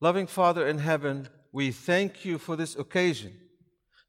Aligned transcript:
Loving 0.00 0.26
Father 0.26 0.66
in 0.68 0.78
heaven, 0.78 1.28
we 1.52 1.70
thank 1.70 2.24
you 2.24 2.38
for 2.38 2.56
this 2.56 2.76
occasion 2.76 3.32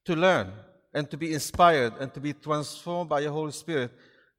to 0.06 0.16
learn 0.16 0.52
and 0.94 1.10
to 1.12 1.18
be 1.18 1.34
inspired 1.34 1.94
and 2.00 2.14
to 2.14 2.20
be 2.20 2.34
transformed 2.34 3.10
by 3.10 3.22
your 3.22 3.32
Holy 3.32 3.52
Spirit 3.52 3.92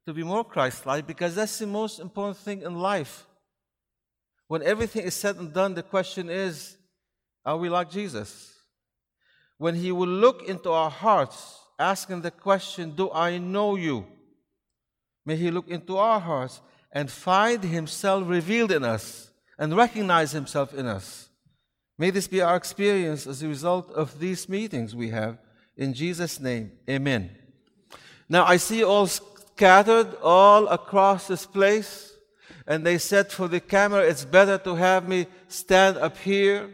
to 0.05 0.13
be 0.13 0.23
more 0.23 0.43
Christ 0.43 0.85
like 0.85 1.05
because 1.05 1.35
that's 1.35 1.59
the 1.59 1.67
most 1.67 1.99
important 1.99 2.37
thing 2.37 2.61
in 2.63 2.75
life. 2.75 3.25
When 4.47 4.63
everything 4.63 5.03
is 5.05 5.13
said 5.13 5.35
and 5.37 5.53
done, 5.53 5.75
the 5.75 5.83
question 5.83 6.29
is 6.29 6.77
are 7.45 7.57
we 7.57 7.69
like 7.69 7.89
Jesus? 7.89 8.53
When 9.57 9.75
He 9.75 9.91
will 9.91 10.07
look 10.07 10.43
into 10.47 10.71
our 10.71 10.89
hearts, 10.89 11.59
asking 11.77 12.21
the 12.21 12.31
question, 12.31 12.95
Do 12.95 13.11
I 13.11 13.37
know 13.37 13.75
you? 13.75 14.05
May 15.25 15.35
He 15.35 15.51
look 15.51 15.67
into 15.67 15.97
our 15.97 16.19
hearts 16.19 16.61
and 16.91 17.09
find 17.09 17.63
Himself 17.63 18.27
revealed 18.27 18.71
in 18.71 18.83
us 18.83 19.29
and 19.57 19.75
recognize 19.75 20.31
Himself 20.31 20.73
in 20.73 20.87
us. 20.87 21.28
May 21.99 22.11
this 22.11 22.29
be 22.29 22.39
our 22.39 22.55
experience 22.55 23.27
as 23.27 23.43
a 23.43 23.49
result 23.49 23.91
of 23.91 24.19
these 24.21 24.47
meetings 24.47 24.95
we 24.95 25.09
have. 25.09 25.37
In 25.75 25.93
Jesus' 25.93 26.39
name, 26.39 26.71
amen. 26.89 27.29
Now, 28.29 28.45
I 28.45 28.55
see 28.55 28.85
all 28.85 29.05
scattered 29.05 30.15
all 30.23 30.69
across 30.69 31.27
this 31.27 31.45
place, 31.45 32.13
and 32.65 32.85
they 32.85 32.99
said 32.99 33.33
for 33.33 33.49
the 33.49 33.59
camera, 33.59 34.07
it's 34.07 34.23
better 34.23 34.57
to 34.59 34.75
have 34.75 35.09
me 35.09 35.27
stand 35.49 35.97
up 35.97 36.17
here. 36.17 36.69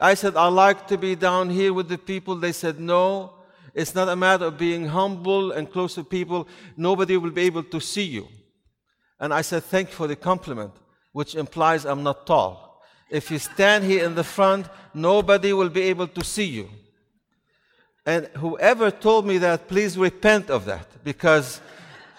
I 0.00 0.14
said, 0.14 0.36
I 0.36 0.48
like 0.48 0.88
to 0.88 0.96
be 0.96 1.14
down 1.16 1.50
here 1.50 1.74
with 1.74 1.90
the 1.90 1.98
people. 1.98 2.34
They 2.36 2.52
said, 2.52 2.80
no. 2.80 3.34
It's 3.74 3.94
not 3.94 4.08
a 4.08 4.16
matter 4.16 4.46
of 4.46 4.56
being 4.56 4.86
humble 4.86 5.52
and 5.52 5.70
close 5.70 5.96
to 5.96 6.04
people. 6.04 6.48
Nobody 6.78 7.18
will 7.18 7.30
be 7.30 7.42
able 7.42 7.64
to 7.64 7.78
see 7.78 8.04
you. 8.04 8.26
And 9.20 9.34
I 9.34 9.42
said, 9.42 9.64
Thank 9.64 9.90
you 9.90 9.94
for 9.94 10.06
the 10.06 10.16
compliment, 10.16 10.72
which 11.12 11.34
implies 11.34 11.84
I'm 11.84 12.02
not 12.02 12.26
tall. 12.26 12.65
If 13.08 13.30
you 13.30 13.38
stand 13.38 13.84
here 13.84 14.04
in 14.04 14.14
the 14.14 14.24
front, 14.24 14.66
nobody 14.92 15.52
will 15.52 15.68
be 15.68 15.82
able 15.82 16.08
to 16.08 16.24
see 16.24 16.44
you. 16.44 16.68
And 18.04 18.26
whoever 18.36 18.90
told 18.90 19.26
me 19.26 19.38
that, 19.38 19.68
please 19.68 19.98
repent 19.98 20.50
of 20.50 20.64
that 20.66 20.86
because, 21.02 21.60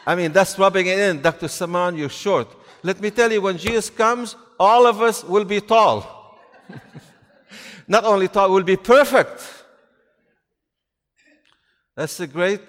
I 0.06 0.16
mean, 0.16 0.34
that's 0.34 0.58
rubbing 0.60 0.88
it 0.88 1.00
in. 1.00 1.22
Dr. 1.22 1.48
Samaan, 1.48 1.98
you're 1.98 2.10
short. 2.10 2.48
Let 2.84 3.00
me 3.02 3.10
tell 3.10 3.32
you, 3.32 3.42
when 3.42 3.58
Jesus 3.58 3.90
comes, 3.90 4.36
all 4.60 4.86
of 4.86 5.02
us 5.02 5.24
will 5.24 5.46
be 5.46 5.62
tall. 5.62 6.40
Not 7.88 8.04
only 8.04 8.28
tall, 8.28 8.52
we'll 8.52 8.64
be 8.64 8.78
perfect. 8.78 9.42
That's 11.96 12.20
a 12.20 12.28
great, 12.28 12.62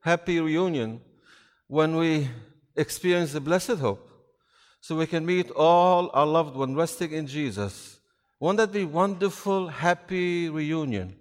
happy 0.00 0.40
reunion 0.40 1.00
when 1.68 1.96
we 1.96 2.28
experience 2.74 3.32
the 3.32 3.40
blessed 3.40 3.78
hope. 3.78 4.11
So 4.82 4.96
we 4.96 5.06
can 5.06 5.24
meet 5.24 5.48
all 5.52 6.10
our 6.12 6.26
loved 6.26 6.56
ones 6.56 6.74
resting 6.74 7.12
in 7.12 7.28
Jesus. 7.28 8.00
Won't 8.40 8.58
that 8.58 8.72
be 8.72 8.84
wonderful, 8.84 9.68
happy 9.68 10.48
reunion? 10.48 11.14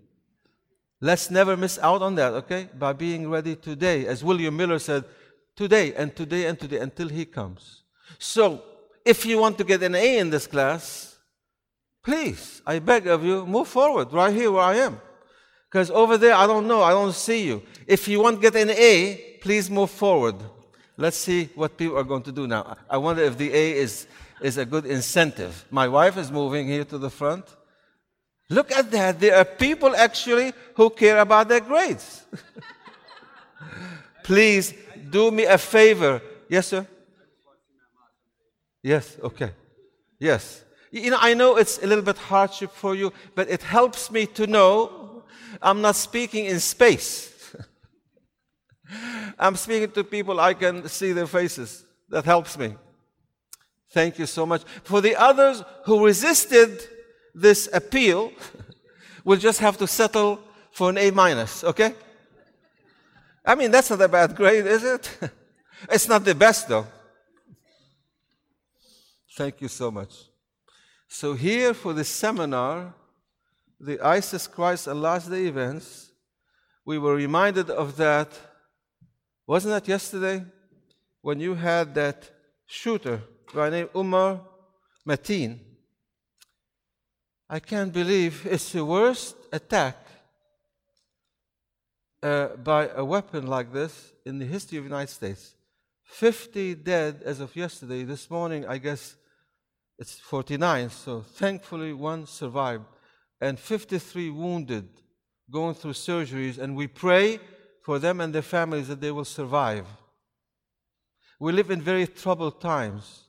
Let's 1.00 1.30
never 1.30 1.56
miss 1.56 1.78
out 1.78 2.02
on 2.02 2.16
that, 2.16 2.34
okay? 2.34 2.70
By 2.74 2.94
being 2.94 3.30
ready 3.30 3.56
today. 3.56 4.08
As 4.08 4.24
William 4.24 4.58
Miller 4.58 4.80
said, 4.80 5.04
today 5.56 5.94
and 5.94 6.16
today 6.16 6.48
and 6.48 6.60
today 6.60 6.80
until 6.80 7.08
he 7.08 7.24
comes. 7.24 7.84
So, 8.18 8.64
if 9.06 9.28
you 9.28 9.38
want 9.38 9.60
to 9.60 9.64
get 9.64 9.84
an 9.84 9.94
A 9.94 10.18
in 10.18 10.32
this 10.32 10.48
class, 10.48 11.20
please, 12.04 12.64
I 12.66 12.80
beg 12.80 13.06
of 13.06 13.24
you, 13.24 13.46
move 13.46 13.68
forward 13.68 14.12
right 14.12 14.34
here 14.34 14.52
where 14.52 14.64
I 14.64 14.78
am. 14.78 15.00
Because 15.70 15.92
over 15.92 16.18
there, 16.18 16.34
I 16.34 16.48
don't 16.48 16.68
know, 16.68 16.82
I 16.82 16.90
don't 16.90 17.14
see 17.14 17.46
you. 17.46 17.62
If 17.86 18.08
you 18.08 18.22
want 18.22 18.38
to 18.38 18.42
get 18.42 18.60
an 18.60 18.72
A, 18.72 19.38
please 19.40 19.70
move 19.70 19.92
forward. 19.92 20.38
Let's 20.98 21.18
see 21.18 21.50
what 21.56 21.78
people 21.78 21.98
are 21.98 22.04
going 22.04 22.24
to 22.24 22.32
do 22.32 22.48
now. 22.48 22.78
I 22.90 22.98
wonder 22.98 23.24
if 23.24 23.38
the 23.38 23.54
A 23.54 23.74
is, 23.74 24.08
is 24.42 24.58
a 24.58 24.66
good 24.66 24.86
incentive. 24.86 25.66
My 25.72 25.88
wife 25.88 26.18
is 26.18 26.32
moving 26.32 26.68
here 26.68 26.86
to 26.86 26.98
the 26.98 27.10
front. 27.10 27.46
Look 28.50 28.72
at 28.72 28.92
that. 28.92 29.20
There 29.20 29.36
are 29.36 29.46
people 29.46 29.96
actually 29.96 30.54
who 30.76 30.90
care 30.90 31.20
about 31.20 31.48
their 31.48 31.62
grades. 31.62 32.26
Please 34.24 34.74
do 35.10 35.32
me 35.32 35.46
a 35.46 35.58
favor. 35.58 36.22
Yes, 36.50 36.68
sir? 36.68 36.86
Yes, 38.84 39.18
okay. 39.24 39.52
Yes. 40.20 40.64
You 40.92 41.12
know, 41.12 41.18
I 41.20 41.34
know 41.34 41.56
it's 41.56 41.82
a 41.82 41.88
little 41.88 42.04
bit 42.04 42.18
hardship 42.18 42.72
for 42.72 42.94
you, 42.96 43.14
but 43.36 43.50
it 43.50 43.64
helps 43.64 44.12
me 44.12 44.26
to 44.28 44.46
know 44.46 45.24
I'm 45.62 45.82
not 45.82 45.96
speaking 45.96 46.46
in 46.46 46.60
space. 46.60 47.31
I'm 49.40 49.56
speaking 49.56 49.92
to 49.92 50.04
people, 50.04 50.40
I 50.40 50.54
can 50.54 50.88
see 50.88 51.12
their 51.12 51.28
faces. 51.28 51.86
That 52.10 52.26
helps 52.26 52.58
me. 52.58 52.76
Thank 53.92 54.20
you 54.20 54.26
so 54.26 54.46
much. 54.46 54.64
For 54.84 55.02
the 55.02 55.16
others 55.16 55.64
who 55.86 56.06
resisted 56.06 56.88
this 57.34 57.70
appeal, 57.74 58.32
we'll 59.24 59.40
just 59.40 59.60
have 59.60 59.78
to 59.78 59.88
settle 59.88 60.40
for 60.72 60.90
an 60.90 60.98
A 60.98 61.12
minus, 61.12 61.64
okay? 61.64 61.94
I 63.46 63.56
mean, 63.56 63.72
that's 63.72 63.90
not 63.90 64.02
a 64.02 64.08
bad 64.08 64.36
grade, 64.36 64.66
is 64.66 64.84
it? 64.84 65.20
it's 65.92 66.08
not 66.08 66.24
the 66.24 66.36
best, 66.36 66.68
though. 66.68 66.88
Thank 69.36 69.62
you 69.62 69.68
so 69.68 69.92
much. 69.92 70.14
So, 71.08 71.34
here 71.34 71.74
for 71.74 71.94
this 71.94 72.10
seminar, 72.10 72.94
the 73.80 74.00
ISIS 74.00 74.48
Crisis 74.48 74.88
and 74.88 75.02
Last 75.02 75.30
Day 75.30 75.48
events, 75.48 76.12
we 76.86 76.98
were 76.98 77.16
reminded 77.16 77.70
of 77.70 77.98
that 77.98 78.30
wasn't 79.48 79.74
that 79.74 79.88
yesterday 79.88 80.46
when 81.22 81.40
you 81.40 81.56
had 81.56 81.96
that 81.96 82.30
shooter 82.66 83.22
by 83.54 83.70
name 83.70 83.90
Umar 83.96 84.42
Mateen? 85.08 85.60
I 87.50 87.60
can't 87.60 87.92
believe 87.92 88.48
it's 88.50 88.72
the 88.72 88.86
worst 88.86 89.36
attack 89.52 89.98
uh, 92.24 92.56
by 92.56 92.88
a 92.96 93.04
weapon 93.04 93.48
like 93.48 93.74
this 93.74 94.14
in 94.26 94.40
the 94.40 94.46
history 94.46 94.78
of 94.78 94.86
the 94.86 94.90
United 94.90 95.12
States. 95.12 95.56
50 96.04 96.76
dead 96.76 97.22
as 97.26 97.40
of 97.40 97.56
yesterday. 97.56 98.04
This 98.04 98.30
morning, 98.30 98.66
I 98.68 98.78
guess 98.78 99.16
it's 99.98 100.20
49, 100.20 100.90
so 100.90 101.22
thankfully 101.22 101.94
one 101.94 102.26
survived. 102.26 102.86
And 103.40 103.60
53 103.60 104.30
wounded, 104.30 104.88
going 105.50 105.74
through 105.74 105.94
surgeries. 105.94 106.58
And 106.58 106.76
we 106.76 106.88
pray 106.88 107.40
for 107.82 108.00
them 108.00 108.22
and 108.22 108.34
their 108.34 108.42
families 108.42 108.88
that 108.88 109.02
they 109.02 109.12
will 109.12 109.26
survive. 109.26 109.88
We 111.40 111.52
live 111.52 111.72
in 111.72 111.82
very 111.82 112.08
troubled 112.08 112.62
times. 112.62 113.24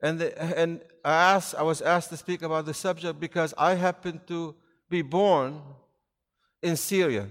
And, 0.00 0.20
the, 0.20 0.58
and 0.58 0.80
I, 1.04 1.34
asked, 1.34 1.54
I 1.56 1.62
was 1.62 1.82
asked 1.82 2.10
to 2.10 2.16
speak 2.16 2.42
about 2.42 2.66
the 2.66 2.74
subject 2.74 3.18
because 3.18 3.52
I 3.58 3.74
happen 3.74 4.20
to 4.28 4.54
be 4.88 5.02
born 5.02 5.60
in 6.62 6.76
Syria, 6.76 7.26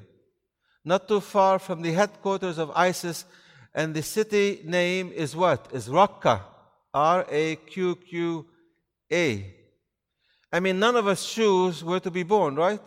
not 0.84 1.07
too 1.07 1.22
far 1.22 1.59
from 1.59 1.81
the 1.81 1.91
headquarters 1.91 2.57
of 2.57 2.72
ISIS, 2.75 3.25
and 3.73 3.94
the 3.94 4.03
city 4.03 4.62
name 4.63 5.12
is 5.13 5.35
what? 5.35 5.69
Is 5.73 5.88
Raqqa, 5.88 6.41
R 6.94 7.25
A 7.29 7.56
Q 7.56 7.96
Q 7.96 8.46
A. 9.12 9.53
I 10.52 10.59
mean, 10.59 10.79
none 10.79 10.96
of 10.96 11.07
us 11.07 11.29
choose 11.29 11.84
where 11.84 12.00
to 12.00 12.12
be 12.12 12.23
born, 12.23 12.56
right? 12.56 12.81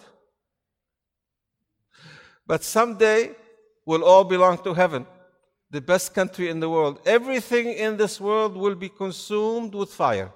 But 2.49 2.65
someday 2.65 3.33
we'll 3.85 4.03
all 4.03 4.25
belong 4.25 4.59
to 4.65 4.73
heaven, 4.73 5.07
the 5.71 5.83
best 5.83 6.15
country 6.15 6.49
in 6.49 6.61
the 6.61 6.69
world. 6.69 6.99
Everything 7.05 7.69
in 7.69 7.99
this 7.99 8.19
world 8.19 8.57
will 8.57 8.75
be 8.75 8.89
consumed 8.89 9.75
with 9.75 9.91
fire. 9.91 10.33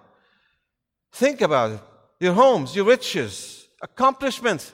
Think 1.11 1.41
about 1.41 1.73
it. 1.73 1.81
Your 2.21 2.35
homes, 2.35 2.77
your 2.77 2.85
riches, 2.85 3.67
accomplishments. 3.81 4.73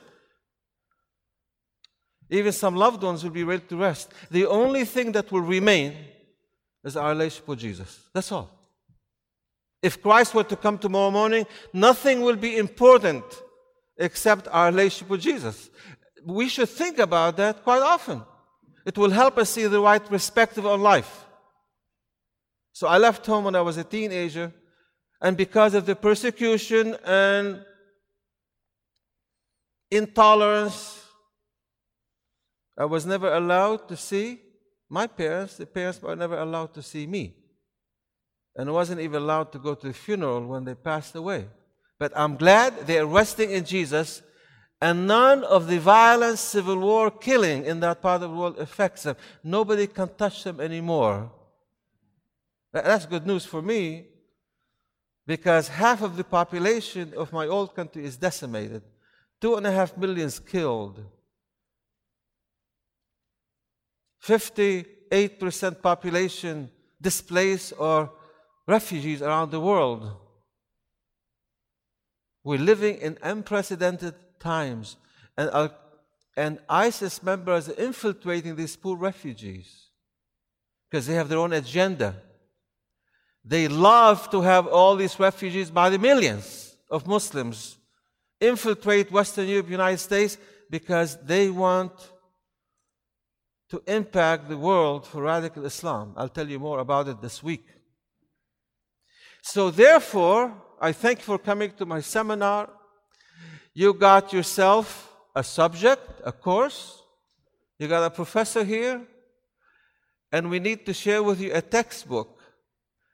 Even 2.28 2.52
some 2.52 2.74
loved 2.74 3.02
ones 3.02 3.22
will 3.22 3.30
be 3.30 3.44
ready 3.44 3.64
to 3.68 3.76
rest. 3.76 4.12
The 4.30 4.44
only 4.46 4.84
thing 4.84 5.12
that 5.12 5.30
will 5.30 5.40
remain 5.40 5.96
is 6.84 6.96
our 6.96 7.10
relationship 7.10 7.48
with 7.48 7.60
Jesus. 7.60 8.00
That's 8.12 8.32
all. 8.32 8.50
If 9.80 10.02
Christ 10.02 10.34
were 10.34 10.44
to 10.44 10.56
come 10.56 10.76
tomorrow 10.76 11.12
morning, 11.12 11.46
nothing 11.72 12.20
will 12.20 12.36
be 12.36 12.58
important 12.58 13.24
except 13.96 14.48
our 14.48 14.66
relationship 14.66 15.08
with 15.08 15.20
Jesus 15.20 15.70
we 16.30 16.48
should 16.48 16.68
think 16.68 16.98
about 16.98 17.36
that 17.36 17.62
quite 17.62 17.82
often. 17.82 18.22
It 18.84 18.96
will 18.96 19.10
help 19.10 19.38
us 19.38 19.50
see 19.50 19.66
the 19.66 19.80
right 19.80 20.04
perspective 20.04 20.66
on 20.66 20.80
life. 20.80 21.26
So 22.72 22.86
I 22.86 22.98
left 22.98 23.26
home 23.26 23.44
when 23.44 23.54
I 23.54 23.60
was 23.60 23.76
a 23.76 23.84
teenager, 23.84 24.52
and 25.20 25.36
because 25.36 25.74
of 25.74 25.84
the 25.84 25.96
persecution 25.96 26.96
and 27.04 27.64
intolerance, 29.90 31.04
I 32.76 32.84
was 32.84 33.04
never 33.04 33.32
allowed 33.32 33.88
to 33.88 33.96
see 33.96 34.40
my 34.88 35.06
parents. 35.06 35.56
The 35.56 35.66
parents 35.66 36.00
were 36.00 36.14
never 36.14 36.38
allowed 36.38 36.72
to 36.74 36.82
see 36.82 37.06
me. 37.06 37.34
And 38.54 38.68
I 38.68 38.72
wasn't 38.72 39.00
even 39.00 39.22
allowed 39.22 39.52
to 39.52 39.58
go 39.58 39.74
to 39.74 39.88
the 39.88 39.92
funeral 39.92 40.46
when 40.46 40.64
they 40.64 40.74
passed 40.74 41.14
away. 41.14 41.48
But 41.98 42.12
I'm 42.14 42.36
glad 42.36 42.86
they're 42.86 43.06
resting 43.06 43.50
in 43.50 43.64
Jesus 43.64 44.22
and 44.80 45.06
none 45.06 45.42
of 45.44 45.66
the 45.66 45.78
violence, 45.78 46.40
civil 46.40 46.78
war, 46.78 47.10
killing 47.10 47.64
in 47.64 47.80
that 47.80 48.00
part 48.00 48.22
of 48.22 48.30
the 48.30 48.36
world 48.36 48.58
affects 48.58 49.02
them. 49.02 49.16
Nobody 49.42 49.86
can 49.88 50.08
touch 50.16 50.44
them 50.44 50.60
anymore. 50.60 51.32
That's 52.72 53.06
good 53.06 53.26
news 53.26 53.44
for 53.44 53.60
me 53.60 54.06
because 55.26 55.68
half 55.68 56.02
of 56.02 56.16
the 56.16 56.24
population 56.24 57.12
of 57.16 57.32
my 57.32 57.46
old 57.46 57.74
country 57.74 58.04
is 58.04 58.16
decimated. 58.16 58.82
Two 59.40 59.56
and 59.56 59.66
a 59.66 59.72
half 59.72 59.96
millions 59.96 60.38
killed. 60.38 61.04
58% 64.22 65.82
population 65.82 66.70
displaced 67.00 67.72
or 67.78 68.12
refugees 68.66 69.22
around 69.22 69.50
the 69.50 69.60
world. 69.60 70.16
We're 72.44 72.58
living 72.58 72.96
in 72.98 73.18
unprecedented 73.22 74.14
times, 74.38 74.96
and, 75.36 75.70
and 76.36 76.58
ISIS 76.68 77.22
members 77.22 77.68
are 77.68 77.80
infiltrating 77.80 78.56
these 78.56 78.76
poor 78.76 78.96
refugees 78.96 79.88
because 80.90 81.06
they 81.06 81.14
have 81.14 81.28
their 81.28 81.38
own 81.38 81.52
agenda. 81.52 82.14
They 83.44 83.68
love 83.68 84.30
to 84.30 84.40
have 84.42 84.66
all 84.66 84.96
these 84.96 85.18
refugees 85.18 85.70
by 85.70 85.90
the 85.90 85.98
millions 85.98 86.76
of 86.90 87.06
Muslims 87.06 87.78
infiltrate 88.40 89.10
Western 89.10 89.48
Europe, 89.48 89.70
United 89.70 89.98
States, 89.98 90.38
because 90.70 91.16
they 91.24 91.50
want 91.50 91.92
to 93.70 93.82
impact 93.86 94.48
the 94.48 94.56
world 94.56 95.06
for 95.06 95.22
radical 95.22 95.64
Islam. 95.64 96.14
I'll 96.16 96.28
tell 96.28 96.48
you 96.48 96.58
more 96.58 96.78
about 96.78 97.08
it 97.08 97.20
this 97.20 97.42
week. 97.42 97.66
So, 99.42 99.70
therefore, 99.70 100.54
I 100.80 100.92
thank 100.92 101.18
you 101.18 101.24
for 101.24 101.38
coming 101.38 101.72
to 101.72 101.86
my 101.86 102.00
seminar. 102.00 102.70
You 103.78 103.94
got 103.94 104.32
yourself 104.32 105.08
a 105.36 105.44
subject, 105.44 106.02
a 106.24 106.32
course. 106.32 107.00
You 107.78 107.86
got 107.86 108.02
a 108.02 108.10
professor 108.10 108.64
here. 108.64 109.06
And 110.32 110.50
we 110.50 110.58
need 110.58 110.84
to 110.86 110.92
share 110.92 111.22
with 111.22 111.40
you 111.40 111.52
a 111.54 111.62
textbook 111.62 112.40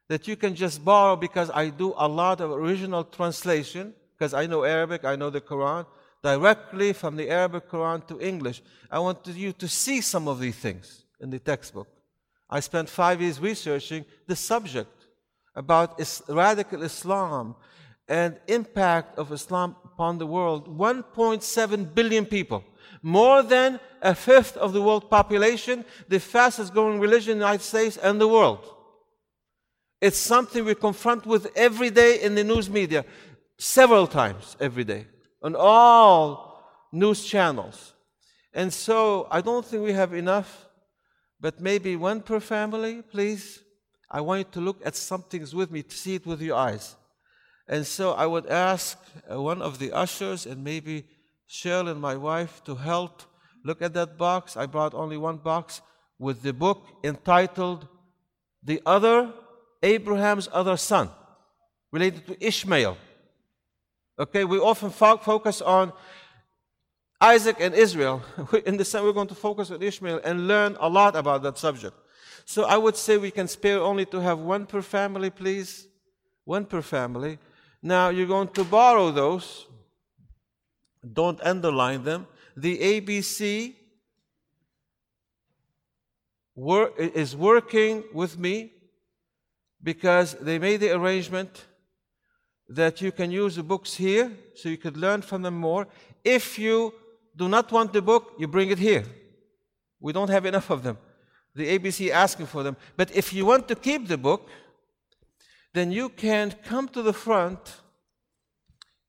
that 0.09 0.27
you 0.27 0.37
can 0.37 0.55
just 0.55 0.83
borrow 0.83 1.17
because 1.17 1.51
I 1.51 1.69
do 1.69 1.93
a 1.99 2.09
lot 2.09 2.41
of 2.41 2.51
original 2.51 3.05
translation 3.05 3.93
because 4.17 4.33
I 4.33 4.47
know 4.47 4.65
Arabic, 4.65 5.05
I 5.05 5.17
know 5.17 5.29
the 5.29 5.43
Quran, 5.43 5.85
directly 6.23 6.95
from 6.95 7.17
the 7.17 7.29
Arabic 7.29 7.69
Quran 7.69 8.07
to 8.07 8.19
English. 8.19 8.63
I 8.91 9.01
want 9.01 9.27
you 9.27 9.53
to 9.53 9.69
see 9.69 10.01
some 10.01 10.27
of 10.27 10.41
these 10.41 10.57
things 10.57 11.05
in 11.21 11.29
the 11.29 11.41
textbook. 11.41 11.89
I 12.49 12.61
spent 12.61 12.89
five 12.89 13.21
years 13.21 13.39
researching 13.39 14.07
the 14.27 14.35
subject 14.35 15.09
about 15.55 16.01
radical 16.27 16.83
Islam 16.83 17.55
and 18.09 18.41
impact 18.49 19.19
of 19.19 19.31
Islam 19.31 19.77
upon 19.95 20.19
the 20.19 20.27
world. 20.27 20.77
1.7 20.77 21.95
billion 21.95 22.27
people, 22.27 22.65
more 23.03 23.43
than 23.43 23.79
a 24.03 24.15
fifth 24.15 24.57
of 24.57 24.73
the 24.73 24.83
world 24.83 25.09
population, 25.09 25.85
the 26.09 26.19
fastest 26.19 26.73
growing 26.73 26.99
religion 26.99 27.33
in 27.33 27.39
the 27.39 27.45
United 27.45 27.65
States 27.65 27.97
and 27.97 28.21
the 28.21 28.29
world. 28.29 28.63
It's 30.01 30.19
something 30.19 30.65
we 30.65 30.75
confront 30.75 31.25
with 31.27 31.47
every 31.57 31.91
day 31.91 32.21
in 32.21 32.35
the 32.35 32.45
news 32.45 32.69
media, 32.69 33.05
several 33.57 34.07
times 34.07 34.57
every 34.61 34.85
day, 34.85 35.07
on 35.43 35.55
all 35.57 36.61
news 36.93 37.25
channels. 37.25 37.95
And 38.53 38.73
so 38.73 39.29
I 39.31 39.41
don't 39.41 39.65
think 39.65 39.85
we 39.85 39.93
have 39.93 40.13
enough, 40.13 40.69
but 41.41 41.61
maybe 41.61 41.97
one 41.97 42.21
per 42.21 42.41
family, 42.41 43.03
please. 43.03 43.61
I 44.11 44.21
want 44.21 44.39
you 44.41 44.47
to 44.53 44.61
look 44.61 44.81
at 44.85 44.97
some 44.97 45.23
things 45.23 45.55
with 45.55 45.71
me, 45.71 45.83
to 45.83 45.97
see 45.97 46.17
it 46.17 46.27
with 46.27 46.41
your 46.41 46.57
eyes. 46.57 46.97
And 47.69 47.87
so 47.87 48.13
I 48.13 48.27
would 48.27 48.47
ask 48.47 48.99
uh, 49.31 49.41
one 49.41 49.63
of 49.63 49.79
the 49.79 49.93
ushers 49.93 50.47
and 50.47 50.63
maybe 50.63 51.05
Cheryl 51.49 51.91
and 51.91 52.01
my 52.01 52.17
wife 52.17 52.63
to 52.65 52.75
help 52.75 53.23
look 53.65 53.81
at 53.81 53.95
that 53.95 54.19
box. 54.19 54.57
I 54.57 54.67
brought 54.67 54.95
only 54.95 55.17
one 55.17 55.39
box 55.39 55.81
with 56.19 56.43
the 56.43 56.53
book 56.53 56.85
entitled 57.03 57.89
The 58.63 58.83
Other, 58.85 59.33
Abraham's 59.83 60.49
Other 60.53 60.77
Son, 60.77 61.11
related 61.91 62.27
to 62.27 62.47
Ishmael. 62.47 62.97
Okay, 64.19 64.45
we 64.45 64.59
often 64.59 64.91
fo- 64.91 65.17
focus 65.17 65.61
on 65.61 65.93
Isaac 67.21 67.57
and 67.61 67.75
Israel. 67.75 68.23
In 68.67 68.77
the 68.77 68.85
same, 68.85 69.05
we're 69.05 69.13
going 69.13 69.29
to 69.29 69.35
focus 69.35 69.71
on 69.71 69.83
Ishmael 69.83 70.21
and 70.23 70.47
learn 70.47 70.77
a 70.79 70.89
lot 70.89 71.17
about 71.17 71.43
that 71.43 71.59
subject. 71.59 71.97
So 72.45 72.65
I 72.65 72.77
would 72.77 72.97
say 72.97 73.17
we 73.17 73.31
can 73.31 73.49
spare 73.49 73.81
only 73.81 74.05
to 74.07 74.21
have 74.21 74.39
one 74.39 74.67
per 74.67 74.83
family, 74.83 75.31
please. 75.31 75.89
One 76.45 76.67
per 76.67 76.83
family. 76.83 77.39
Now 77.87 78.09
you're 78.09 78.27
going 78.27 78.49
to 78.49 78.65
borrow 78.65 79.11
those. 79.11 79.67
Don't 81.13 81.39
underline 81.43 82.03
them. 82.03 82.27
The 82.57 82.79
ABC 82.79 83.75
is 86.57 87.37
working 87.37 88.05
with 88.15 88.39
me 88.39 88.73
because 89.83 90.33
they 90.41 90.59
made 90.59 90.79
the 90.79 90.93
arrangement 90.93 91.67
that 92.71 93.03
you 93.03 93.13
can 93.13 93.31
use 93.31 93.57
the 93.57 93.63
books 93.63 93.93
here 93.93 94.33
so 94.55 94.71
you 94.71 94.79
could 94.79 94.97
learn 94.97 95.21
from 95.21 95.43
them 95.43 95.55
more. 95.55 95.87
If 96.25 96.59
you 96.59 96.95
do 97.37 97.49
not 97.49 97.71
want 97.71 97.93
the 97.93 98.01
book, 98.01 98.33
you 98.39 98.49
bring 98.49 98.71
it 98.71 98.79
here. 98.79 99.05
We 100.01 100.15
don't 100.15 100.31
have 100.31 100.47
enough 100.47 100.71
of 100.71 100.83
them 100.83 100.97
the 101.55 101.79
ABC 101.79 102.11
asking 102.11 102.47
for 102.47 102.63
them. 102.63 102.77
But 102.97 103.15
if 103.15 103.33
you 103.33 103.47
want 103.47 103.69
to 103.69 103.77
keep 103.77 104.09
the 104.09 104.19
book, 104.19 104.49
then 105.75 105.93
you 105.93 106.09
can 106.09 106.55
come 106.65 106.89
to 106.89 107.03
the 107.03 107.13
front, 107.13 107.81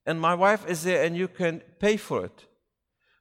and 0.06 0.20
my 0.20 0.34
wife 0.34 0.68
is 0.68 0.84
there, 0.84 1.04
and 1.04 1.16
you 1.16 1.28
can 1.28 1.62
pay 1.80 1.96
for 1.96 2.26
it. 2.26 2.46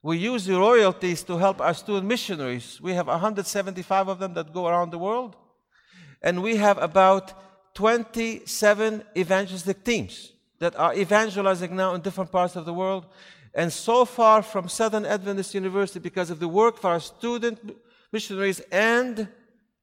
We 0.02 0.18
use 0.18 0.44
the 0.44 0.58
royalties 0.58 1.22
to 1.24 1.38
help 1.38 1.60
our 1.60 1.74
student 1.74 2.06
missionaries. 2.06 2.80
We 2.80 2.92
have 2.94 3.06
175 3.06 4.08
of 4.08 4.18
them 4.18 4.34
that 4.34 4.52
go 4.52 4.66
around 4.66 4.90
the 4.90 4.98
world, 4.98 5.36
and 6.22 6.42
we 6.42 6.56
have 6.56 6.78
about 6.78 7.32
27 7.74 9.02
evangelistic 9.16 9.84
teams 9.84 10.32
that 10.58 10.76
are 10.76 10.94
evangelizing 10.94 11.76
now 11.76 11.94
in 11.94 12.00
different 12.00 12.32
parts 12.32 12.56
of 12.56 12.64
the 12.64 12.74
world. 12.74 13.06
And 13.54 13.72
so 13.72 14.04
far 14.04 14.42
from 14.42 14.68
Southern 14.68 15.04
Adventist 15.04 15.54
University, 15.54 16.00
because 16.00 16.30
of 16.30 16.40
the 16.40 16.48
work 16.48 16.78
for 16.78 16.90
our 16.90 17.00
student 17.00 17.58
missionaries 18.12 18.60
and 18.72 19.28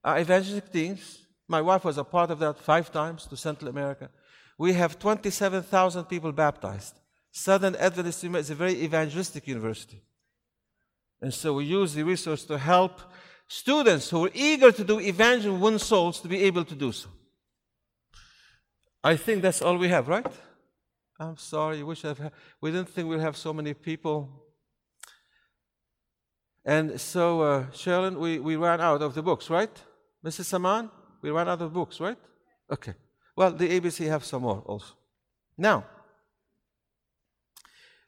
our 0.04 0.20
evangelistic 0.20 0.72
teams. 0.72 1.20
My 1.52 1.62
wife 1.62 1.84
was 1.84 1.98
a 1.98 2.06
part 2.06 2.32
of 2.32 2.40
that 2.40 2.58
five 2.58 2.94
times 2.94 3.26
to 3.26 3.36
Central 3.36 3.70
America. 3.70 4.10
We 4.58 4.72
have 4.74 4.98
27,000 4.98 6.06
people 6.06 6.32
baptized. 6.32 6.96
Southern 7.32 7.76
Adventist 7.76 8.24
is 8.24 8.50
a 8.50 8.56
very 8.56 8.82
evangelistic 8.82 9.48
university. 9.48 10.02
And 11.22 11.34
so 11.34 11.54
we 11.56 11.66
use 11.66 11.94
the 11.94 12.04
resource 12.04 12.46
to 12.46 12.58
help 12.58 13.02
students 13.50 14.10
who 14.10 14.28
are 14.28 14.32
eager 14.34 14.72
to 14.72 14.84
do 14.86 15.02
evangelism, 15.02 15.60
win 15.60 15.78
souls, 15.78 16.22
to 16.22 16.30
be 16.30 16.42
able 16.44 16.64
to 16.64 16.74
do 16.74 16.94
so. 16.94 17.10
I 19.04 19.18
think 19.18 19.42
that's 19.42 19.62
all 19.62 19.76
we 19.78 19.90
have, 19.90 20.08
right? 20.08 20.26
I'm 21.20 21.36
sorry, 21.36 21.84
wish 21.84 22.06
I've 22.06 22.32
we 22.62 22.72
didn't 22.72 22.90
think 22.90 23.10
we'd 23.10 23.20
have 23.20 23.36
so 23.36 23.52
many 23.52 23.74
people 23.74 24.42
and 26.64 27.02
so, 27.02 27.42
uh, 27.42 27.64
Sherilyn, 27.72 28.18
we, 28.18 28.38
we 28.38 28.56
ran 28.56 28.82
out 28.82 29.02
of 29.02 29.16
the 29.16 29.24
books, 29.24 29.50
right? 29.50 29.72
Mrs. 30.24 30.46
Samaan, 30.46 30.92
we 31.22 31.30
ran 31.32 31.48
out 31.48 31.62
of 31.62 31.74
books, 31.74 32.00
right? 32.00 32.18
Okay. 32.72 32.94
Well, 33.36 33.52
the 33.52 33.68
ABC 33.68 34.08
have 34.08 34.24
some 34.24 34.44
more 34.44 34.64
also. 34.66 34.94
Now, 35.58 35.86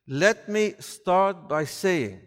let 0.08 0.50
me 0.50 0.74
start 0.80 1.48
by 1.48 1.66
saying 1.66 2.20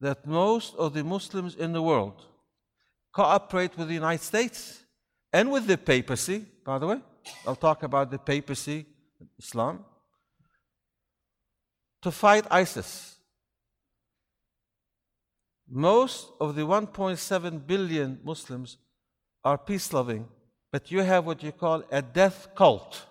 that 0.00 0.26
most 0.26 0.74
of 0.76 0.94
the 0.94 1.04
Muslims 1.04 1.54
in 1.56 1.72
the 1.72 1.82
world 1.82 2.24
cooperate 3.12 3.76
with 3.76 3.88
the 3.88 3.94
United 3.94 4.24
States 4.24 4.82
and 5.32 5.50
with 5.50 5.66
the 5.66 5.76
papacy, 5.76 6.46
by 6.64 6.78
the 6.78 6.86
way. 6.86 7.00
I'll 7.46 7.56
talk 7.56 7.82
about 7.82 8.10
the 8.10 8.18
papacy, 8.18 8.86
Islam 9.38 9.84
to 12.02 12.10
fight 12.10 12.46
ISIS. 12.50 13.16
Most 15.70 16.32
of 16.40 16.56
the 16.56 16.62
1.7 16.62 17.66
billion 17.66 18.18
Muslims 18.24 18.78
are 19.44 19.56
peace 19.56 19.92
loving, 19.92 20.26
but 20.72 20.90
you 20.90 21.00
have 21.00 21.24
what 21.24 21.42
you 21.42 21.52
call 21.52 21.84
a 21.92 22.02
death 22.02 22.48
cult. 22.56 23.06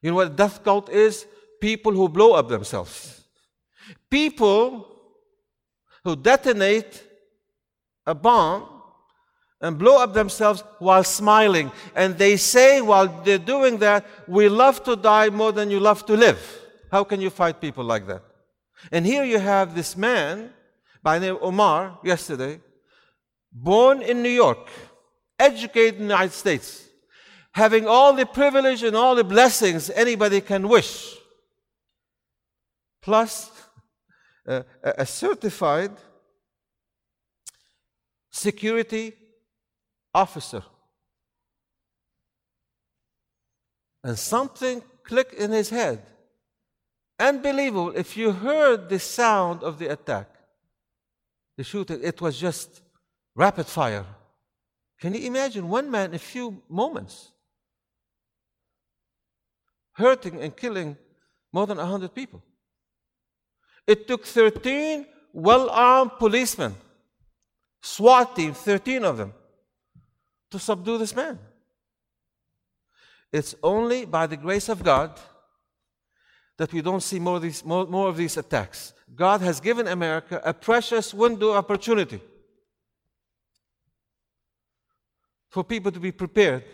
You 0.00 0.10
know 0.10 0.16
what 0.16 0.28
a 0.28 0.30
death 0.30 0.62
cult 0.62 0.88
is? 0.88 1.26
People 1.60 1.92
who 1.92 2.08
blow 2.08 2.34
up 2.34 2.48
themselves. 2.48 3.24
People 4.08 4.96
who 6.04 6.14
detonate 6.14 7.02
a 8.06 8.14
bomb 8.14 8.68
and 9.60 9.78
blow 9.78 9.98
up 9.98 10.12
themselves 10.12 10.62
while 10.78 11.04
smiling. 11.04 11.70
And 11.94 12.18
they 12.18 12.36
say 12.36 12.80
while 12.80 13.22
they're 13.22 13.38
doing 13.38 13.78
that, 13.78 14.06
we 14.26 14.48
love 14.48 14.82
to 14.84 14.96
die 14.96 15.30
more 15.30 15.52
than 15.52 15.70
you 15.70 15.80
love 15.80 16.04
to 16.06 16.16
live. 16.16 16.40
How 16.90 17.04
can 17.04 17.20
you 17.20 17.30
fight 17.30 17.60
people 17.60 17.84
like 17.84 18.06
that? 18.06 18.22
And 18.90 19.06
here 19.06 19.24
you 19.24 19.38
have 19.38 19.74
this 19.74 19.96
man 19.96 20.50
by 21.02 21.18
name 21.18 21.38
Omar 21.40 21.98
yesterday, 22.04 22.60
born 23.52 24.02
in 24.02 24.22
New 24.22 24.30
York, 24.30 24.68
educated 25.38 26.00
in 26.00 26.08
the 26.08 26.14
United 26.14 26.32
States, 26.32 26.88
having 27.52 27.86
all 27.86 28.12
the 28.12 28.26
privilege 28.26 28.82
and 28.82 28.96
all 28.96 29.14
the 29.14 29.24
blessings 29.24 29.90
anybody 29.90 30.40
can 30.40 30.68
wish, 30.68 31.16
plus 33.00 33.50
uh, 34.48 34.62
a 34.82 35.06
certified 35.06 35.92
security 38.30 39.12
officer 40.14 40.62
And 44.04 44.18
something 44.18 44.82
clicked 45.04 45.34
in 45.34 45.52
his 45.52 45.70
head. 45.70 46.04
Unbelievable. 47.18 47.92
If 47.94 48.16
you 48.16 48.32
heard 48.32 48.88
the 48.88 48.98
sound 48.98 49.62
of 49.62 49.78
the 49.78 49.92
attack, 49.92 50.28
the 51.56 51.64
shooting, 51.64 52.00
it 52.02 52.20
was 52.20 52.38
just 52.38 52.82
rapid 53.34 53.66
fire. 53.66 54.04
Can 55.00 55.14
you 55.14 55.26
imagine 55.26 55.68
one 55.68 55.90
man 55.90 56.10
in 56.10 56.14
a 56.14 56.18
few 56.18 56.62
moments 56.68 57.32
hurting 59.92 60.40
and 60.40 60.56
killing 60.56 60.96
more 61.52 61.66
than 61.66 61.78
100 61.78 62.14
people? 62.14 62.42
It 63.86 64.06
took 64.06 64.24
13 64.24 65.06
well 65.32 65.70
armed 65.70 66.12
policemen, 66.18 66.74
SWAT 67.80 68.36
team, 68.36 68.54
13 68.54 69.04
of 69.04 69.16
them, 69.16 69.32
to 70.50 70.58
subdue 70.58 70.98
this 70.98 71.16
man. 71.16 71.38
It's 73.32 73.54
only 73.62 74.04
by 74.04 74.26
the 74.26 74.36
grace 74.36 74.68
of 74.68 74.84
God 74.84 75.18
that 76.58 76.72
we 76.72 76.82
don't 76.82 77.02
see 77.02 77.18
more 77.18 77.36
of 77.36 77.42
these, 77.42 77.64
more, 77.64 77.86
more 77.86 78.08
of 78.08 78.16
these 78.16 78.36
attacks. 78.36 78.92
God 79.14 79.40
has 79.40 79.60
given 79.60 79.86
America 79.88 80.40
a 80.44 80.54
precious 80.54 81.12
window 81.12 81.52
opportunity 81.52 82.20
for 85.48 85.62
people 85.62 85.92
to 85.92 86.00
be 86.00 86.12
prepared 86.12 86.64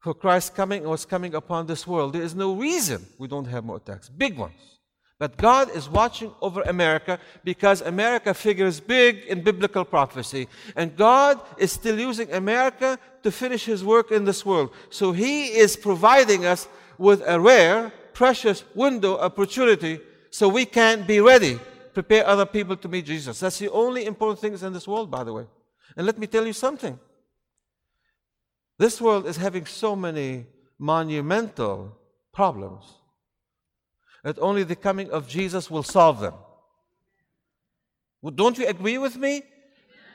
for 0.00 0.14
Christ's 0.14 0.50
coming 0.50 0.84
or 0.84 0.90
what's 0.90 1.04
coming 1.04 1.34
upon 1.34 1.66
this 1.66 1.86
world. 1.86 2.12
There 2.12 2.22
is 2.22 2.34
no 2.34 2.54
reason 2.54 3.06
we 3.18 3.28
don't 3.28 3.46
have 3.46 3.64
more 3.64 3.76
attacks, 3.76 4.08
big 4.08 4.36
ones. 4.36 4.78
But 5.22 5.36
God 5.36 5.70
is 5.70 5.88
watching 5.88 6.32
over 6.40 6.62
America 6.62 7.20
because 7.44 7.80
America 7.80 8.34
figures 8.34 8.80
big 8.80 9.20
in 9.28 9.44
biblical 9.44 9.84
prophecy. 9.84 10.48
And 10.74 10.96
God 10.96 11.40
is 11.56 11.70
still 11.70 11.96
using 11.96 12.32
America 12.32 12.98
to 13.22 13.30
finish 13.30 13.64
His 13.64 13.84
work 13.84 14.10
in 14.10 14.24
this 14.24 14.44
world. 14.44 14.74
So 14.90 15.12
He 15.12 15.44
is 15.44 15.76
providing 15.76 16.44
us 16.44 16.66
with 16.98 17.22
a 17.24 17.38
rare, 17.38 17.92
precious 18.14 18.64
window 18.74 19.18
opportunity 19.18 20.00
so 20.30 20.48
we 20.48 20.64
can 20.64 21.02
be 21.02 21.20
ready, 21.20 21.58
prepare 21.94 22.26
other 22.26 22.46
people 22.46 22.76
to 22.76 22.88
meet 22.88 23.06
Jesus. 23.06 23.40
That's 23.40 23.58
the 23.58 23.70
only 23.70 24.06
important 24.06 24.40
things 24.40 24.62
in 24.62 24.72
this 24.72 24.88
world, 24.88 25.10
by 25.10 25.24
the 25.24 25.32
way. 25.32 25.46
And 25.96 26.06
let 26.06 26.18
me 26.18 26.26
tell 26.26 26.46
you 26.46 26.52
something. 26.52 26.98
This 28.78 29.00
world 29.00 29.26
is 29.26 29.36
having 29.36 29.66
so 29.66 29.94
many 29.94 30.46
monumental 30.78 31.96
problems 32.32 32.84
that 34.24 34.38
only 34.38 34.62
the 34.64 34.76
coming 34.76 35.10
of 35.10 35.28
Jesus 35.28 35.70
will 35.70 35.82
solve 35.82 36.20
them. 36.20 36.34
Don't 38.34 38.56
you 38.56 38.66
agree 38.66 38.98
with 38.98 39.16
me? 39.16 39.42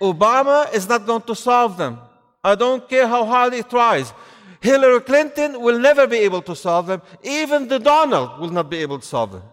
Obama 0.02 0.74
is 0.74 0.88
not 0.88 1.06
going 1.06 1.22
to 1.24 1.36
solve 1.36 1.78
them. 1.78 2.00
I 2.44 2.56
don't 2.56 2.88
care 2.88 3.08
how 3.08 3.26
hard 3.26 3.54
he 3.54 3.64
tries. 3.64 4.14
Hillary 4.62 5.02
Clinton 5.02 5.62
will 5.62 5.80
never 5.80 6.08
be 6.08 6.18
able 6.18 6.42
to 6.44 6.56
solve 6.56 6.88
them. 6.88 7.02
Even 7.24 7.68
the 7.68 7.80
Donald 7.80 8.40
will 8.40 8.50
not 8.50 8.70
be 8.70 8.78
able 8.78 9.00
to 9.00 9.06
solve 9.06 9.32
them. 9.32 9.44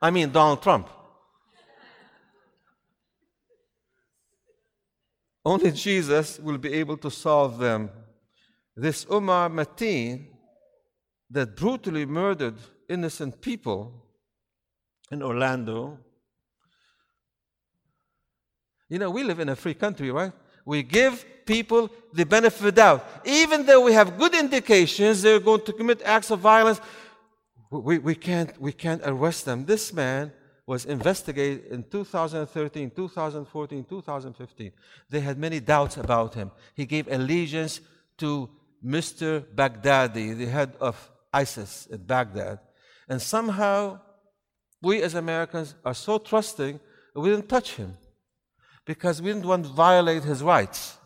I 0.00 0.10
mean, 0.10 0.30
Donald 0.30 0.62
Trump. 0.62 0.88
Only 5.44 5.72
Jesus 5.72 6.38
will 6.38 6.58
be 6.58 6.72
able 6.74 6.96
to 6.98 7.10
solve 7.10 7.58
them. 7.58 7.90
This 8.76 9.06
Omar 9.10 9.48
Mateen 9.50 10.26
that 11.30 11.56
brutally 11.56 12.06
murdered 12.06 12.54
innocent 12.88 13.40
people 13.40 14.06
in 15.10 15.22
Orlando. 15.22 15.98
You 18.88 18.98
know, 18.98 19.10
we 19.10 19.24
live 19.24 19.40
in 19.40 19.48
a 19.48 19.56
free 19.56 19.74
country, 19.74 20.10
right? 20.10 20.32
We 20.64 20.82
give 20.82 21.24
people 21.46 21.90
the 22.12 22.24
benefit 22.24 22.58
of 22.58 22.64
the 22.64 22.72
doubt. 22.72 23.06
Even 23.24 23.66
though 23.66 23.84
we 23.84 23.92
have 23.92 24.18
good 24.18 24.34
indications 24.34 25.22
they're 25.22 25.40
going 25.40 25.62
to 25.62 25.72
commit 25.72 26.02
acts 26.02 26.30
of 26.30 26.40
violence, 26.40 26.80
we, 27.70 27.98
we, 27.98 28.14
can't, 28.14 28.60
we 28.60 28.72
can't 28.72 29.02
arrest 29.04 29.44
them. 29.44 29.64
This 29.64 29.92
man 29.92 30.32
was 30.66 30.84
investigated 30.84 31.66
in 31.66 31.84
2013, 31.84 32.90
2014, 32.90 33.84
2015. 33.84 34.72
They 35.10 35.20
had 35.20 35.38
many 35.38 35.58
doubts 35.60 35.96
about 35.96 36.34
him. 36.34 36.50
He 36.74 36.86
gave 36.86 37.08
allegiance 37.08 37.80
to 38.18 38.48
Mr. 38.84 39.40
Baghdadi, 39.54 40.36
the 40.36 40.46
head 40.46 40.74
of 40.80 41.10
ISIS 41.32 41.88
at 41.92 42.06
Baghdad. 42.06 42.58
And 43.08 43.20
somehow, 43.20 44.00
we 44.80 45.02
as 45.02 45.14
Americans 45.14 45.74
are 45.84 45.94
so 45.94 46.18
trusting 46.18 46.78
we 47.14 47.30
didn't 47.30 47.48
touch 47.48 47.74
him 47.74 47.96
because 48.84 49.20
we 49.20 49.32
didn't 49.32 49.46
want 49.46 49.64
to 49.64 49.70
violate 49.70 50.24
his 50.24 50.42
rights. 50.42 50.96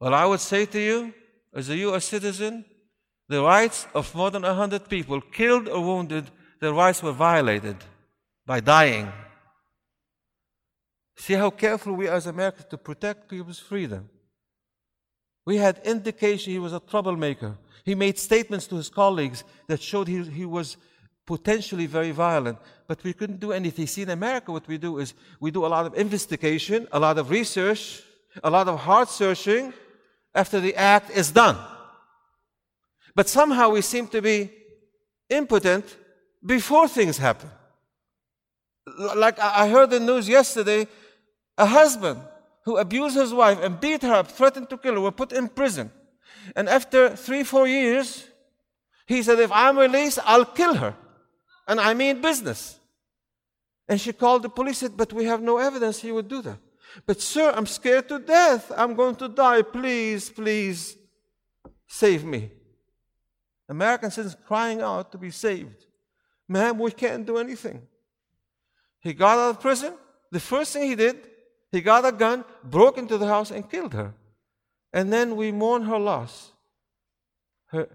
Well, 0.00 0.14
I 0.14 0.26
would 0.26 0.40
say 0.40 0.66
to 0.66 0.78
you, 0.78 1.14
as 1.54 1.70
a 1.70 1.76
U.S. 1.76 2.04
citizen, 2.04 2.64
the 3.28 3.42
rights 3.42 3.86
of 3.94 4.14
more 4.14 4.30
than 4.30 4.42
100 4.42 4.88
people 4.88 5.20
killed 5.20 5.68
or 5.68 5.80
wounded, 5.80 6.30
their 6.60 6.72
rights 6.72 7.02
were 7.02 7.12
violated 7.12 7.76
by 8.44 8.60
dying. 8.60 9.10
See 11.16 11.34
how 11.34 11.50
careful 11.50 11.94
we 11.94 12.08
are 12.08 12.16
as 12.16 12.26
Americans 12.26 12.66
to 12.70 12.78
protect 12.78 13.28
people's 13.28 13.58
freedom. 13.58 14.08
We 15.46 15.56
had 15.56 15.80
indication 15.84 16.52
he 16.52 16.58
was 16.58 16.74
a 16.74 16.80
troublemaker. 16.80 17.56
He 17.84 17.94
made 17.94 18.18
statements 18.18 18.66
to 18.66 18.76
his 18.76 18.90
colleagues 18.90 19.44
that 19.66 19.80
showed 19.80 20.08
he, 20.08 20.22
he 20.24 20.44
was 20.44 20.76
potentially 21.24 21.86
very 21.86 22.10
violent, 22.10 22.58
but 22.86 23.02
we 23.02 23.12
couldn't 23.12 23.40
do 23.40 23.52
anything. 23.52 23.86
See, 23.86 24.02
in 24.02 24.10
America, 24.10 24.52
what 24.52 24.68
we 24.68 24.76
do 24.76 24.98
is 24.98 25.14
we 25.40 25.50
do 25.50 25.64
a 25.64 25.68
lot 25.68 25.86
of 25.86 25.94
investigation, 25.94 26.86
a 26.92 27.00
lot 27.00 27.18
of 27.18 27.30
research, 27.30 28.02
a 28.44 28.50
lot 28.50 28.68
of 28.68 28.78
heart 28.78 29.08
searching 29.08 29.72
after 30.36 30.60
the 30.60 30.74
act 30.76 31.10
is 31.10 31.30
done. 31.30 31.56
But 33.14 33.28
somehow 33.28 33.70
we 33.70 33.80
seem 33.80 34.06
to 34.08 34.20
be 34.20 34.50
impotent 35.30 35.96
before 36.44 36.86
things 36.86 37.16
happen. 37.16 37.50
Like 39.16 39.38
I 39.40 39.68
heard 39.68 39.90
the 39.90 39.98
news 39.98 40.28
yesterday, 40.28 40.86
a 41.58 41.66
husband 41.66 42.20
who 42.64 42.76
abused 42.76 43.16
his 43.16 43.32
wife 43.32 43.58
and 43.62 43.80
beat 43.80 44.02
her 44.02 44.14
up, 44.14 44.28
threatened 44.28 44.68
to 44.70 44.76
kill 44.76 44.94
her, 44.94 45.00
were 45.00 45.10
put 45.10 45.32
in 45.32 45.48
prison. 45.48 45.90
And 46.54 46.68
after 46.68 47.16
three, 47.16 47.42
four 47.42 47.66
years, 47.66 48.28
he 49.06 49.22
said, 49.22 49.40
If 49.40 49.50
I'm 49.50 49.78
released, 49.78 50.18
I'll 50.24 50.44
kill 50.44 50.74
her. 50.74 50.94
And 51.66 51.80
I 51.80 51.94
mean 51.94 52.20
business. 52.20 52.78
And 53.88 54.00
she 54.00 54.12
called 54.12 54.42
the 54.42 54.48
police, 54.48 54.78
said, 54.78 54.96
But 54.96 55.12
we 55.12 55.24
have 55.24 55.42
no 55.42 55.58
evidence 55.58 56.00
he 56.00 56.12
would 56.12 56.28
do 56.28 56.42
that. 56.42 56.58
But, 57.04 57.20
sir, 57.20 57.52
I'm 57.54 57.66
scared 57.66 58.08
to 58.08 58.18
death. 58.18 58.72
I'm 58.76 58.94
going 58.94 59.16
to 59.16 59.28
die. 59.28 59.62
Please, 59.62 60.30
please 60.30 60.96
save 61.86 62.24
me. 62.24 62.50
American 63.68 64.10
citizens 64.10 64.40
crying 64.46 64.80
out 64.80 65.12
to 65.12 65.18
be 65.18 65.30
saved. 65.30 65.84
Ma'am, 66.48 66.78
we 66.78 66.92
can't 66.92 67.26
do 67.26 67.38
anything. 67.38 67.82
He 69.00 69.12
got 69.12 69.38
out 69.38 69.50
of 69.50 69.60
prison. 69.60 69.94
The 70.30 70.40
first 70.40 70.72
thing 70.72 70.88
he 70.88 70.94
did, 70.94 71.16
he 71.72 71.80
got 71.80 72.04
a 72.04 72.12
gun, 72.12 72.44
broke 72.64 72.98
into 72.98 73.18
the 73.18 73.26
house, 73.26 73.50
and 73.50 73.68
killed 73.68 73.92
her 73.94 74.14
and 74.96 75.12
then 75.12 75.36
we 75.36 75.52
mourn 75.52 75.82
her 75.82 75.98
loss. 75.98 76.52
Her 77.66 77.86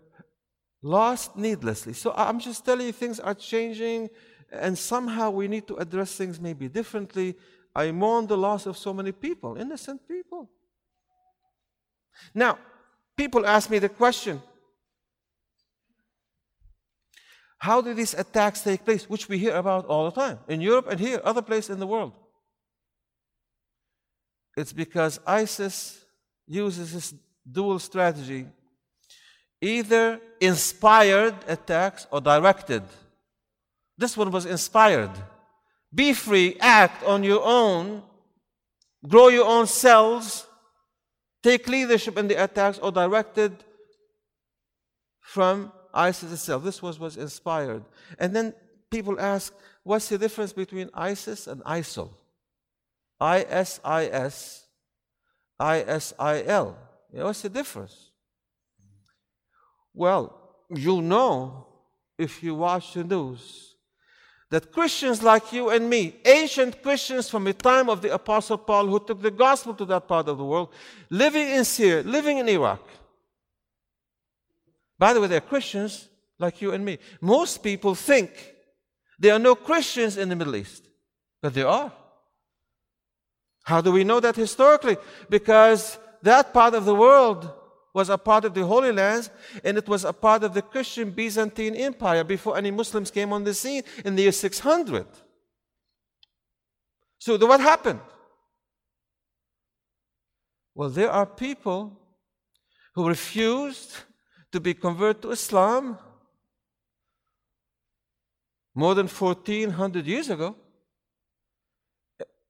lost 0.84 1.36
needlessly. 1.36 1.93
So 1.93 2.13
I'm 2.15 2.39
just 2.39 2.63
telling 2.63 2.86
you, 2.86 2.91
things 2.91 3.20
are 3.20 3.34
changing, 3.34 4.12
and 4.51 4.77
somehow 4.77 5.31
we 5.31 5.48
need 5.48 5.67
to 5.67 5.77
address 5.77 6.13
things 6.15 6.39
maybe 6.39 6.67
differently. 6.67 7.36
I 7.75 7.92
mourn 7.92 8.28
the 8.28 8.38
loss 8.38 8.66
of 8.66 8.78
so 8.78 8.94
many 8.94 9.12
people, 9.12 9.56
innocent 9.56 10.08
people. 10.08 10.50
Now, 12.34 12.58
people 13.18 13.46
ask 13.46 13.70
me 13.70 13.80
the 13.80 13.90
question 13.90 14.42
how 17.58 17.80
do 17.80 17.94
these 17.94 18.16
attacks 18.16 18.62
take 18.62 18.84
place, 18.84 19.08
which 19.08 19.30
we 19.30 19.38
hear 19.38 19.56
about 19.56 19.86
all 19.86 20.06
the 20.06 20.20
time 20.20 20.40
in 20.48 20.62
Europe 20.62 20.88
and 20.90 21.00
here, 21.00 21.22
other 21.24 21.44
places 21.44 21.70
in 21.70 21.80
the 21.80 21.86
world? 21.86 22.13
It's 24.58 24.74
because 24.74 25.20
ISIS 25.28 26.04
uses 26.48 26.92
this 26.94 27.13
dual 27.50 27.78
strategy 27.78 28.48
either 29.62 30.20
inspired 30.40 31.36
attacks 31.48 32.08
or 32.12 32.20
directed. 32.20 32.82
This 33.96 34.18
one 34.18 34.32
was 34.32 34.48
inspired. 34.48 35.12
Be 35.93 36.13
free, 36.13 36.57
act 36.60 37.03
on 37.03 37.24
your 37.24 37.43
own, 37.43 38.01
grow 39.07 39.27
your 39.27 39.45
own 39.45 39.67
cells, 39.67 40.48
take 41.43 41.67
leadership 41.67 42.17
in 42.17 42.27
the 42.27 42.41
attacks 42.41 42.79
or 42.79 42.91
directed 42.91 43.63
from 45.19 45.71
ISIS 45.93 46.31
itself. 46.31 46.63
This 46.63 46.81
was, 46.81 46.98
was 47.00 47.17
inspired. 47.17 47.83
And 48.17 48.33
then 48.36 48.53
people 48.89 49.19
ask, 49.19 49.53
what's 49.83 50.07
the 50.07 50.17
difference 50.17 50.53
between 50.53 50.89
ISIS 50.93 51.48
and 51.48 51.62
ISIL? 51.63 52.10
ISIS 53.19 53.79
ISIL. 55.60 56.75
You 57.12 57.19
know, 57.19 57.25
what's 57.25 57.41
the 57.41 57.50
difference? 57.50 58.12
Well, 59.93 60.38
you 60.69 61.01
know 61.01 61.67
if 62.17 62.41
you 62.41 62.55
watch 62.55 62.93
the 62.93 63.03
news 63.03 63.71
that 64.51 64.72
Christians 64.72 65.24
like 65.24 65.51
you 65.51 65.70
and 65.70 65.89
me, 65.89 66.17
ancient 66.25 66.84
Christians 66.84 67.29
from 67.29 67.46
the 67.46 67.53
time 67.53 67.89
of 67.89 68.01
the 68.01 68.13
Apostle 68.13 68.58
Paul 68.58 68.86
who 68.86 69.00
took 69.00 69.22
the 69.22 69.31
gospel 69.31 69.74
to 69.74 69.86
that 69.86 70.08
part 70.08 70.27
of 70.27 70.38
the 70.38 70.46
world, 70.46 70.70
living 71.10 71.50
in 71.50 71.65
Syria, 71.65 72.03
living 72.03 72.38
in 72.38 72.48
Iraq, 72.48 72.81
By 75.01 75.13
the 75.13 75.20
way, 75.22 75.27
they're 75.27 75.41
Christians 75.41 76.10
like 76.38 76.62
you 76.62 76.74
and 76.74 76.86
me. 76.86 77.00
Most 77.22 77.63
people 77.63 77.96
think 77.96 78.29
there 79.17 79.34
are 79.34 79.39
no 79.39 79.55
Christians 79.55 80.15
in 80.15 80.29
the 80.29 80.36
Middle 80.36 80.55
East, 80.55 80.84
but 81.41 81.55
there 81.55 81.67
are. 81.67 81.91
How 83.63 83.81
do 83.81 83.91
we 83.91 84.03
know 84.03 84.20
that 84.20 84.36
historically? 84.36 84.98
Because 85.27 85.98
that 86.22 86.53
part 86.53 86.75
of 86.75 86.86
the 86.86 86.93
world 86.93 87.50
was 87.93 88.10
a 88.10 88.17
part 88.17 88.45
of 88.45 88.53
the 88.53 88.65
Holy 88.65 88.91
Lands 88.91 89.29
and 89.63 89.77
it 89.77 89.88
was 89.88 90.05
a 90.05 90.13
part 90.13 90.43
of 90.43 90.53
the 90.53 90.62
Christian 90.62 91.12
Byzantine 91.12 91.75
Empire 91.75 92.24
before 92.24 92.57
any 92.57 92.71
Muslims 92.71 93.12
came 93.12 93.33
on 93.33 93.43
the 93.43 93.53
scene 93.53 93.83
in 94.05 94.15
the 94.15 94.24
year 94.24 94.31
600. 94.31 95.05
So, 97.19 97.38
what 97.45 97.60
happened? 97.60 98.00
Well, 100.74 100.89
there 100.89 101.12
are 101.12 101.25
people 101.25 102.00
who 102.95 103.07
refused 103.07 103.95
to 104.51 104.60
be 104.60 104.74
converted 104.74 105.21
to 105.24 105.31
Islam 105.31 105.98
more 108.74 108.95
than 108.95 109.07
1400 109.07 110.07
years 110.07 110.29
ago. 110.29 110.55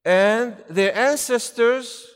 And 0.04 0.56
their 0.70 0.96
ancestors, 0.96 2.11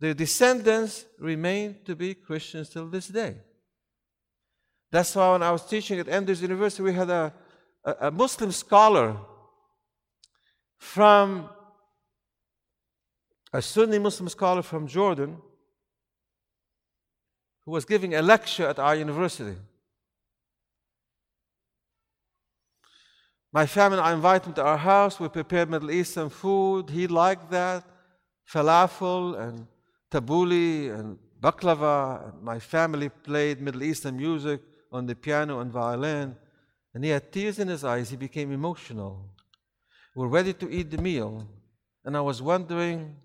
their 0.00 0.14
descendants, 0.14 1.04
remain 1.18 1.76
to 1.84 1.94
be 1.94 2.14
Christians 2.14 2.70
till 2.70 2.88
this 2.88 3.08
day. 3.08 3.36
That's 4.90 5.14
why 5.14 5.32
when 5.32 5.42
I 5.42 5.52
was 5.52 5.64
teaching 5.66 6.00
at 6.00 6.08
Andrews 6.08 6.42
University, 6.42 6.82
we 6.82 6.94
had 6.94 7.10
a, 7.10 7.32
a, 7.84 7.94
a 8.00 8.10
Muslim 8.10 8.50
scholar 8.50 9.16
from 10.78 11.50
a 13.52 13.60
Sunni 13.60 13.98
Muslim 13.98 14.28
scholar 14.28 14.62
from 14.62 14.86
Jordan 14.86 15.36
who 17.64 17.72
was 17.72 17.84
giving 17.84 18.14
a 18.14 18.22
lecture 18.22 18.66
at 18.66 18.78
our 18.78 18.96
university. 18.96 19.56
My 23.52 23.66
family, 23.66 23.98
I 23.98 24.14
invited 24.14 24.48
him 24.48 24.54
to 24.54 24.64
our 24.64 24.78
house. 24.78 25.20
We 25.20 25.28
prepared 25.28 25.68
Middle 25.68 25.90
Eastern 25.90 26.30
food. 26.30 26.88
He 26.88 27.06
liked 27.06 27.50
that 27.50 27.84
falafel 28.48 29.38
and 29.38 29.66
tabbouleh 30.10 30.98
and 30.98 31.18
baklava. 31.40 32.28
And 32.28 32.42
my 32.42 32.58
family 32.58 33.08
played 33.08 33.60
Middle 33.60 33.82
Eastern 33.82 34.16
music 34.16 34.60
on 34.92 35.06
the 35.06 35.14
piano 35.14 35.60
and 35.60 35.72
violin. 35.72 36.36
And 36.94 37.04
he 37.04 37.10
had 37.10 37.32
tears 37.32 37.58
in 37.58 37.68
his 37.68 37.84
eyes. 37.84 38.10
He 38.10 38.16
became 38.16 38.52
emotional. 38.52 39.30
We're 40.14 40.26
ready 40.26 40.52
to 40.54 40.70
eat 40.70 40.90
the 40.90 40.98
meal. 40.98 41.46
And 42.04 42.16
I 42.16 42.20
was 42.20 42.42
wondering 42.42 43.16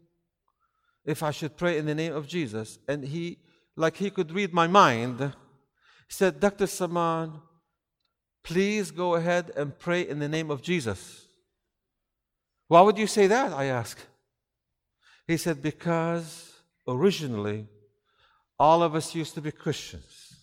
if 1.06 1.24
I 1.24 1.32
should 1.32 1.58
pray 1.58 1.78
in 1.78 1.86
the 1.86 1.96
name 1.96 2.14
of 2.14 2.28
Jesus. 2.28 2.78
And 2.88 3.04
he, 3.04 3.40
like 3.76 3.98
he 3.98 4.10
could 4.10 4.32
read 4.32 4.54
my 4.54 4.68
mind, 4.68 5.34
said, 6.08 6.40
Dr. 6.40 6.66
Samaan, 6.66 7.42
please 8.44 8.92
go 8.92 9.16
ahead 9.16 9.52
and 9.56 9.78
pray 9.78 10.08
in 10.08 10.20
the 10.20 10.30
name 10.30 10.52
of 10.52 10.62
Jesus. 10.62 11.28
Why 12.68 12.82
would 12.82 12.98
you 12.98 13.08
say 13.08 13.28
that? 13.28 13.54
I 13.54 13.66
asked. 13.66 14.06
He 15.28 15.38
said, 15.38 15.62
Because 15.62 16.55
originally 16.88 17.68
all 18.60 18.84
of 18.84 18.96
us 18.96 19.16
used 19.16 19.34
to 19.36 19.42
be 19.42 19.52
Christians. 19.52 20.36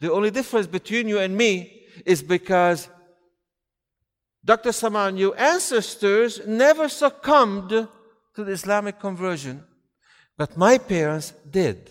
The 0.00 0.12
only 0.12 0.30
difference 0.30 0.66
between 0.66 1.08
you 1.08 1.18
and 1.18 1.36
me 1.36 1.82
is 2.06 2.22
because 2.22 2.88
Dr. 4.44 4.70
Samaan, 4.70 5.18
your 5.18 5.38
ancestors 5.38 6.40
never 6.46 6.88
succumbed 6.88 7.68
to 7.68 8.44
the 8.44 8.52
Islamic 8.52 8.98
conversion, 8.98 9.64
but 10.38 10.56
my 10.56 10.78
parents 10.78 11.34
did. 11.50 11.90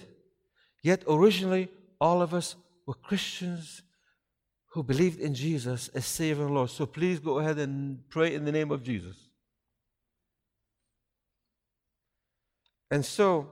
Yet 0.82 1.04
originally, 1.08 1.70
all 2.01 2.22
of 2.22 2.34
us 2.34 2.56
were 2.88 2.96
Christians 2.96 3.84
who 4.72 4.81
believed 4.81 5.20
in 5.20 5.36
Jesus 5.36 5.90
as 5.90 6.05
Savior 6.05 6.46
and 6.46 6.55
Lord. 6.55 6.70
So 6.72 6.86
please 6.86 7.20
go 7.20 7.40
ahead 7.40 7.60
and 7.60 8.07
pray 8.10 8.33
in 8.33 8.46
the 8.46 8.51
name 8.51 8.72
of 8.72 8.81
Jesus. 8.81 9.29
And 12.90 13.05
so, 13.05 13.51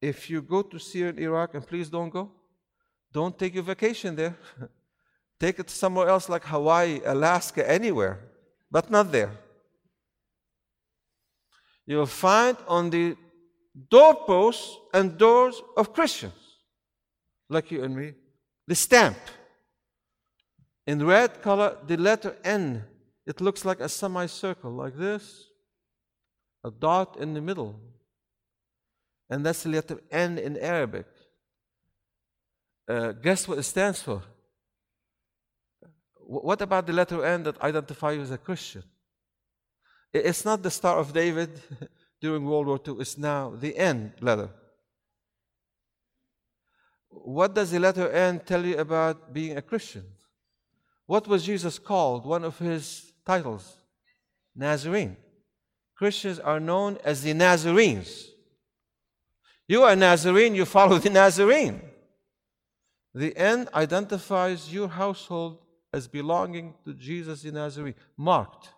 if 0.00 0.30
you 0.30 0.42
go 0.42 0.62
to 0.62 0.78
Syria 0.78 1.10
and 1.10 1.18
Iraq, 1.18 1.54
and 1.54 1.66
please 1.66 1.88
don't 1.88 2.10
go, 2.10 2.30
don't 3.12 3.38
take 3.38 3.54
your 3.54 3.64
vacation 3.64 4.16
there. 4.16 4.36
take 5.40 5.58
it 5.58 5.70
somewhere 5.70 6.08
else 6.08 6.28
like 6.28 6.44
Hawaii, 6.44 7.00
Alaska, 7.04 7.68
anywhere, 7.68 8.18
but 8.70 8.90
not 8.90 9.10
there 9.10 9.32
you'll 11.90 12.06
find 12.06 12.56
on 12.68 12.88
the 12.88 13.16
doorposts 13.88 14.78
and 14.94 15.18
doors 15.18 15.60
of 15.76 15.92
Christians, 15.92 16.40
like 17.48 17.72
you 17.72 17.82
and 17.82 17.96
me, 17.96 18.14
the 18.68 18.76
stamp. 18.76 19.18
In 20.86 21.04
red 21.04 21.42
color, 21.42 21.76
the 21.84 21.96
letter 21.96 22.36
N. 22.44 22.84
It 23.26 23.40
looks 23.40 23.64
like 23.64 23.80
a 23.80 23.88
semicircle, 23.88 24.70
like 24.70 24.96
this, 24.96 25.46
a 26.64 26.70
dot 26.70 27.16
in 27.18 27.34
the 27.34 27.40
middle. 27.40 27.80
And 29.30 29.46
that's 29.46 29.62
the 29.62 29.70
letter 29.70 30.00
N 30.10 30.38
in 30.38 30.56
Arabic. 30.58 31.06
Uh, 32.88 33.12
guess 33.12 33.46
what 33.46 33.58
it 33.58 33.62
stands 33.62 34.02
for? 34.02 34.22
What 36.16 36.60
about 36.60 36.86
the 36.86 36.92
letter 36.92 37.24
N 37.24 37.44
that 37.44 37.60
identifies 37.62 38.16
you 38.16 38.22
as 38.22 38.32
a 38.32 38.38
Christian? 38.38 38.82
It's 40.12 40.44
not 40.44 40.62
the 40.62 40.70
Star 40.70 40.98
of 40.98 41.12
David 41.12 41.50
during 42.20 42.44
World 42.44 42.66
War 42.66 42.80
II, 42.86 42.96
it's 43.00 43.16
now 43.16 43.54
the 43.56 43.76
N 43.76 44.12
letter. 44.20 44.50
What 47.08 47.54
does 47.54 47.70
the 47.70 47.78
letter 47.78 48.10
N 48.10 48.40
tell 48.40 48.64
you 48.64 48.78
about 48.78 49.32
being 49.32 49.56
a 49.56 49.62
Christian? 49.62 50.04
What 51.06 51.26
was 51.28 51.44
Jesus 51.44 51.78
called? 51.78 52.26
One 52.26 52.44
of 52.44 52.58
his 52.58 53.12
titles 53.24 53.76
Nazarene. 54.54 55.16
Christians 55.96 56.38
are 56.38 56.60
known 56.60 56.98
as 57.04 57.22
the 57.22 57.34
Nazarenes. 57.34 58.30
You 59.69 59.83
are 59.83 59.93
a 59.93 59.95
Nazarene, 59.95 60.55
you 60.55 60.65
follow 60.65 60.97
the 60.97 61.09
Nazarene. 61.09 61.81
The 63.13 63.35
N 63.35 63.67
identifies 63.73 64.71
your 64.71 64.87
household 64.87 65.59
as 65.93 66.07
belonging 66.07 66.73
to 66.83 66.93
Jesus 66.93 67.41
the 67.41 67.51
Nazarene, 67.51 67.95
marked. 68.17 68.69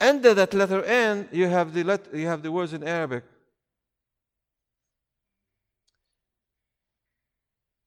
Under 0.00 0.32
that 0.32 0.54
letter 0.54 0.82
N, 0.82 1.28
you 1.30 1.46
have 1.46 1.74
the, 1.74 1.84
let, 1.84 2.14
you 2.14 2.26
have 2.26 2.42
the 2.42 2.50
words 2.50 2.72
in 2.72 2.82
Arabic. 2.82 3.24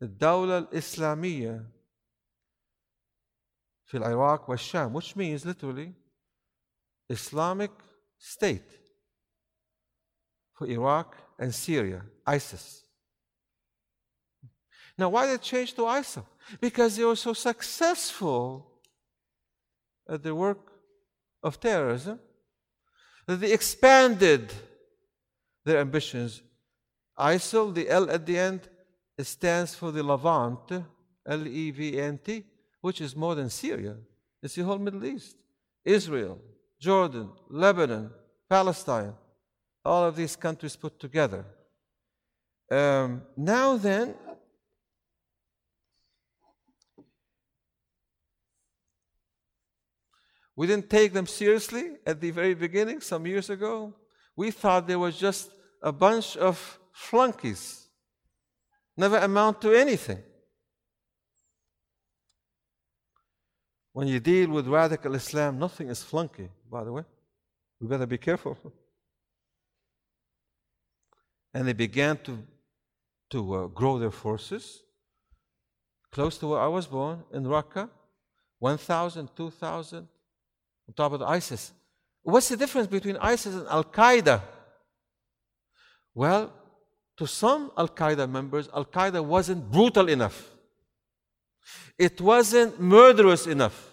الدولة 0.03 0.57
الإسلامية 0.57 1.65
في 3.85 3.97
العراق 3.97 4.49
والشام 4.49 4.93
which 4.93 5.15
means 5.15 5.45
literally 5.45 5.93
Islamic 7.09 7.71
state 8.17 8.69
for 10.53 10.67
Iraq 10.67 11.15
and 11.38 11.54
Syria, 11.54 12.02
ISIS. 12.26 12.82
Now, 14.96 15.10
why 15.10 15.26
did 15.26 15.40
they 15.40 15.44
change 15.44 15.74
to 15.74 15.82
ISIL? 15.82 16.26
Because 16.60 16.96
they 16.96 17.04
were 17.04 17.16
so 17.16 17.32
successful 17.32 18.66
at 20.08 20.22
the 20.22 20.34
work 20.34 20.58
of 21.42 21.60
terrorism, 21.60 22.18
that 23.26 23.36
they 23.36 23.52
expanded 23.52 24.52
their 25.64 25.78
ambitions. 25.78 26.42
ISIL, 27.18 27.74
the 27.74 27.88
L 27.88 28.10
at 28.10 28.26
the 28.26 28.38
end, 28.38 28.68
stands 29.20 29.74
for 29.74 29.92
the 29.92 30.02
Levant, 30.02 30.82
L 31.26 31.46
E 31.46 31.70
V 31.70 32.00
N 32.00 32.18
T, 32.24 32.44
which 32.80 33.00
is 33.00 33.14
more 33.14 33.34
than 33.34 33.50
Syria. 33.50 33.96
It's 34.42 34.54
the 34.54 34.64
whole 34.64 34.78
Middle 34.78 35.04
East. 35.04 35.36
Israel, 35.84 36.40
Jordan, 36.80 37.30
Lebanon, 37.50 38.10
Palestine, 38.48 39.14
all 39.84 40.04
of 40.04 40.16
these 40.16 40.36
countries 40.36 40.76
put 40.76 40.98
together. 41.00 41.44
Um, 42.70 43.22
now 43.36 43.76
then, 43.76 44.14
We 50.58 50.66
didn't 50.66 50.90
take 50.90 51.12
them 51.12 51.28
seriously 51.28 51.98
at 52.04 52.20
the 52.20 52.32
very 52.32 52.54
beginning, 52.54 53.00
some 53.00 53.24
years 53.28 53.48
ago. 53.48 53.94
We 54.34 54.50
thought 54.50 54.88
they 54.88 54.96
were 54.96 55.12
just 55.12 55.52
a 55.80 55.92
bunch 55.92 56.36
of 56.36 56.80
flunkies, 56.92 57.86
never 58.96 59.18
amount 59.18 59.60
to 59.60 59.72
anything. 59.72 60.18
When 63.92 64.08
you 64.08 64.18
deal 64.18 64.50
with 64.50 64.66
radical 64.66 65.14
Islam, 65.14 65.60
nothing 65.60 65.90
is 65.90 66.02
flunky, 66.02 66.48
by 66.68 66.82
the 66.82 66.90
way. 66.90 67.04
We 67.80 67.86
better 67.86 68.06
be 68.06 68.18
careful. 68.18 68.58
And 71.58 71.66
they 71.66 71.72
began 71.72 72.18
to, 72.18 72.38
to 73.30 73.54
uh, 73.54 73.66
grow 73.66 73.98
their 73.98 74.12
forces 74.12 74.80
close 76.12 76.38
to 76.38 76.46
where 76.46 76.60
I 76.60 76.68
was 76.68 76.86
born 76.86 77.24
in 77.32 77.42
Raqqa 77.42 77.90
1,000, 78.60 79.28
2,000, 79.34 79.98
on 79.98 80.94
top 80.94 81.12
of 81.14 81.22
ISIS. 81.22 81.72
What's 82.22 82.48
the 82.48 82.56
difference 82.56 82.86
between 82.86 83.16
ISIS 83.16 83.56
and 83.56 83.66
Al 83.66 83.82
Qaeda? 83.82 84.40
Well, 86.14 86.52
to 87.16 87.26
some 87.26 87.72
Al 87.76 87.88
Qaeda 87.88 88.30
members, 88.30 88.68
Al 88.72 88.84
Qaeda 88.84 89.24
wasn't 89.24 89.68
brutal 89.68 90.08
enough. 90.08 90.50
It 91.98 92.20
wasn't 92.20 92.80
murderous 92.80 93.48
enough. 93.48 93.90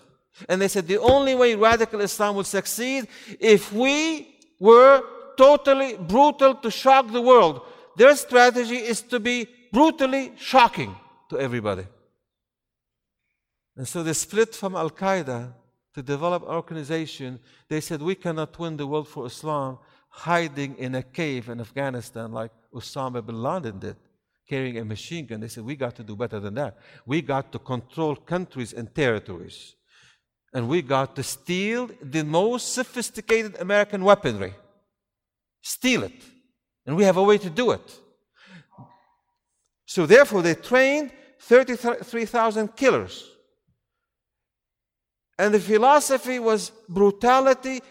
And 0.47 0.62
they 0.62 0.67
said 0.67 0.86
the 0.86 0.99
only 0.99 1.34
way 1.34 1.56
radical 1.56 1.99
Islam 2.01 2.36
would 2.36 2.45
succeed 2.45 3.08
if 3.39 3.73
we 3.73 4.36
were 4.60 5.04
totally 5.38 5.98
brutal 5.98 6.56
to 6.56 6.71
shock 6.71 7.12
the 7.12 7.21
world. 7.21 7.62
Their 7.95 8.15
strategy 8.15 8.78
is 8.78 9.02
to 9.04 9.19
be 9.19 9.48
brutally 9.71 10.34
shocking 10.38 10.95
to 11.30 11.39
everybody. 11.39 11.86
And 13.78 13.88
so 13.88 14.04
they 14.04 14.13
split 14.13 14.56
from 14.56 14.76
Al 14.76 14.89
Qaeda 14.89 15.54
to 15.93 16.02
develop 16.02 16.43
an 16.43 16.50
organization. 16.50 17.39
They 17.69 17.82
said, 17.82 18.02
We 18.02 18.15
cannot 18.15 18.58
win 18.58 18.78
the 18.78 18.88
world 18.88 19.08
for 19.08 19.26
Islam 19.26 19.80
hiding 20.10 20.78
in 20.78 20.95
a 20.95 21.04
cave 21.04 21.50
in 21.50 21.60
Afghanistan 21.60 22.32
like 22.32 22.52
Osama 22.74 23.26
bin 23.26 23.41
Laden 23.41 23.80
did, 23.80 23.98
carrying 24.48 24.78
a 24.78 24.86
machine 24.86 25.26
gun. 25.26 25.41
They 25.41 25.50
said, 25.50 25.65
We 25.65 25.76
got 25.76 25.95
to 25.95 26.04
do 26.04 26.15
better 26.15 26.39
than 26.39 26.54
that. 26.56 26.78
We 27.06 27.21
got 27.21 27.52
to 27.52 27.60
control 27.60 28.15
countries 28.15 28.71
and 28.74 28.93
territories. 28.93 29.76
And 30.54 30.69
we 30.69 30.82
got 30.82 31.17
to 31.17 31.24
steal 31.24 31.89
the 32.02 32.24
most 32.24 32.74
sophisticated 32.74 33.58
American 33.60 34.06
weaponry. 34.06 34.54
Steal 35.65 36.04
it. 36.04 36.21
And 36.86 36.95
we 36.95 37.06
have 37.06 37.17
a 37.17 37.23
way 37.23 37.39
to 37.39 37.49
do 37.49 37.71
it. 37.71 37.99
So, 39.88 40.06
therefore, 40.06 40.43
they 40.43 40.54
trained 40.54 41.12
33,000 41.39 42.75
killers. 42.75 43.28
And 45.39 45.56
the 45.56 45.60
philosophy 45.60 46.38
was 46.38 46.71
brutality. 46.88 47.82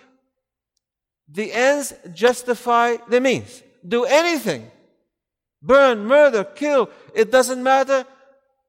The 1.28 1.52
ends 1.52 1.92
justify 2.12 2.96
the 3.08 3.20
means. 3.20 3.60
Do 3.86 4.04
anything. 4.04 4.70
Burn, 5.60 6.06
murder, 6.06 6.44
kill. 6.44 6.90
It 7.12 7.32
doesn't 7.32 7.60
matter 7.60 8.06